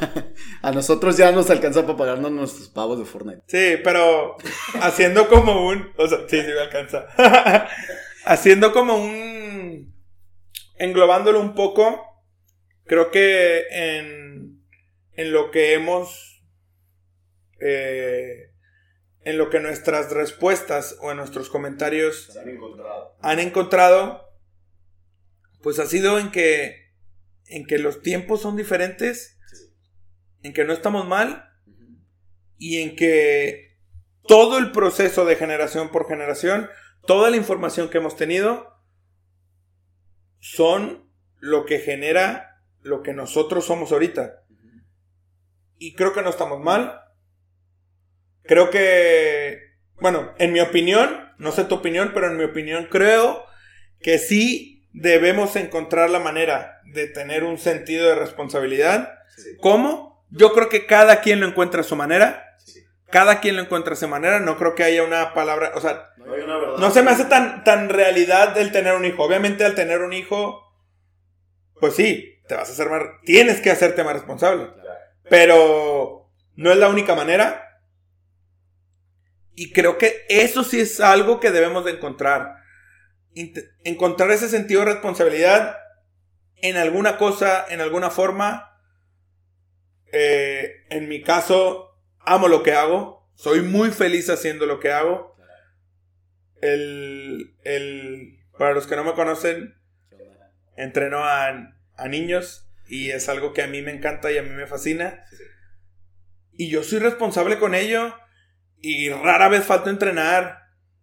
a 0.62 0.70
nosotros 0.72 1.16
ya 1.16 1.32
nos 1.32 1.48
alcanza 1.50 1.82
para 1.82 1.96
pagarnos 1.96 2.30
nuestros 2.30 2.68
pavos 2.68 2.98
de 2.98 3.04
Fortnite. 3.04 3.42
Sí, 3.46 3.80
pero 3.82 4.36
haciendo 4.80 5.28
como 5.28 5.66
un, 5.66 5.92
o 5.96 6.06
sea, 6.06 6.18
sí, 6.28 6.40
sí 6.40 6.46
me 6.46 6.60
alcanza. 6.60 7.06
haciendo 8.24 8.72
como 8.72 8.96
un 8.96 9.94
englobándolo 10.76 11.40
un 11.40 11.54
poco, 11.54 12.02
creo 12.84 13.10
que 13.10 13.64
en, 13.70 14.62
en 15.12 15.32
lo 15.32 15.50
que 15.50 15.74
hemos, 15.74 16.42
eh, 17.60 18.53
en 19.24 19.38
lo 19.38 19.50
que 19.50 19.60
nuestras 19.60 20.12
respuestas 20.12 20.96
o 21.00 21.10
en 21.10 21.16
nuestros 21.16 21.48
comentarios 21.48 22.36
han 22.36 22.48
encontrado. 22.48 23.16
han 23.20 23.40
encontrado, 23.40 24.28
pues 25.62 25.78
ha 25.78 25.86
sido 25.86 26.18
en 26.18 26.30
que, 26.30 26.92
en 27.46 27.66
que 27.66 27.78
los 27.78 28.02
tiempos 28.02 28.42
son 28.42 28.56
diferentes, 28.56 29.38
en 30.42 30.52
que 30.52 30.64
no 30.64 30.72
estamos 30.72 31.06
mal 31.06 31.48
y 32.58 32.82
en 32.82 32.96
que 32.96 33.78
todo 34.26 34.58
el 34.58 34.72
proceso 34.72 35.24
de 35.24 35.36
generación 35.36 35.90
por 35.90 36.06
generación, 36.06 36.68
toda 37.06 37.30
la 37.30 37.36
información 37.36 37.88
que 37.88 37.98
hemos 37.98 38.16
tenido, 38.16 38.74
son 40.38 41.10
lo 41.38 41.64
que 41.64 41.78
genera 41.78 42.62
lo 42.82 43.02
que 43.02 43.14
nosotros 43.14 43.64
somos 43.64 43.92
ahorita. 43.92 44.44
Y 45.78 45.94
creo 45.94 46.12
que 46.12 46.22
no 46.22 46.30
estamos 46.30 46.60
mal. 46.60 47.00
Creo 48.46 48.70
que, 48.70 49.60
bueno, 50.00 50.32
en 50.38 50.52
mi 50.52 50.60
opinión, 50.60 51.32
no 51.38 51.52
sé 51.52 51.64
tu 51.64 51.76
opinión, 51.76 52.12
pero 52.14 52.28
en 52.28 52.36
mi 52.36 52.44
opinión 52.44 52.88
creo 52.90 53.44
que 54.00 54.18
sí 54.18 54.86
debemos 54.92 55.56
encontrar 55.56 56.10
la 56.10 56.20
manera 56.20 56.80
de 56.84 57.06
tener 57.06 57.44
un 57.44 57.58
sentido 57.58 58.08
de 58.08 58.14
responsabilidad. 58.14 59.18
¿Cómo? 59.60 60.24
Yo 60.30 60.52
creo 60.52 60.68
que 60.68 60.86
cada 60.86 61.20
quien 61.20 61.40
lo 61.40 61.46
encuentra 61.46 61.80
a 61.80 61.84
su 61.84 61.96
manera. 61.96 62.56
Cada 63.10 63.40
quien 63.40 63.56
lo 63.56 63.62
encuentra 63.62 63.94
a 63.94 63.96
su 63.96 64.08
manera. 64.08 64.40
No 64.40 64.56
creo 64.56 64.74
que 64.74 64.84
haya 64.84 65.04
una 65.04 65.34
palabra, 65.34 65.72
o 65.74 65.80
sea, 65.80 66.10
no 66.16 66.32
hay 66.34 66.40
una 66.40 66.58
verdad 66.58 66.78
no 66.78 66.90
se 66.90 67.02
me 67.02 67.10
hace 67.10 67.24
tan, 67.24 67.64
tan 67.64 67.88
realidad 67.88 68.56
el 68.58 68.72
tener 68.72 68.94
un 68.94 69.04
hijo. 69.04 69.22
Obviamente 69.22 69.64
al 69.64 69.74
tener 69.74 70.02
un 70.02 70.12
hijo, 70.12 70.62
pues 71.80 71.94
sí, 71.94 72.40
te 72.48 72.54
vas 72.54 72.68
a 72.68 72.72
hacer 72.72 72.90
más, 72.90 73.02
tienes 73.24 73.60
que 73.60 73.70
hacerte 73.70 74.04
más 74.04 74.14
responsable. 74.14 74.68
Pero 75.28 76.30
no 76.56 76.70
es 76.70 76.76
la 76.76 76.88
única 76.88 77.14
manera. 77.14 77.63
Y 79.54 79.72
creo 79.72 79.98
que 79.98 80.24
eso 80.28 80.64
sí 80.64 80.80
es 80.80 81.00
algo 81.00 81.40
que 81.40 81.50
debemos 81.50 81.84
de 81.84 81.92
encontrar. 81.92 82.56
encontrar 83.84 84.30
ese 84.30 84.48
sentido 84.48 84.80
de 84.80 84.92
responsabilidad 84.92 85.78
en 86.56 86.76
alguna 86.76 87.18
cosa, 87.18 87.64
en 87.68 87.80
alguna 87.80 88.10
forma. 88.10 88.70
Eh, 90.12 90.84
en 90.90 91.08
mi 91.08 91.22
caso, 91.22 92.00
amo 92.20 92.48
lo 92.48 92.62
que 92.62 92.72
hago. 92.72 93.30
Soy 93.34 93.62
muy 93.62 93.90
feliz 93.90 94.28
haciendo 94.30 94.66
lo 94.66 94.80
que 94.80 94.92
hago. 94.92 95.36
El, 96.60 97.56
el, 97.62 98.38
para 98.58 98.72
los 98.72 98.86
que 98.86 98.96
no 98.96 99.04
me 99.04 99.14
conocen, 99.14 99.76
entreno 100.76 101.24
a, 101.24 101.74
a 101.96 102.08
niños 102.08 102.70
y 102.86 103.10
es 103.10 103.28
algo 103.28 103.52
que 103.52 103.62
a 103.62 103.66
mí 103.66 103.82
me 103.82 103.92
encanta 103.92 104.32
y 104.32 104.38
a 104.38 104.42
mí 104.42 104.50
me 104.50 104.66
fascina. 104.66 105.24
Y 106.52 106.70
yo 106.70 106.82
soy 106.82 107.00
responsable 107.00 107.58
con 107.58 107.74
ello 107.74 108.14
y 108.84 109.08
rara 109.08 109.48
vez 109.48 109.64
falto 109.64 109.88
entrenar 109.88 110.58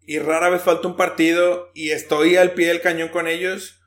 y 0.05 0.19
rara 0.19 0.49
vez 0.49 0.61
falta 0.61 0.87
un 0.87 0.95
partido 0.95 1.71
y 1.73 1.91
estoy 1.91 2.35
al 2.35 2.51
pie 2.51 2.67
del 2.67 2.81
cañón 2.81 3.09
con 3.09 3.27
ellos 3.27 3.81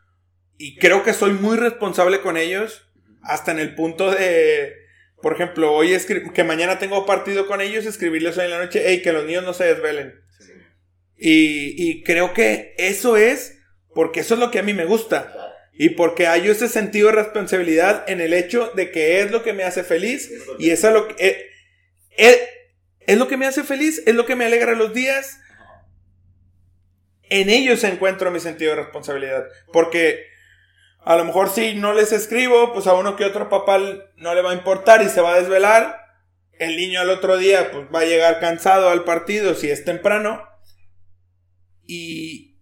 y 0.59 0.77
creo 0.77 1.05
que 1.05 1.13
soy 1.13 1.33
muy 1.33 1.57
responsable 1.57 2.21
con 2.21 2.37
ellos 2.37 2.91
hasta 3.23 3.53
en 3.53 3.61
el 3.61 3.75
punto 3.75 4.11
de 4.11 4.75
por 5.23 5.33
ejemplo, 5.33 5.73
hoy 5.73 5.97
que 6.35 6.45
mañana 6.45 6.79
tengo 6.79 7.07
partido 7.07 7.47
con 7.47 7.63
ellos, 7.63 7.87
escribirles 7.87 8.37
hoy 8.37 8.45
en 8.45 8.51
la 8.51 8.59
noche, 8.59 8.83
hey, 8.85 9.01
que 9.03 9.11
los 9.11 9.25
niños 9.25 9.43
no 9.43 9.55
se 9.55 9.65
desvelen. 9.65 10.21
Y, 11.17 11.75
y 11.79 12.03
creo 12.03 12.35
que 12.35 12.75
eso 12.77 13.17
es 13.17 13.59
porque 13.95 14.21
eso 14.21 14.35
es 14.35 14.41
lo 14.41 14.51
que 14.51 14.59
a 14.59 14.63
mí 14.63 14.75
me 14.75 14.85
gusta. 14.85 15.33
Y 15.73 15.91
porque 15.91 16.27
hay 16.27 16.49
ese 16.49 16.69
sentido 16.69 17.07
de 17.07 17.15
responsabilidad 17.15 18.05
en 18.07 18.21
el 18.21 18.35
hecho 18.35 18.71
de 18.75 18.91
que 18.91 19.21
es 19.21 19.31
lo 19.31 19.43
que 19.43 19.55
me 19.55 19.65
hace 19.65 19.83
feliz 19.83 20.31
y 20.59 20.69
es 20.69 20.83
lo 20.83 21.09
que 21.09 21.27
eh, 21.27 21.47
eh, 22.19 22.49
es, 23.07 23.19
lo 23.19 23.29
que 23.29 23.37
me 23.37 23.47
hace 23.47 23.65
feliz, 23.65 24.03
es 24.07 24.15
lo 24.15 24.27
que 24.27 24.37
me 24.37 24.45
alegra 24.45 24.75
los 24.75 24.93
días. 24.93 25.41
En 27.31 27.51
ellos 27.51 27.85
encuentro 27.85 28.31
mi 28.31 28.41
sentido 28.41 28.71
de 28.71 28.83
responsabilidad. 28.83 29.45
Porque 29.73 30.27
a 31.05 31.17
lo 31.17 31.25
mejor 31.25 31.51
si 31.51 31.75
no 31.75 31.93
les 31.93 32.13
escribo, 32.13 32.73
pues 32.73 32.87
a 32.87 32.95
uno 32.95 33.17
que 33.17 33.25
otro 33.25 33.49
papá 33.49 33.79
no 34.17 34.35
le 34.35 34.43
va 34.43 34.53
a 34.53 34.55
importar 34.55 35.03
y 35.03 35.09
se 35.09 35.21
va 35.21 35.35
a 35.35 35.41
desvelar. 35.41 36.01
El 36.59 36.77
niño 36.77 37.01
al 37.01 37.11
otro 37.11 37.37
día 37.37 37.71
pues 37.73 37.87
va 37.95 38.01
a 38.01 38.07
llegar 38.07 38.41
cansado 38.41 38.89
al 38.89 39.05
partido 39.05 39.55
si 39.55 39.71
es 39.71 39.85
temprano. 39.85 40.43
Y, 41.87 42.59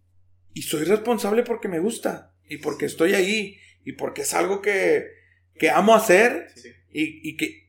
y 0.55 0.63
soy 0.63 0.85
responsable 0.85 1.43
porque 1.43 1.69
me 1.69 1.79
gusta. 1.79 2.35
Y 2.49 2.59
porque 2.59 2.87
estoy 2.87 3.15
ahí. 3.15 3.59
Y 3.85 3.93
porque 3.93 4.23
es 4.23 4.35
algo 4.35 4.61
que, 4.61 5.09
que 5.57 5.71
amo 5.71 5.95
hacer. 5.95 6.49
Y, 6.91 7.29
y, 7.29 7.37
que, 7.37 7.62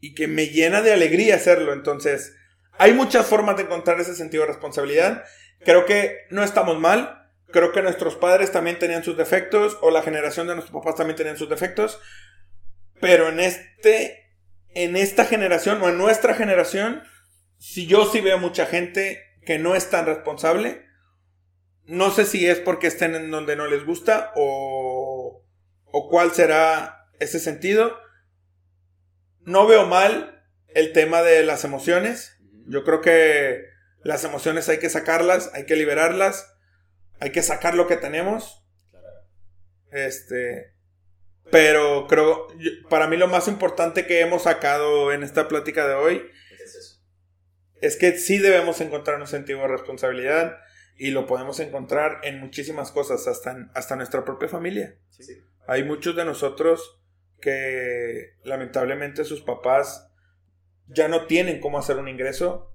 y 0.00 0.14
que 0.14 0.28
me 0.28 0.46
llena 0.48 0.82
de 0.82 0.92
alegría 0.92 1.36
hacerlo. 1.36 1.72
Entonces, 1.72 2.34
hay 2.78 2.92
muchas 2.92 3.26
formas 3.26 3.56
de 3.56 3.64
encontrar 3.64 4.00
ese 4.00 4.14
sentido 4.14 4.44
de 4.44 4.48
responsabilidad. 4.48 5.24
Creo 5.64 5.84
que 5.84 6.26
no 6.30 6.42
estamos 6.42 6.78
mal. 6.78 7.30
Creo 7.50 7.72
que 7.72 7.82
nuestros 7.82 8.14
padres 8.14 8.52
también 8.52 8.78
tenían 8.78 9.02
sus 9.02 9.16
defectos, 9.16 9.78
o 9.80 9.90
la 9.90 10.02
generación 10.02 10.46
de 10.46 10.54
nuestros 10.54 10.78
papás 10.78 10.96
también 10.96 11.16
tenían 11.16 11.38
sus 11.38 11.48
defectos. 11.48 11.98
Pero 13.00 13.28
en 13.28 13.40
este, 13.40 14.34
en 14.74 14.96
esta 14.96 15.24
generación, 15.24 15.82
o 15.82 15.88
en 15.88 15.98
nuestra 15.98 16.34
generación, 16.34 17.02
si 17.58 17.86
yo 17.86 18.04
sí 18.04 18.20
veo 18.20 18.38
mucha 18.38 18.66
gente 18.66 19.22
que 19.46 19.58
no 19.58 19.74
es 19.74 19.88
tan 19.88 20.04
responsable, 20.04 20.84
no 21.84 22.10
sé 22.10 22.26
si 22.26 22.46
es 22.46 22.60
porque 22.60 22.86
estén 22.86 23.14
en 23.14 23.30
donde 23.30 23.56
no 23.56 23.66
les 23.66 23.86
gusta, 23.86 24.30
o, 24.36 25.42
o 25.86 26.08
cuál 26.10 26.32
será 26.32 27.06
ese 27.18 27.40
sentido 27.40 27.96
no 29.48 29.66
veo 29.66 29.86
mal 29.86 30.44
el 30.68 30.92
tema 30.92 31.22
de 31.22 31.42
las 31.42 31.64
emociones. 31.64 32.36
Yo 32.66 32.84
creo 32.84 33.00
que 33.00 33.64
las 34.02 34.22
emociones 34.24 34.68
hay 34.68 34.78
que 34.78 34.90
sacarlas, 34.90 35.50
hay 35.54 35.64
que 35.64 35.74
liberarlas, 35.74 36.54
hay 37.18 37.32
que 37.32 37.42
sacar 37.42 37.74
lo 37.74 37.86
que 37.86 37.96
tenemos. 37.96 38.62
Este, 39.90 40.74
pero 41.50 42.06
creo, 42.08 42.46
para 42.90 43.06
mí 43.06 43.16
lo 43.16 43.26
más 43.26 43.48
importante 43.48 44.06
que 44.06 44.20
hemos 44.20 44.42
sacado 44.42 45.12
en 45.12 45.22
esta 45.22 45.48
plática 45.48 45.88
de 45.88 45.94
hoy 45.94 46.30
es, 47.80 47.96
que 47.96 48.18
sí 48.18 48.36
debemos 48.36 48.82
encontrar 48.82 49.18
un 49.18 49.26
sentido 49.26 49.60
de 49.60 49.68
responsabilidad 49.68 50.58
y 50.94 51.10
lo 51.10 51.26
podemos 51.26 51.58
encontrar 51.60 52.20
en 52.22 52.38
muchísimas 52.38 52.90
cosas, 52.90 53.26
hasta 53.26 53.52
en, 53.52 53.70
hasta 53.74 53.96
nuestra 53.96 54.26
propia 54.26 54.48
familia. 54.48 54.98
Hay 55.66 55.84
muchos 55.84 56.14
de 56.16 56.26
nosotros 56.26 57.00
que 57.40 58.34
lamentablemente 58.44 59.24
sus 59.24 59.42
papás 59.42 60.10
ya 60.88 61.08
no 61.08 61.26
tienen 61.26 61.60
cómo 61.60 61.78
hacer 61.78 61.96
un 61.96 62.08
ingreso, 62.08 62.74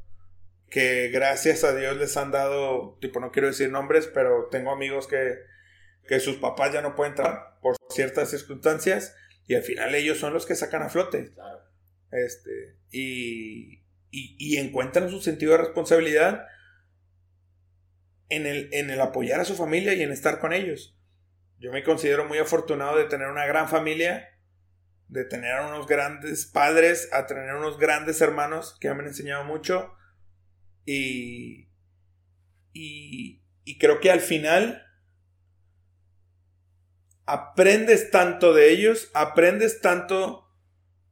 que 0.69 1.09
gracias 1.09 1.63
a 1.63 1.75
Dios 1.75 1.97
les 1.97 2.17
han 2.17 2.31
dado, 2.31 2.97
tipo 2.99 3.19
no 3.19 3.31
quiero 3.31 3.47
decir 3.47 3.69
nombres, 3.69 4.07
pero 4.07 4.47
tengo 4.49 4.71
amigos 4.71 5.07
que, 5.07 5.35
que 6.07 6.19
sus 6.19 6.37
papás 6.37 6.73
ya 6.73 6.81
no 6.81 6.95
pueden 6.95 7.13
entrar 7.13 7.59
por 7.61 7.75
ciertas 7.89 8.29
circunstancias 8.29 9.15
y 9.45 9.55
al 9.55 9.63
final 9.63 9.93
ellos 9.93 10.17
son 10.17 10.33
los 10.33 10.45
que 10.45 10.55
sacan 10.55 10.81
a 10.81 10.89
flote. 10.89 11.33
Este, 12.11 12.77
y, 12.91 13.83
y, 14.11 14.35
y, 14.37 14.57
encuentran 14.57 15.09
su 15.09 15.19
sentido 15.19 15.53
de 15.53 15.59
responsabilidad 15.59 16.45
en 18.29 18.45
el, 18.45 18.69
en 18.71 18.89
el 18.89 19.01
apoyar 19.01 19.39
a 19.39 19.45
su 19.45 19.55
familia 19.55 19.93
y 19.93 20.03
en 20.03 20.11
estar 20.11 20.39
con 20.39 20.53
ellos. 20.53 20.97
Yo 21.59 21.71
me 21.71 21.83
considero 21.83 22.25
muy 22.25 22.37
afortunado 22.37 22.97
de 22.97 23.05
tener 23.05 23.27
una 23.27 23.45
gran 23.45 23.67
familia 23.67 24.32
de 25.13 25.25
tener 25.25 25.61
unos 25.61 25.85
grandes 25.85 26.47
padres 26.47 27.07
a 27.13 27.27
tener 27.27 27.53
unos 27.53 27.77
grandes 27.77 28.19
hermanos 28.19 28.75
que 28.79 28.91
me 28.93 29.01
han 29.01 29.07
enseñado 29.07 29.43
mucho. 29.43 29.93
Y, 30.85 31.69
y, 32.73 33.43
y 33.63 33.77
creo 33.77 33.99
que 33.99 34.09
al 34.09 34.21
final 34.21 34.85
aprendes 37.25 38.09
tanto 38.09 38.53
de 38.53 38.71
ellos, 38.71 39.09
aprendes 39.13 39.81
tanto... 39.81 40.41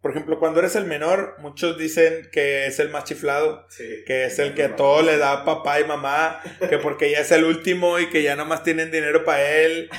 Por 0.02 0.10
ejemplo, 0.10 0.40
cuando 0.40 0.62
eres 0.62 0.76
el 0.76 0.86
menor, 0.86 1.36
muchos 1.38 1.78
dicen 1.78 2.28
que 2.32 2.66
es 2.66 2.80
el 2.80 2.90
más 2.90 3.04
chiflado, 3.04 3.68
que 3.78 4.26
es 4.26 4.40
el 4.40 4.56
que 4.56 4.64
a 4.64 4.76
todo 4.76 5.04
le 5.04 5.18
da 5.20 5.46
papá 5.46 5.80
y 5.80 5.84
mamá, 5.84 6.42
que 6.68 6.80
porque 6.80 7.12
ya 7.12 7.20
es 7.20 7.32
el 7.32 7.44
último 7.44 8.00
y 8.00 8.10
que 8.10 8.24
ya 8.24 8.36
nomás 8.36 8.64
tienen 8.64 8.90
dinero 8.90 9.24
para 9.24 9.48
él. 9.48 9.92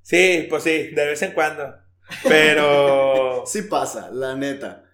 Sí, 0.00 0.46
pues 0.48 0.62
sí, 0.62 0.88
de 0.88 1.04
vez 1.04 1.20
en 1.20 1.32
cuando. 1.32 1.85
Pero. 2.22 3.44
sí 3.46 3.62
pasa, 3.62 4.10
la 4.12 4.34
neta. 4.36 4.84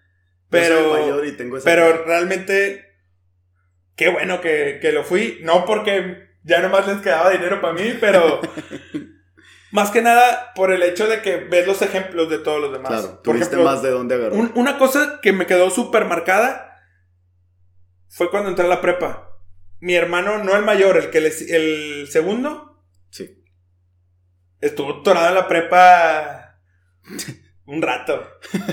Pero. 0.49 1.21
pero 1.65 2.05
realmente. 2.05 2.89
Qué 3.97 4.09
bueno 4.09 4.41
que, 4.41 4.81
lo 4.93 5.05
fui. 5.05 5.39
No 5.43 5.65
porque 5.65 6.29
ya 6.43 6.61
nomás 6.61 6.87
les 6.87 6.99
quedaba 6.99 7.31
dinero 7.31 7.61
para 7.61 7.75
mí, 7.75 7.97
pero. 8.01 8.41
más 9.73 9.91
que 9.91 10.03
nada 10.03 10.53
por 10.55 10.71
el 10.71 10.83
hecho 10.83 11.07
de 11.07 11.23
que 11.23 11.37
ves 11.37 11.67
los 11.67 11.81
ejemplos 11.83 12.29
de 12.29 12.39
todos 12.39 12.61
los 12.61 12.73
demás. 12.73 12.91
Claro, 12.91 13.21
tuviste 13.23 13.57
más 13.57 13.83
de 13.83 13.91
dónde 13.91 14.15
agarrar. 14.15 14.51
una 14.55 14.79
cosa 14.79 15.21
que 15.23 15.33
me 15.33 15.47
quedó 15.47 15.71
súper 15.71 16.05
marcada 16.05 16.81
fue 18.09 18.31
cuando 18.31 18.51
entré 18.51 18.67
a 18.67 18.69
la 18.69 18.81
prepa. 18.81 19.31
Mi 19.81 19.95
hermano, 19.95 20.39
no 20.45 20.55
el 20.55 20.65
mayor, 20.65 20.97
el 20.97 21.11
que 21.11 21.19
el 21.19 22.09
segundo. 22.09 22.85
Sí. 23.11 23.43
Estuvo 24.61 25.03
tornado 25.03 25.29
en 25.31 25.35
la 25.35 25.49
prepa 25.49 26.42
un 27.67 27.83
rato. 27.83 28.27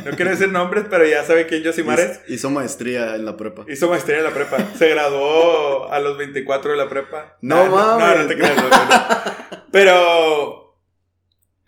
No 0.06 0.12
quiero 0.16 0.32
decir 0.32 0.50
nombres, 0.50 0.86
pero 0.90 1.06
ya 1.06 1.24
sabe 1.24 1.48
quién 1.48 1.64
yo 1.64 1.72
Mares. 1.86 2.22
Hizo 2.28 2.50
maestría 2.50 3.16
en 3.16 3.26
la 3.26 3.38
prepa. 3.38 3.66
Hizo 3.68 3.90
maestría 3.90 4.18
en 4.18 4.24
la 4.24 4.34
prepa. 4.34 4.58
Se 4.78 4.90
graduó 4.90 5.92
a 5.92 6.00
los 6.00 6.18
24 6.18 6.72
de 6.72 6.78
la 6.78 6.90
prepa. 6.90 7.38
No 7.42 7.66
mames. 7.68 8.18
No, 8.18 8.24
no, 8.24 8.28
te 8.28 8.36
creas. 8.38 8.56
pero 9.72 10.80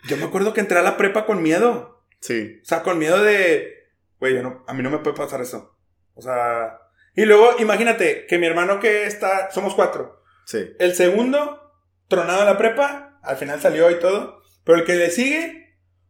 yo 0.04 0.16
me 0.16 0.24
acuerdo 0.24 0.52
que 0.52 0.60
entré 0.60 0.78
a 0.78 0.82
la 0.82 0.96
prepa 0.96 1.24
con 1.24 1.42
miedo. 1.42 2.04
Sí. 2.20 2.60
O 2.62 2.64
sea, 2.64 2.82
con 2.82 2.98
miedo 2.98 3.22
de, 3.22 3.88
güey, 4.18 4.40
no, 4.42 4.64
a 4.66 4.74
mí 4.74 4.82
no 4.82 4.90
me 4.90 4.98
puede 4.98 5.16
pasar 5.16 5.40
eso. 5.40 5.76
O 6.14 6.22
sea, 6.22 6.78
y 7.14 7.24
luego 7.24 7.56
imagínate 7.58 8.26
que 8.26 8.38
mi 8.38 8.46
hermano 8.46 8.80
que 8.80 9.06
está, 9.06 9.50
somos 9.50 9.74
cuatro. 9.74 10.22
Sí. 10.46 10.74
El 10.78 10.94
segundo, 10.94 11.72
tronado 12.08 12.40
en 12.40 12.46
la 12.46 12.58
prepa, 12.58 13.18
al 13.22 13.36
final 13.36 13.60
salió 13.60 13.90
y 13.90 13.98
todo. 13.98 14.42
Pero 14.64 14.78
el 14.78 14.84
que 14.84 14.94
le 14.94 15.10
sigue, 15.10 15.61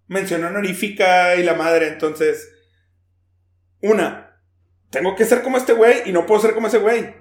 mención 0.09 0.45
honorífica 0.45 1.37
y 1.37 1.43
la 1.43 1.55
madre. 1.55 1.89
Entonces, 1.89 2.53
una, 3.81 4.41
tengo 4.91 5.17
que 5.17 5.25
ser 5.25 5.43
como 5.43 5.57
este 5.57 5.73
güey 5.73 6.03
y 6.07 6.13
no 6.13 6.27
puedo 6.27 6.41
ser 6.41 6.55
como 6.55 6.69
ese 6.69 6.79
güey. 6.79 7.15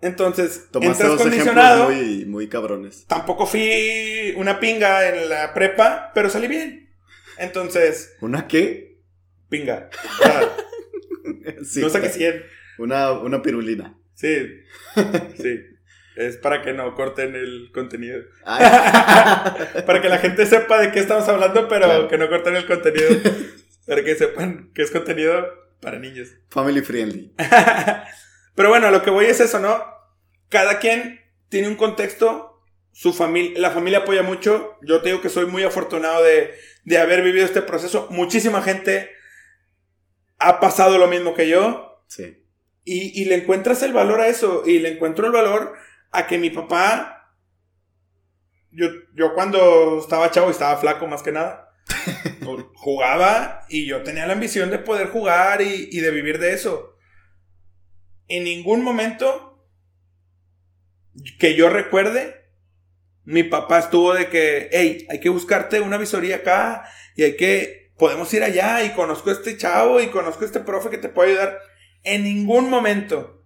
Entonces, 0.00 0.68
Tomaste 0.70 1.04
entras 1.04 1.20
condicionado. 1.20 1.90
Muy, 1.90 2.24
muy 2.26 2.48
cabrones. 2.48 3.06
Tampoco 3.06 3.46
fui 3.46 4.34
una 4.36 4.60
pinga 4.60 5.08
en 5.08 5.28
la 5.28 5.54
prepa, 5.54 6.12
pero 6.14 6.30
salí 6.30 6.46
bien. 6.46 6.94
Entonces. 7.38 8.14
¿Una 8.20 8.46
qué? 8.46 9.00
Pinga. 9.48 9.90
no 11.82 11.88
sé 11.88 12.00
qué 12.00 12.08
100. 12.08 12.44
Una, 12.78 13.12
una 13.12 13.42
pirulina. 13.42 13.98
Sí. 14.14 14.62
Sí. 15.36 15.75
Es 16.16 16.38
para 16.38 16.62
que 16.62 16.72
no 16.72 16.94
corten 16.94 17.36
el 17.36 17.70
contenido. 17.74 18.22
para 18.42 20.00
que 20.00 20.08
la 20.08 20.16
gente 20.16 20.46
sepa 20.46 20.80
de 20.80 20.90
qué 20.90 21.00
estamos 21.00 21.28
hablando, 21.28 21.68
pero 21.68 22.08
que 22.08 22.16
no 22.16 22.28
corten 22.28 22.56
el 22.56 22.66
contenido. 22.66 23.08
para 23.86 24.02
que 24.02 24.14
sepan 24.14 24.70
que 24.74 24.82
es 24.82 24.90
contenido 24.90 25.46
para 25.80 25.98
niños. 25.98 26.30
Family 26.48 26.80
friendly. 26.80 27.34
pero 28.54 28.70
bueno, 28.70 28.90
lo 28.90 29.02
que 29.02 29.10
voy 29.10 29.26
es 29.26 29.40
eso, 29.40 29.60
¿no? 29.60 29.84
Cada 30.48 30.78
quien 30.78 31.20
tiene 31.50 31.68
un 31.68 31.76
contexto, 31.76 32.62
su 32.92 33.12
familia, 33.12 33.60
la 33.60 33.70
familia 33.70 33.98
apoya 33.98 34.22
mucho. 34.22 34.78
Yo 34.82 35.02
te 35.02 35.10
digo 35.10 35.20
que 35.20 35.28
soy 35.28 35.44
muy 35.44 35.64
afortunado 35.64 36.24
de, 36.24 36.54
de 36.84 36.98
haber 36.98 37.22
vivido 37.22 37.44
este 37.44 37.60
proceso. 37.60 38.08
Muchísima 38.10 38.62
gente 38.62 39.10
ha 40.38 40.60
pasado 40.60 40.96
lo 40.96 41.08
mismo 41.08 41.34
que 41.34 41.46
yo. 41.46 42.02
Sí. 42.08 42.42
Y, 42.84 43.20
y, 43.20 43.24
le 43.26 43.34
encuentras 43.34 43.82
el 43.82 43.92
valor 43.92 44.20
a 44.20 44.28
eso. 44.28 44.62
Y 44.64 44.78
le 44.78 44.92
encuentro 44.92 45.26
el 45.26 45.32
valor 45.32 45.74
a 46.16 46.26
que 46.26 46.38
mi 46.38 46.50
papá. 46.50 47.32
Yo, 48.70 48.88
yo 49.14 49.34
cuando 49.34 49.98
estaba 50.00 50.30
chavo 50.30 50.48
y 50.48 50.52
estaba 50.52 50.76
flaco 50.78 51.06
más 51.06 51.22
que 51.22 51.32
nada. 51.32 51.72
Pues, 52.44 52.64
jugaba 52.74 53.64
y 53.68 53.86
yo 53.86 54.04
tenía 54.04 54.26
la 54.26 54.34
ambición 54.34 54.70
de 54.70 54.78
poder 54.78 55.08
jugar 55.08 55.62
y, 55.62 55.88
y 55.90 55.98
de 55.98 56.10
vivir 56.12 56.38
de 56.38 56.52
eso. 56.52 56.96
En 58.28 58.44
ningún 58.44 58.84
momento 58.84 59.68
que 61.40 61.56
yo 61.56 61.68
recuerde, 61.68 62.46
mi 63.24 63.42
papá 63.42 63.80
estuvo 63.80 64.14
de 64.14 64.28
que, 64.28 64.68
hey, 64.70 65.06
hay 65.10 65.20
que 65.20 65.28
buscarte 65.28 65.80
una 65.80 65.98
visoría 65.98 66.36
acá 66.36 66.88
y 67.16 67.24
hay 67.24 67.36
que, 67.36 67.92
podemos 67.98 68.32
ir 68.34 68.44
allá 68.44 68.84
y 68.84 68.90
conozco 68.90 69.30
a 69.30 69.32
este 69.32 69.56
chavo 69.56 70.00
y 70.00 70.08
conozco 70.08 70.44
a 70.44 70.46
este 70.46 70.60
profe 70.60 70.90
que 70.90 70.98
te 70.98 71.08
puede 71.08 71.32
ayudar. 71.32 71.58
En 72.04 72.22
ningún 72.22 72.70
momento. 72.70 73.44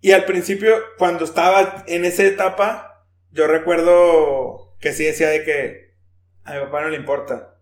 Y 0.00 0.12
al 0.12 0.24
principio, 0.24 0.76
cuando 0.98 1.24
estaba 1.24 1.84
en 1.86 2.04
esa 2.04 2.24
etapa, 2.24 3.06
yo 3.30 3.46
recuerdo 3.46 4.76
que 4.78 4.92
sí 4.92 5.04
decía 5.04 5.28
de 5.28 5.44
que 5.44 5.94
a 6.44 6.54
mi 6.54 6.60
papá 6.60 6.82
no 6.82 6.90
le 6.90 6.96
importa. 6.96 7.58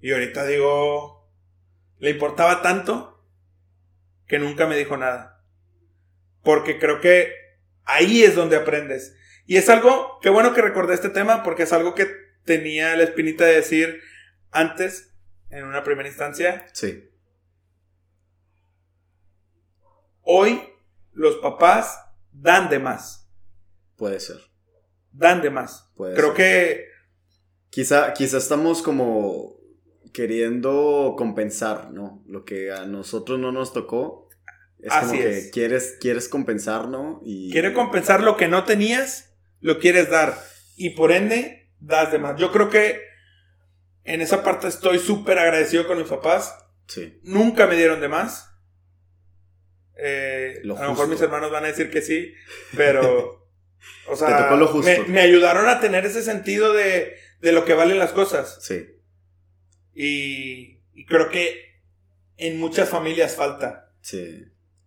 Y 0.00 0.12
ahorita 0.12 0.44
digo, 0.46 1.30
le 1.98 2.10
importaba 2.10 2.60
tanto 2.60 3.24
que 4.26 4.38
nunca 4.38 4.66
me 4.66 4.76
dijo 4.76 4.96
nada. 4.96 5.44
Porque 6.42 6.78
creo 6.78 7.00
que 7.00 7.32
ahí 7.84 8.24
es 8.24 8.34
donde 8.34 8.56
aprendes. 8.56 9.16
Y 9.46 9.56
es 9.56 9.68
algo, 9.68 10.18
qué 10.20 10.28
bueno 10.28 10.54
que 10.54 10.62
recordé 10.62 10.94
este 10.94 11.10
tema, 11.10 11.42
porque 11.42 11.64
es 11.64 11.72
algo 11.72 11.94
que 11.94 12.08
tenía 12.44 12.96
la 12.96 13.04
espinita 13.04 13.44
de 13.44 13.54
decir 13.54 14.00
antes, 14.50 15.14
en 15.50 15.64
una 15.64 15.84
primera 15.84 16.08
instancia. 16.08 16.66
Sí. 16.72 17.08
Hoy 20.22 20.71
los 21.12 21.36
papás 21.36 21.98
dan 22.32 22.68
de 22.68 22.78
más. 22.78 23.30
Puede 23.96 24.20
ser. 24.20 24.38
Dan 25.12 25.42
de 25.42 25.50
más. 25.50 25.90
Puede 25.94 26.14
Creo 26.14 26.34
que... 26.34 26.86
Quizá, 27.70 28.12
quizá 28.12 28.36
estamos 28.36 28.82
como 28.82 29.56
queriendo 30.12 31.14
compensar, 31.16 31.90
¿no? 31.90 32.22
Lo 32.26 32.44
que 32.44 32.70
a 32.70 32.84
nosotros 32.86 33.38
no 33.38 33.50
nos 33.50 33.72
tocó. 33.72 34.28
Es 34.78 34.92
Así 34.92 35.06
como 35.06 35.22
que 35.22 35.38
es. 35.38 35.50
quieres, 35.52 35.96
quieres 36.00 36.28
compensar, 36.28 36.88
¿no? 36.88 37.20
Y... 37.24 37.50
Quiere 37.50 37.72
compensar 37.72 38.22
lo 38.22 38.36
que 38.36 38.48
no 38.48 38.64
tenías, 38.64 39.34
lo 39.60 39.78
quieres 39.78 40.10
dar. 40.10 40.36
Y 40.76 40.90
por 40.90 41.12
ende, 41.12 41.70
das 41.78 42.12
de 42.12 42.18
más. 42.18 42.38
Yo 42.38 42.52
creo 42.52 42.68
que 42.68 43.00
en 44.04 44.20
esa 44.20 44.42
parte 44.42 44.68
estoy 44.68 44.98
súper 44.98 45.38
agradecido 45.38 45.86
con 45.86 45.98
mis 45.98 46.08
papás. 46.08 46.54
Sí. 46.88 47.20
Nunca 47.22 47.66
me 47.66 47.76
dieron 47.76 48.00
de 48.00 48.08
más. 48.08 48.51
Eh, 50.04 50.60
Lo 50.64 50.76
a 50.76 50.82
lo 50.82 50.90
mejor 50.90 51.08
mis 51.08 51.20
hermanos 51.20 51.50
van 51.50 51.64
a 51.64 51.68
decir 51.68 51.90
que 51.90 52.02
sí, 52.02 52.34
pero. 52.76 53.40
O 54.06 54.14
sea, 54.14 54.28
Te 54.28 54.42
tocó 54.44 54.56
lo 54.56 54.68
justo. 54.68 54.88
Me, 54.88 55.08
me 55.08 55.20
ayudaron 55.20 55.68
a 55.68 55.80
tener 55.80 56.06
ese 56.06 56.22
sentido 56.22 56.72
de, 56.72 57.16
de 57.40 57.52
lo 57.52 57.64
que 57.64 57.74
valen 57.74 57.98
las 57.98 58.12
cosas. 58.12 58.58
Sí. 58.60 58.96
Y, 59.94 60.78
y 60.94 61.04
creo 61.06 61.30
que 61.30 61.80
en 62.36 62.58
muchas 62.58 62.88
familias 62.88 63.34
falta. 63.34 63.92
Sí. 64.00 64.44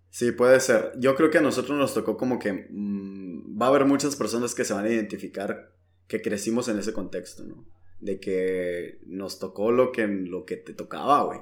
Sí, 0.09 0.31
puede 0.31 0.61
ser. 0.61 0.93
Yo 0.97 1.15
creo 1.15 1.29
que 1.29 1.39
a 1.39 1.41
nosotros 1.41 1.77
nos 1.77 1.93
tocó 1.93 2.15
como 2.15 2.39
que 2.39 2.67
mm, 2.69 3.61
va 3.61 3.65
a 3.65 3.69
haber 3.69 3.83
muchas 3.85 4.15
personas 4.15 4.55
que 4.55 4.63
se 4.63 4.73
van 4.73 4.85
a 4.85 4.89
identificar 4.89 5.73
que 6.07 6.21
crecimos 6.21 6.69
en 6.69 6.79
ese 6.79 6.93
contexto, 6.93 7.43
¿no? 7.43 7.65
De 7.99 8.19
que 8.19 8.99
nos 9.05 9.39
tocó 9.39 9.71
lo 9.71 9.91
que, 9.91 10.07
lo 10.07 10.45
que 10.45 10.55
te 10.55 10.73
tocaba, 10.73 11.23
güey. 11.23 11.39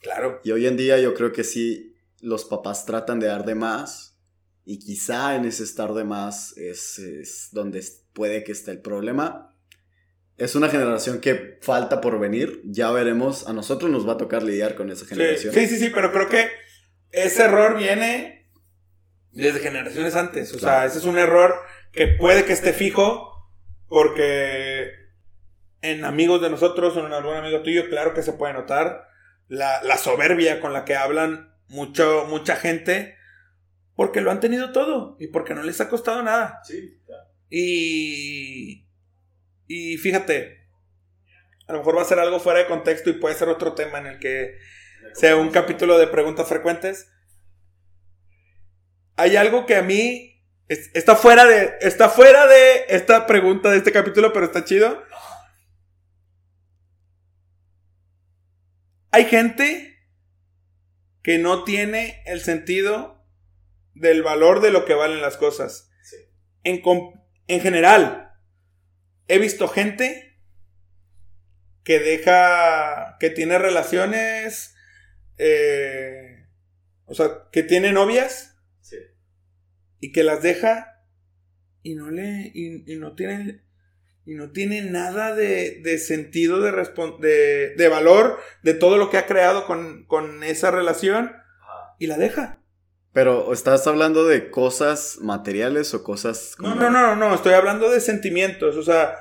Claro. 0.00 0.40
Y 0.42 0.52
hoy 0.52 0.66
en 0.66 0.76
día 0.78 0.98
yo 1.00 1.12
creo 1.14 1.32
que 1.32 1.44
sí, 1.44 1.93
los 2.24 2.46
papás 2.46 2.86
tratan 2.86 3.20
de 3.20 3.26
dar 3.26 3.44
de 3.44 3.54
más 3.54 4.18
y 4.64 4.78
quizá 4.78 5.36
en 5.36 5.44
ese 5.44 5.62
estar 5.62 5.92
de 5.92 6.04
más 6.04 6.56
es, 6.56 6.98
es 6.98 7.48
donde 7.52 7.84
puede 8.14 8.44
que 8.44 8.52
esté 8.52 8.70
el 8.70 8.80
problema. 8.80 9.54
Es 10.38 10.54
una 10.54 10.68
generación 10.68 11.20
que 11.20 11.58
falta 11.60 12.00
por 12.00 12.18
venir, 12.18 12.62
ya 12.64 12.90
veremos, 12.90 13.46
a 13.46 13.52
nosotros 13.52 13.90
nos 13.90 14.08
va 14.08 14.14
a 14.14 14.16
tocar 14.16 14.42
lidiar 14.42 14.74
con 14.74 14.90
esa 14.90 15.04
generación. 15.04 15.52
sí, 15.52 15.66
sí, 15.66 15.78
sí, 15.78 15.90
pero 15.90 16.10
creo 16.12 16.28
que 16.28 16.48
ese 17.10 17.44
error 17.44 17.76
viene 17.76 18.50
desde 19.30 19.60
generaciones 19.60 20.16
antes. 20.16 20.52
O 20.54 20.58
sea, 20.58 20.86
ese 20.86 20.98
es 20.98 21.04
un 21.04 21.18
error 21.18 21.54
que 21.92 22.08
puede 22.08 22.46
que 22.46 22.54
esté 22.54 22.72
fijo 22.72 23.32
porque 23.86 24.90
en 25.82 26.04
amigos 26.06 26.40
de 26.40 26.48
nosotros 26.48 26.96
o 26.96 27.06
en 27.06 27.12
algún 27.12 27.34
amigo 27.34 27.62
tuyo, 27.62 27.88
claro 27.90 28.14
que 28.14 28.22
se 28.22 28.32
puede 28.32 28.54
notar 28.54 29.08
la, 29.46 29.82
la 29.82 29.98
soberbia 29.98 30.60
con 30.60 30.72
la 30.72 30.86
que 30.86 30.96
hablan 30.96 31.53
mucho, 31.74 32.26
mucha 32.28 32.56
gente 32.56 33.16
porque 33.96 34.20
lo 34.20 34.30
han 34.30 34.40
tenido 34.40 34.72
todo 34.72 35.16
y 35.20 35.28
porque 35.28 35.54
no 35.54 35.62
les 35.62 35.80
ha 35.80 35.88
costado 35.88 36.22
nada. 36.22 36.60
Sí, 36.64 36.98
Y, 37.50 38.86
y 39.66 39.96
fíjate, 39.98 40.66
a 41.66 41.72
lo 41.72 41.78
mejor 41.78 41.96
va 41.96 42.02
a 42.02 42.06
ser 42.06 42.18
algo 42.18 42.40
fuera 42.40 42.60
de 42.60 42.66
contexto 42.66 43.10
y 43.10 43.14
puede 43.14 43.34
ser 43.34 43.48
otro 43.48 43.74
tema 43.74 43.98
en 43.98 44.06
el 44.06 44.18
que 44.18 44.58
sea 45.14 45.36
un 45.36 45.50
capítulo 45.50 45.98
de 45.98 46.06
preguntas 46.08 46.48
frecuentes. 46.48 47.10
Hay 49.16 49.36
algo 49.36 49.64
que 49.66 49.76
a 49.76 49.82
mí 49.82 50.42
es- 50.68 50.90
está 50.94 51.14
fuera 51.14 51.44
de 51.44 51.74
está 51.80 52.08
fuera 52.08 52.46
de 52.46 52.84
esta 52.88 53.26
pregunta 53.26 53.70
de 53.70 53.76
este 53.78 53.92
capítulo, 53.92 54.32
pero 54.32 54.46
está 54.46 54.64
chido. 54.64 55.02
Hay 59.12 59.24
gente 59.26 59.93
que 61.24 61.38
no 61.38 61.64
tiene 61.64 62.22
el 62.26 62.40
sentido 62.40 63.26
del 63.94 64.22
valor 64.22 64.60
de 64.60 64.70
lo 64.70 64.84
que 64.84 64.94
valen 64.94 65.22
las 65.22 65.36
cosas. 65.38 65.90
Sí. 66.02 66.16
En, 66.62 66.82
en 67.48 67.60
general, 67.60 68.30
he 69.26 69.38
visto 69.38 69.66
gente 69.66 70.38
que 71.82 71.98
deja, 71.98 73.16
que 73.18 73.30
tiene 73.30 73.58
relaciones, 73.58 74.76
eh, 75.38 76.46
o 77.06 77.14
sea, 77.14 77.48
que 77.50 77.62
tiene 77.62 77.92
novias 77.92 78.56
Sí. 78.80 78.98
y 80.00 80.12
que 80.12 80.22
las 80.24 80.42
deja 80.42 81.06
y 81.82 81.94
no 81.94 82.10
le, 82.10 82.50
y, 82.54 82.84
y 82.92 82.96
no 82.96 83.14
tiene, 83.14 83.63
y 84.26 84.34
no 84.34 84.50
tiene 84.50 84.82
nada 84.82 85.34
de, 85.34 85.80
de 85.82 85.98
sentido 85.98 86.60
de, 86.60 86.72
respon- 86.72 87.18
de, 87.18 87.74
de 87.76 87.88
valor 87.88 88.38
de 88.62 88.74
todo 88.74 88.96
lo 88.96 89.10
que 89.10 89.18
ha 89.18 89.26
creado 89.26 89.66
con, 89.66 90.04
con 90.06 90.42
esa 90.44 90.70
relación 90.70 91.32
y 91.98 92.06
la 92.06 92.16
deja. 92.16 92.58
Pero, 93.12 93.52
¿estás 93.52 93.86
hablando 93.86 94.26
de 94.26 94.50
cosas 94.50 95.18
materiales 95.20 95.94
o 95.94 96.02
cosas... 96.02 96.56
No, 96.58 96.70
como- 96.70 96.80
no, 96.82 96.90
no, 96.90 97.16
no, 97.16 97.34
estoy 97.34 97.52
hablando 97.52 97.90
de 97.90 98.00
sentimientos, 98.00 98.76
o 98.76 98.82
sea, 98.82 99.14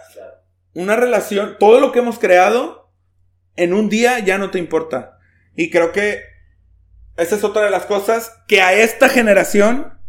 una 0.74 0.96
relación, 0.96 1.58
todo 1.60 1.80
lo 1.80 1.92
que 1.92 2.00
hemos 2.00 2.18
creado 2.18 2.92
en 3.56 3.74
un 3.74 3.90
día 3.90 4.18
ya 4.20 4.38
no 4.40 4.50
te 4.50 4.58
importa. 4.58 5.20
Y 5.56 5.70
creo 5.70 5.92
que 5.92 6.24
esa 7.18 7.36
es 7.36 7.44
otra 7.44 7.62
de 7.64 7.70
las 7.70 7.86
cosas 7.86 8.32
que 8.48 8.62
a 8.62 8.74
esta 8.74 9.10
generación 9.10 10.00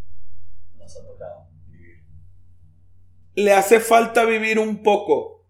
le 3.35 3.53
hace 3.53 3.79
falta 3.79 4.25
vivir 4.25 4.59
un 4.59 4.81
poco. 4.83 5.45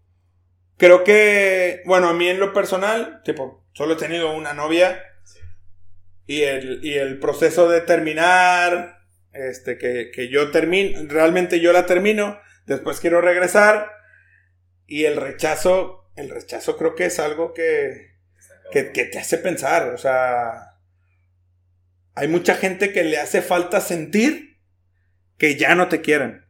Creo 0.76 1.04
que, 1.04 1.82
bueno, 1.86 2.08
a 2.08 2.12
mí 2.12 2.28
en 2.28 2.38
lo 2.38 2.52
personal, 2.52 3.22
tipo, 3.24 3.64
solo 3.72 3.94
he 3.94 3.96
tenido 3.96 4.34
una 4.36 4.52
novia 4.52 5.02
y 6.26 6.42
el, 6.42 6.84
y 6.84 6.94
el 6.94 7.18
proceso 7.18 7.68
de 7.68 7.80
terminar, 7.80 8.98
este, 9.32 9.78
que, 9.78 10.10
que 10.12 10.28
yo 10.28 10.50
termino, 10.50 10.98
realmente 11.08 11.60
yo 11.60 11.72
la 11.72 11.86
termino, 11.86 12.38
después 12.66 13.00
quiero 13.00 13.20
regresar 13.20 13.90
y 14.86 15.04
el 15.04 15.16
rechazo, 15.16 16.10
el 16.16 16.28
rechazo 16.30 16.76
creo 16.76 16.94
que 16.94 17.06
es 17.06 17.18
algo 17.20 17.54
que, 17.54 18.16
que, 18.72 18.92
que 18.92 19.04
te 19.04 19.18
hace 19.18 19.38
pensar, 19.38 19.94
o 19.94 19.98
sea, 19.98 20.76
hay 22.14 22.28
mucha 22.28 22.54
gente 22.54 22.92
que 22.92 23.04
le 23.04 23.18
hace 23.18 23.40
falta 23.40 23.80
sentir 23.80 24.58
que 25.38 25.56
ya 25.56 25.74
no 25.74 25.88
te 25.88 26.00
quieren. 26.00 26.45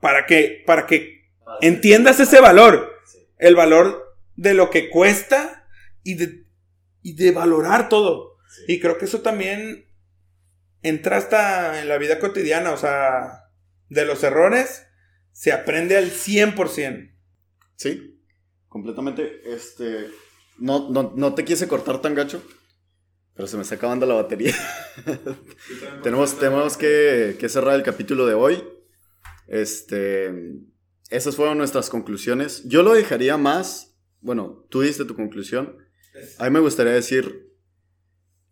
Para 0.00 0.26
que, 0.26 0.62
para 0.66 0.86
que 0.86 1.24
entiendas 1.60 2.20
ese 2.20 2.40
valor, 2.40 2.92
el 3.38 3.54
valor 3.54 4.16
de 4.36 4.54
lo 4.54 4.70
que 4.70 4.90
cuesta 4.90 5.68
y 6.02 6.14
de, 6.14 6.44
y 7.02 7.14
de 7.14 7.32
valorar 7.32 7.88
todo. 7.88 8.36
Y 8.66 8.80
creo 8.80 8.98
que 8.98 9.06
eso 9.06 9.20
también 9.20 9.86
entra 10.82 11.16
hasta 11.16 11.80
en 11.80 11.88
la 11.88 11.98
vida 11.98 12.18
cotidiana, 12.18 12.72
o 12.72 12.76
sea, 12.76 13.50
de 13.88 14.04
los 14.04 14.22
errores 14.22 14.86
se 15.32 15.52
aprende 15.52 15.96
al 15.96 16.10
100%. 16.10 17.14
Sí, 17.76 18.20
completamente. 18.68 19.40
Este, 19.44 20.08
no, 20.58 20.90
no, 20.90 21.12
no 21.14 21.34
te 21.34 21.44
quise 21.44 21.68
cortar 21.68 22.00
tan 22.00 22.14
gacho, 22.14 22.42
pero 23.34 23.46
se 23.46 23.56
me 23.56 23.62
está 23.62 23.76
acabando 23.76 24.04
la 24.04 24.14
batería. 24.14 24.54
tenemos 26.02 26.38
tenemos 26.38 26.76
que, 26.76 27.36
que, 27.38 27.48
cerrar 27.48 27.76
el 27.76 27.84
capítulo 27.84 28.26
de 28.26 28.34
hoy. 28.34 28.64
Este, 29.48 30.32
esas 31.10 31.36
fueron 31.36 31.58
nuestras 31.58 31.90
conclusiones. 31.90 32.62
Yo 32.66 32.82
lo 32.82 32.92
dejaría 32.92 33.36
más, 33.36 33.98
bueno, 34.20 34.66
tú 34.70 34.82
diste 34.82 35.04
tu 35.04 35.16
conclusión. 35.16 35.76
A 36.38 36.44
mí 36.44 36.50
me 36.50 36.60
gustaría 36.60 36.92
decir 36.92 37.48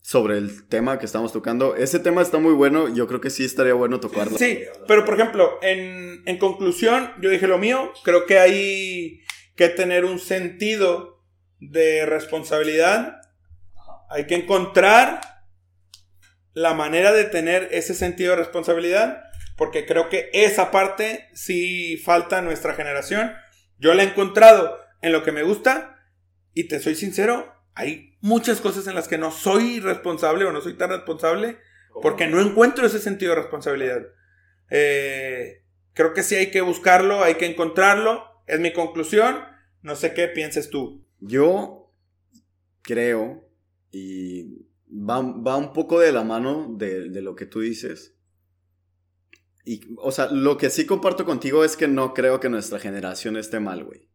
sobre 0.00 0.38
el 0.38 0.68
tema 0.68 0.98
que 0.98 1.06
estamos 1.06 1.32
tocando. 1.32 1.74
Ese 1.74 1.98
tema 1.98 2.22
está 2.22 2.38
muy 2.38 2.54
bueno, 2.54 2.94
yo 2.94 3.06
creo 3.08 3.20
que 3.20 3.30
sí 3.30 3.44
estaría 3.44 3.74
bueno 3.74 3.98
tocarlo. 3.98 4.38
Sí, 4.38 4.60
pero 4.86 5.04
por 5.04 5.14
ejemplo, 5.14 5.58
en, 5.62 6.22
en 6.26 6.38
conclusión, 6.38 7.10
yo 7.20 7.28
dije 7.28 7.46
lo 7.46 7.58
mío, 7.58 7.92
creo 8.04 8.24
que 8.24 8.38
hay 8.38 9.20
que 9.56 9.68
tener 9.68 10.04
un 10.04 10.18
sentido 10.18 11.24
de 11.58 12.06
responsabilidad. 12.06 13.16
Hay 14.08 14.26
que 14.26 14.36
encontrar 14.36 15.20
la 16.52 16.72
manera 16.72 17.12
de 17.12 17.24
tener 17.24 17.68
ese 17.72 17.92
sentido 17.92 18.30
de 18.30 18.36
responsabilidad, 18.36 19.24
porque 19.56 19.86
creo 19.86 20.08
que 20.08 20.30
esa 20.32 20.70
parte 20.70 21.28
sí 21.34 21.96
falta 21.96 22.38
a 22.38 22.42
nuestra 22.42 22.74
generación. 22.74 23.32
Yo 23.78 23.94
la 23.94 24.02
he 24.02 24.08
encontrado 24.08 24.78
en 25.02 25.12
lo 25.12 25.22
que 25.22 25.32
me 25.32 25.42
gusta 25.42 25.98
y 26.54 26.64
te 26.68 26.80
soy 26.80 26.94
sincero, 26.94 27.52
hay 27.74 28.16
muchas 28.20 28.60
cosas 28.60 28.86
en 28.86 28.94
las 28.94 29.08
que 29.08 29.18
no 29.18 29.30
soy 29.30 29.80
responsable 29.80 30.44
o 30.46 30.52
no 30.52 30.62
soy 30.62 30.74
tan 30.74 30.90
responsable 30.90 31.58
porque 32.02 32.26
no 32.26 32.40
encuentro 32.40 32.86
ese 32.86 32.98
sentido 32.98 33.34
de 33.34 33.42
responsabilidad. 33.42 34.06
Eh, 34.70 35.62
creo 35.92 36.12
que 36.12 36.22
sí 36.22 36.34
hay 36.34 36.50
que 36.50 36.60
buscarlo, 36.62 37.22
hay 37.22 37.34
que 37.34 37.46
encontrarlo. 37.46 38.24
Es 38.46 38.60
mi 38.60 38.72
conclusión. 38.72 39.36
No 39.82 39.96
sé 39.96 40.14
qué 40.14 40.28
pienses 40.28 40.70
tú. 40.70 41.06
Yo 41.20 41.92
creo, 42.82 43.48
y 43.90 44.66
va, 44.90 45.18
un 45.18 45.72
poco 45.72 46.00
de 46.00 46.12
la 46.12 46.24
mano 46.24 46.74
de, 46.76 47.10
de, 47.10 47.22
lo 47.22 47.34
que 47.34 47.46
tú 47.46 47.60
dices. 47.60 48.15
Y, 49.68 49.80
o 49.98 50.12
sea, 50.12 50.30
lo 50.30 50.56
que 50.56 50.70
sí 50.70 50.86
comparto 50.86 51.24
contigo 51.24 51.64
es 51.64 51.76
que 51.76 51.88
no 51.88 52.14
creo 52.14 52.38
que 52.38 52.48
nuestra 52.48 52.78
generación 52.78 53.36
esté 53.36 53.58
mal, 53.58 53.82
güey. 53.82 54.08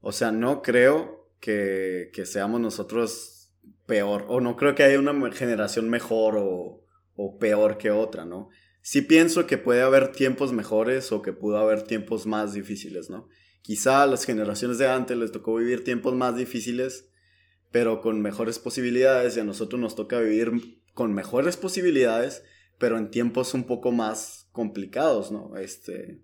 O 0.00 0.12
sea, 0.12 0.30
no 0.32 0.60
creo 0.60 1.32
que, 1.40 2.10
que 2.12 2.26
seamos 2.26 2.60
nosotros 2.60 3.50
peor, 3.86 4.26
o 4.28 4.42
no 4.42 4.54
creo 4.56 4.74
que 4.74 4.82
haya 4.82 4.98
una 4.98 5.32
generación 5.32 5.88
mejor 5.88 6.36
o, 6.36 6.84
o, 7.16 7.38
peor 7.38 7.78
que 7.78 7.90
otra, 7.90 8.26
¿no? 8.26 8.50
Sí 8.82 9.00
pienso 9.00 9.46
que 9.46 9.56
puede 9.56 9.80
haber 9.80 10.12
tiempos 10.12 10.52
mejores 10.52 11.10
o 11.10 11.22
que 11.22 11.32
pudo 11.32 11.56
haber 11.56 11.84
tiempos 11.84 12.26
más 12.26 12.52
difíciles, 12.52 13.08
¿no? 13.08 13.28
Quizá 13.62 14.02
a 14.02 14.06
las 14.06 14.26
generaciones 14.26 14.76
de 14.76 14.88
antes 14.88 15.16
les 15.16 15.32
tocó 15.32 15.54
vivir 15.54 15.84
tiempos 15.84 16.14
más 16.14 16.36
difíciles, 16.36 17.10
pero 17.70 18.02
con 18.02 18.20
mejores 18.20 18.58
posibilidades, 18.58 19.36
y 19.36 19.40
a 19.40 19.44
nosotros 19.44 19.80
nos 19.80 19.96
toca 19.96 20.20
vivir 20.20 20.82
con 20.92 21.14
mejores 21.14 21.56
posibilidades, 21.56 22.44
pero 22.78 22.98
en 22.98 23.10
tiempos 23.10 23.54
un 23.54 23.64
poco 23.64 23.90
más 23.90 24.47
complicados, 24.58 25.30
¿no? 25.30 25.56
Este, 25.56 26.20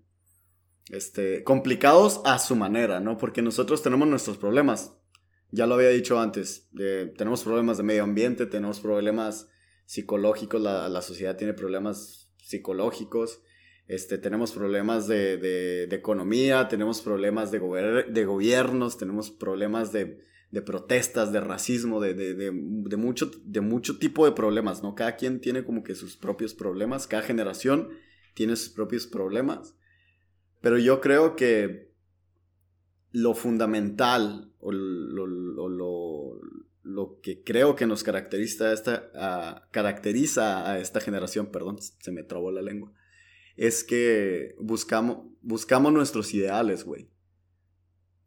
este, 0.89 1.45
complicados 1.45 2.19
a 2.25 2.37
su 2.37 2.57
manera, 2.57 2.99
¿no? 2.99 3.17
Porque 3.17 3.41
nosotros 3.41 3.81
tenemos 3.81 4.09
nuestros 4.09 4.37
problemas, 4.37 4.93
ya 5.51 5.65
lo 5.65 5.75
había 5.75 5.87
dicho 5.87 6.19
antes, 6.19 6.69
eh, 6.77 7.13
tenemos 7.17 7.45
problemas 7.45 7.77
de 7.77 7.83
medio 7.83 8.03
ambiente, 8.03 8.45
tenemos 8.45 8.81
problemas 8.81 9.47
psicológicos, 9.85 10.61
la, 10.61 10.89
la 10.89 11.01
sociedad 11.01 11.37
tiene 11.37 11.53
problemas 11.53 12.29
psicológicos, 12.43 13.41
este, 13.87 14.17
tenemos 14.17 14.51
problemas 14.51 15.07
de, 15.07 15.37
de, 15.37 15.87
de 15.87 15.95
economía, 15.95 16.67
tenemos 16.67 16.99
problemas 16.99 17.51
de, 17.51 17.59
de 18.09 18.25
gobiernos, 18.25 18.97
tenemos 18.97 19.31
problemas 19.31 19.93
de, 19.93 20.19
de 20.51 20.61
protestas, 20.61 21.31
de 21.31 21.39
racismo, 21.39 22.01
de, 22.01 22.13
de, 22.13 22.33
de, 22.33 22.97
mucho, 22.97 23.31
de 23.45 23.61
mucho 23.61 23.97
tipo 23.97 24.25
de 24.25 24.33
problemas, 24.33 24.83
¿no? 24.83 24.93
Cada 24.93 25.15
quien 25.15 25.39
tiene 25.39 25.63
como 25.63 25.85
que 25.85 25.95
sus 25.95 26.17
propios 26.17 26.53
problemas, 26.53 27.07
cada 27.07 27.23
generación 27.23 27.91
tiene 28.35 28.55
sus 28.55 28.69
propios 28.69 29.07
problemas, 29.07 29.75
pero 30.61 30.77
yo 30.77 31.01
creo 31.01 31.35
que 31.35 31.91
lo 33.11 33.33
fundamental 33.33 34.51
o 34.59 34.71
lo, 34.71 35.25
lo, 35.25 36.39
lo, 36.83 37.19
que 37.21 37.43
creo 37.43 37.75
que 37.75 37.87
nos 37.87 38.03
caracteriza 38.03 38.65
a, 38.65 38.73
esta, 38.73 39.67
caracteriza 39.71 40.69
a 40.69 40.79
esta 40.79 40.99
generación, 40.99 41.47
perdón, 41.47 41.77
se 41.79 42.11
me 42.11 42.23
trabó 42.23 42.51
la 42.51 42.61
lengua, 42.61 42.91
es 43.55 43.83
que 43.83 44.55
buscamos, 44.59 45.27
buscamos 45.41 45.93
nuestros 45.93 46.33
ideales, 46.33 46.83
güey. 46.83 47.09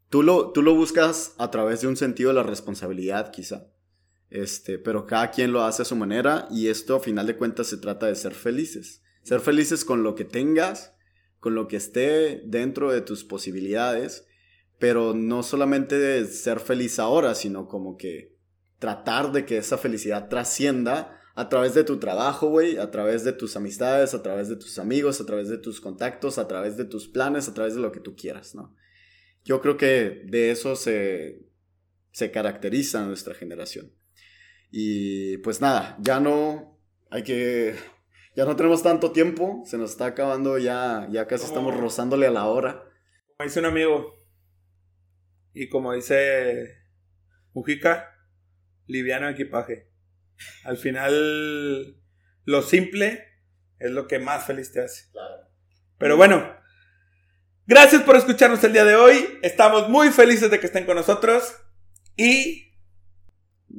Tú 0.08 0.22
lo, 0.22 0.52
tú 0.52 0.62
lo 0.62 0.74
buscas 0.74 1.34
a 1.36 1.50
través 1.50 1.82
de 1.82 1.88
un 1.88 1.96
sentido 1.96 2.30
de 2.30 2.36
la 2.36 2.42
responsabilidad, 2.42 3.30
quizá. 3.30 3.68
Este, 4.30 4.78
pero 4.78 5.06
cada 5.06 5.30
quien 5.30 5.52
lo 5.52 5.62
hace 5.62 5.82
a 5.82 5.86
su 5.86 5.96
manera 5.96 6.48
y 6.50 6.68
esto 6.68 6.96
a 6.96 7.00
final 7.00 7.26
de 7.26 7.36
cuentas 7.36 7.66
se 7.66 7.76
trata 7.76 8.06
de 8.06 8.14
ser 8.14 8.32
felices. 8.32 9.02
Ser 9.28 9.40
felices 9.40 9.84
con 9.84 10.02
lo 10.02 10.14
que 10.14 10.24
tengas, 10.24 10.94
con 11.38 11.54
lo 11.54 11.68
que 11.68 11.76
esté 11.76 12.42
dentro 12.44 12.90
de 12.90 13.02
tus 13.02 13.24
posibilidades 13.24 14.28
pero 14.78 15.12
no 15.14 15.42
solamente 15.42 15.98
de 15.98 16.24
ser 16.26 16.60
feliz 16.60 16.98
ahora, 16.98 17.34
sino 17.34 17.66
como 17.66 17.96
que 17.96 18.36
tratar 18.78 19.32
de 19.32 19.44
que 19.44 19.58
esa 19.58 19.76
felicidad 19.76 20.28
trascienda 20.28 21.20
a 21.34 21.48
través 21.48 21.74
de 21.74 21.84
tu 21.84 21.98
trabajo, 21.98 22.48
güey, 22.48 22.78
a 22.78 22.90
través 22.90 23.24
de 23.24 23.32
tus 23.32 23.56
amistades, 23.56 24.14
a 24.14 24.22
través 24.22 24.48
de 24.48 24.56
tus 24.56 24.78
amigos, 24.78 25.20
a 25.20 25.26
través 25.26 25.48
de 25.48 25.58
tus 25.58 25.80
contactos, 25.80 26.38
a 26.38 26.46
través 26.46 26.76
de 26.76 26.84
tus 26.84 27.08
planes, 27.08 27.48
a 27.48 27.54
través 27.54 27.74
de 27.74 27.80
lo 27.80 27.92
que 27.92 28.00
tú 28.00 28.14
quieras, 28.14 28.54
¿no? 28.54 28.74
Yo 29.44 29.60
creo 29.60 29.76
que 29.76 30.22
de 30.26 30.50
eso 30.50 30.76
se, 30.76 31.46
se 32.12 32.30
caracteriza 32.30 33.04
nuestra 33.06 33.34
generación. 33.34 33.92
Y 34.70 35.38
pues 35.38 35.60
nada, 35.60 35.96
ya 36.00 36.20
no 36.20 36.78
hay 37.10 37.22
que 37.22 37.74
ya 38.36 38.44
no 38.44 38.56
tenemos 38.56 38.82
tanto 38.82 39.12
tiempo, 39.12 39.62
se 39.64 39.78
nos 39.78 39.90
está 39.90 40.06
acabando 40.06 40.58
ya 40.58 41.06
ya 41.10 41.26
casi 41.26 41.44
estamos 41.44 41.76
rozándole 41.76 42.26
a 42.26 42.30
la 42.30 42.46
hora. 42.46 42.84
Como 43.36 43.48
dice 43.48 43.60
un 43.60 43.66
amigo, 43.66 44.18
y 45.52 45.68
como 45.68 45.92
dice 45.92 46.76
Mujica, 47.52 48.14
liviano 48.86 49.28
equipaje. 49.28 49.90
Al 50.64 50.76
final, 50.76 52.00
lo 52.44 52.62
simple 52.62 53.24
es 53.78 53.90
lo 53.90 54.06
que 54.06 54.18
más 54.18 54.46
feliz 54.46 54.72
te 54.72 54.80
hace. 54.80 55.06
Pero 55.98 56.16
bueno, 56.16 56.56
gracias 57.66 58.02
por 58.02 58.14
escucharnos 58.14 58.62
el 58.62 58.72
día 58.72 58.84
de 58.84 58.94
hoy. 58.94 59.38
Estamos 59.42 59.88
muy 59.88 60.10
felices 60.10 60.50
de 60.50 60.60
que 60.60 60.66
estén 60.66 60.86
con 60.86 60.96
nosotros. 60.96 61.56
Y 62.16 62.67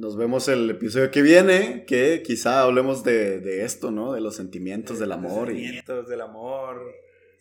nos 0.00 0.16
vemos 0.16 0.48
el 0.48 0.70
episodio 0.70 1.10
que 1.10 1.20
viene, 1.20 1.84
que 1.86 2.22
quizá 2.22 2.62
hablemos 2.62 3.04
de, 3.04 3.64
esto, 3.64 3.90
¿no? 3.90 4.14
De 4.14 4.22
los 4.22 4.34
sentimientos 4.34 4.98
del 4.98 5.12
amor. 5.12 5.48
Sentimientos 5.48 6.08
del 6.08 6.22
amor. 6.22 6.94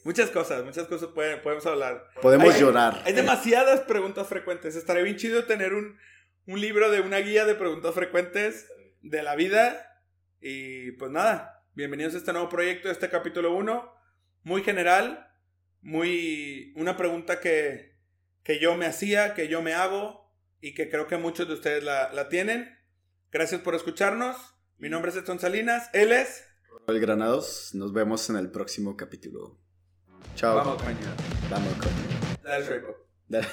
Muchas 0.03 0.29
cosas, 0.29 0.65
muchas 0.65 0.85
cosas 0.87 1.09
podemos 1.09 1.65
hablar. 1.65 2.09
Podemos 2.21 2.59
llorar. 2.59 3.01
Hay, 3.05 3.13
demasiadas 3.13 3.81
preguntas 3.81 4.27
frecuentes. 4.27 4.75
Estaría 4.75 5.03
bien 5.03 5.15
chido 5.15 5.45
tener 5.45 5.73
un, 5.73 5.97
un 6.47 6.59
libro 6.59 6.91
de 6.91 6.99
una 6.99 7.19
guía 7.19 7.45
de 7.45 7.55
preguntas 7.55 7.95
frecuentes 7.95 8.67
de 9.01 9.23
la 9.23 9.35
vida. 9.35 10.03
Y 10.41 10.91
pues 10.93 11.11
nada, 11.11 11.63
bienvenidos 11.75 12.13
a 12.15 12.17
este 12.17 12.33
nuevo 12.33 12.49
proyecto, 12.49 12.91
este 12.91 13.09
capítulo 13.09 13.55
1. 13.55 13.89
Muy 14.43 14.63
general, 14.63 15.31
muy. 15.81 16.73
Una 16.75 16.97
pregunta 16.97 17.39
que, 17.39 17.95
que 18.43 18.59
yo 18.59 18.75
me 18.75 18.85
hacía, 18.85 19.33
que 19.33 19.47
yo 19.47 19.61
me 19.61 19.73
hago 19.73 20.18
y 20.61 20.73
que 20.73 20.89
creo 20.89 21.07
que 21.07 21.17
muchos 21.17 21.47
de 21.47 21.53
ustedes 21.53 21.83
la, 21.83 22.11
la 22.13 22.29
tienen. 22.29 22.77
Gracias 23.31 23.61
por 23.61 23.75
escucharnos. 23.75 24.37
Mi 24.77 24.89
nombre 24.89 25.11
es 25.11 25.17
Edson 25.17 25.39
Salinas. 25.39 25.89
Él 25.93 26.11
es. 26.11 26.45
El 26.87 26.99
Granados. 26.99 27.75
Nos 27.75 27.93
vemos 27.93 28.29
en 28.29 28.37
el 28.37 28.49
próximo 28.49 28.97
capítulo. 28.97 29.59
Chao. 30.35 30.55
Vamos, 30.55 30.81
coño. 30.81 30.97
Vamos, 31.49 31.73
coño. 31.73 32.39
Dale, 33.29 33.47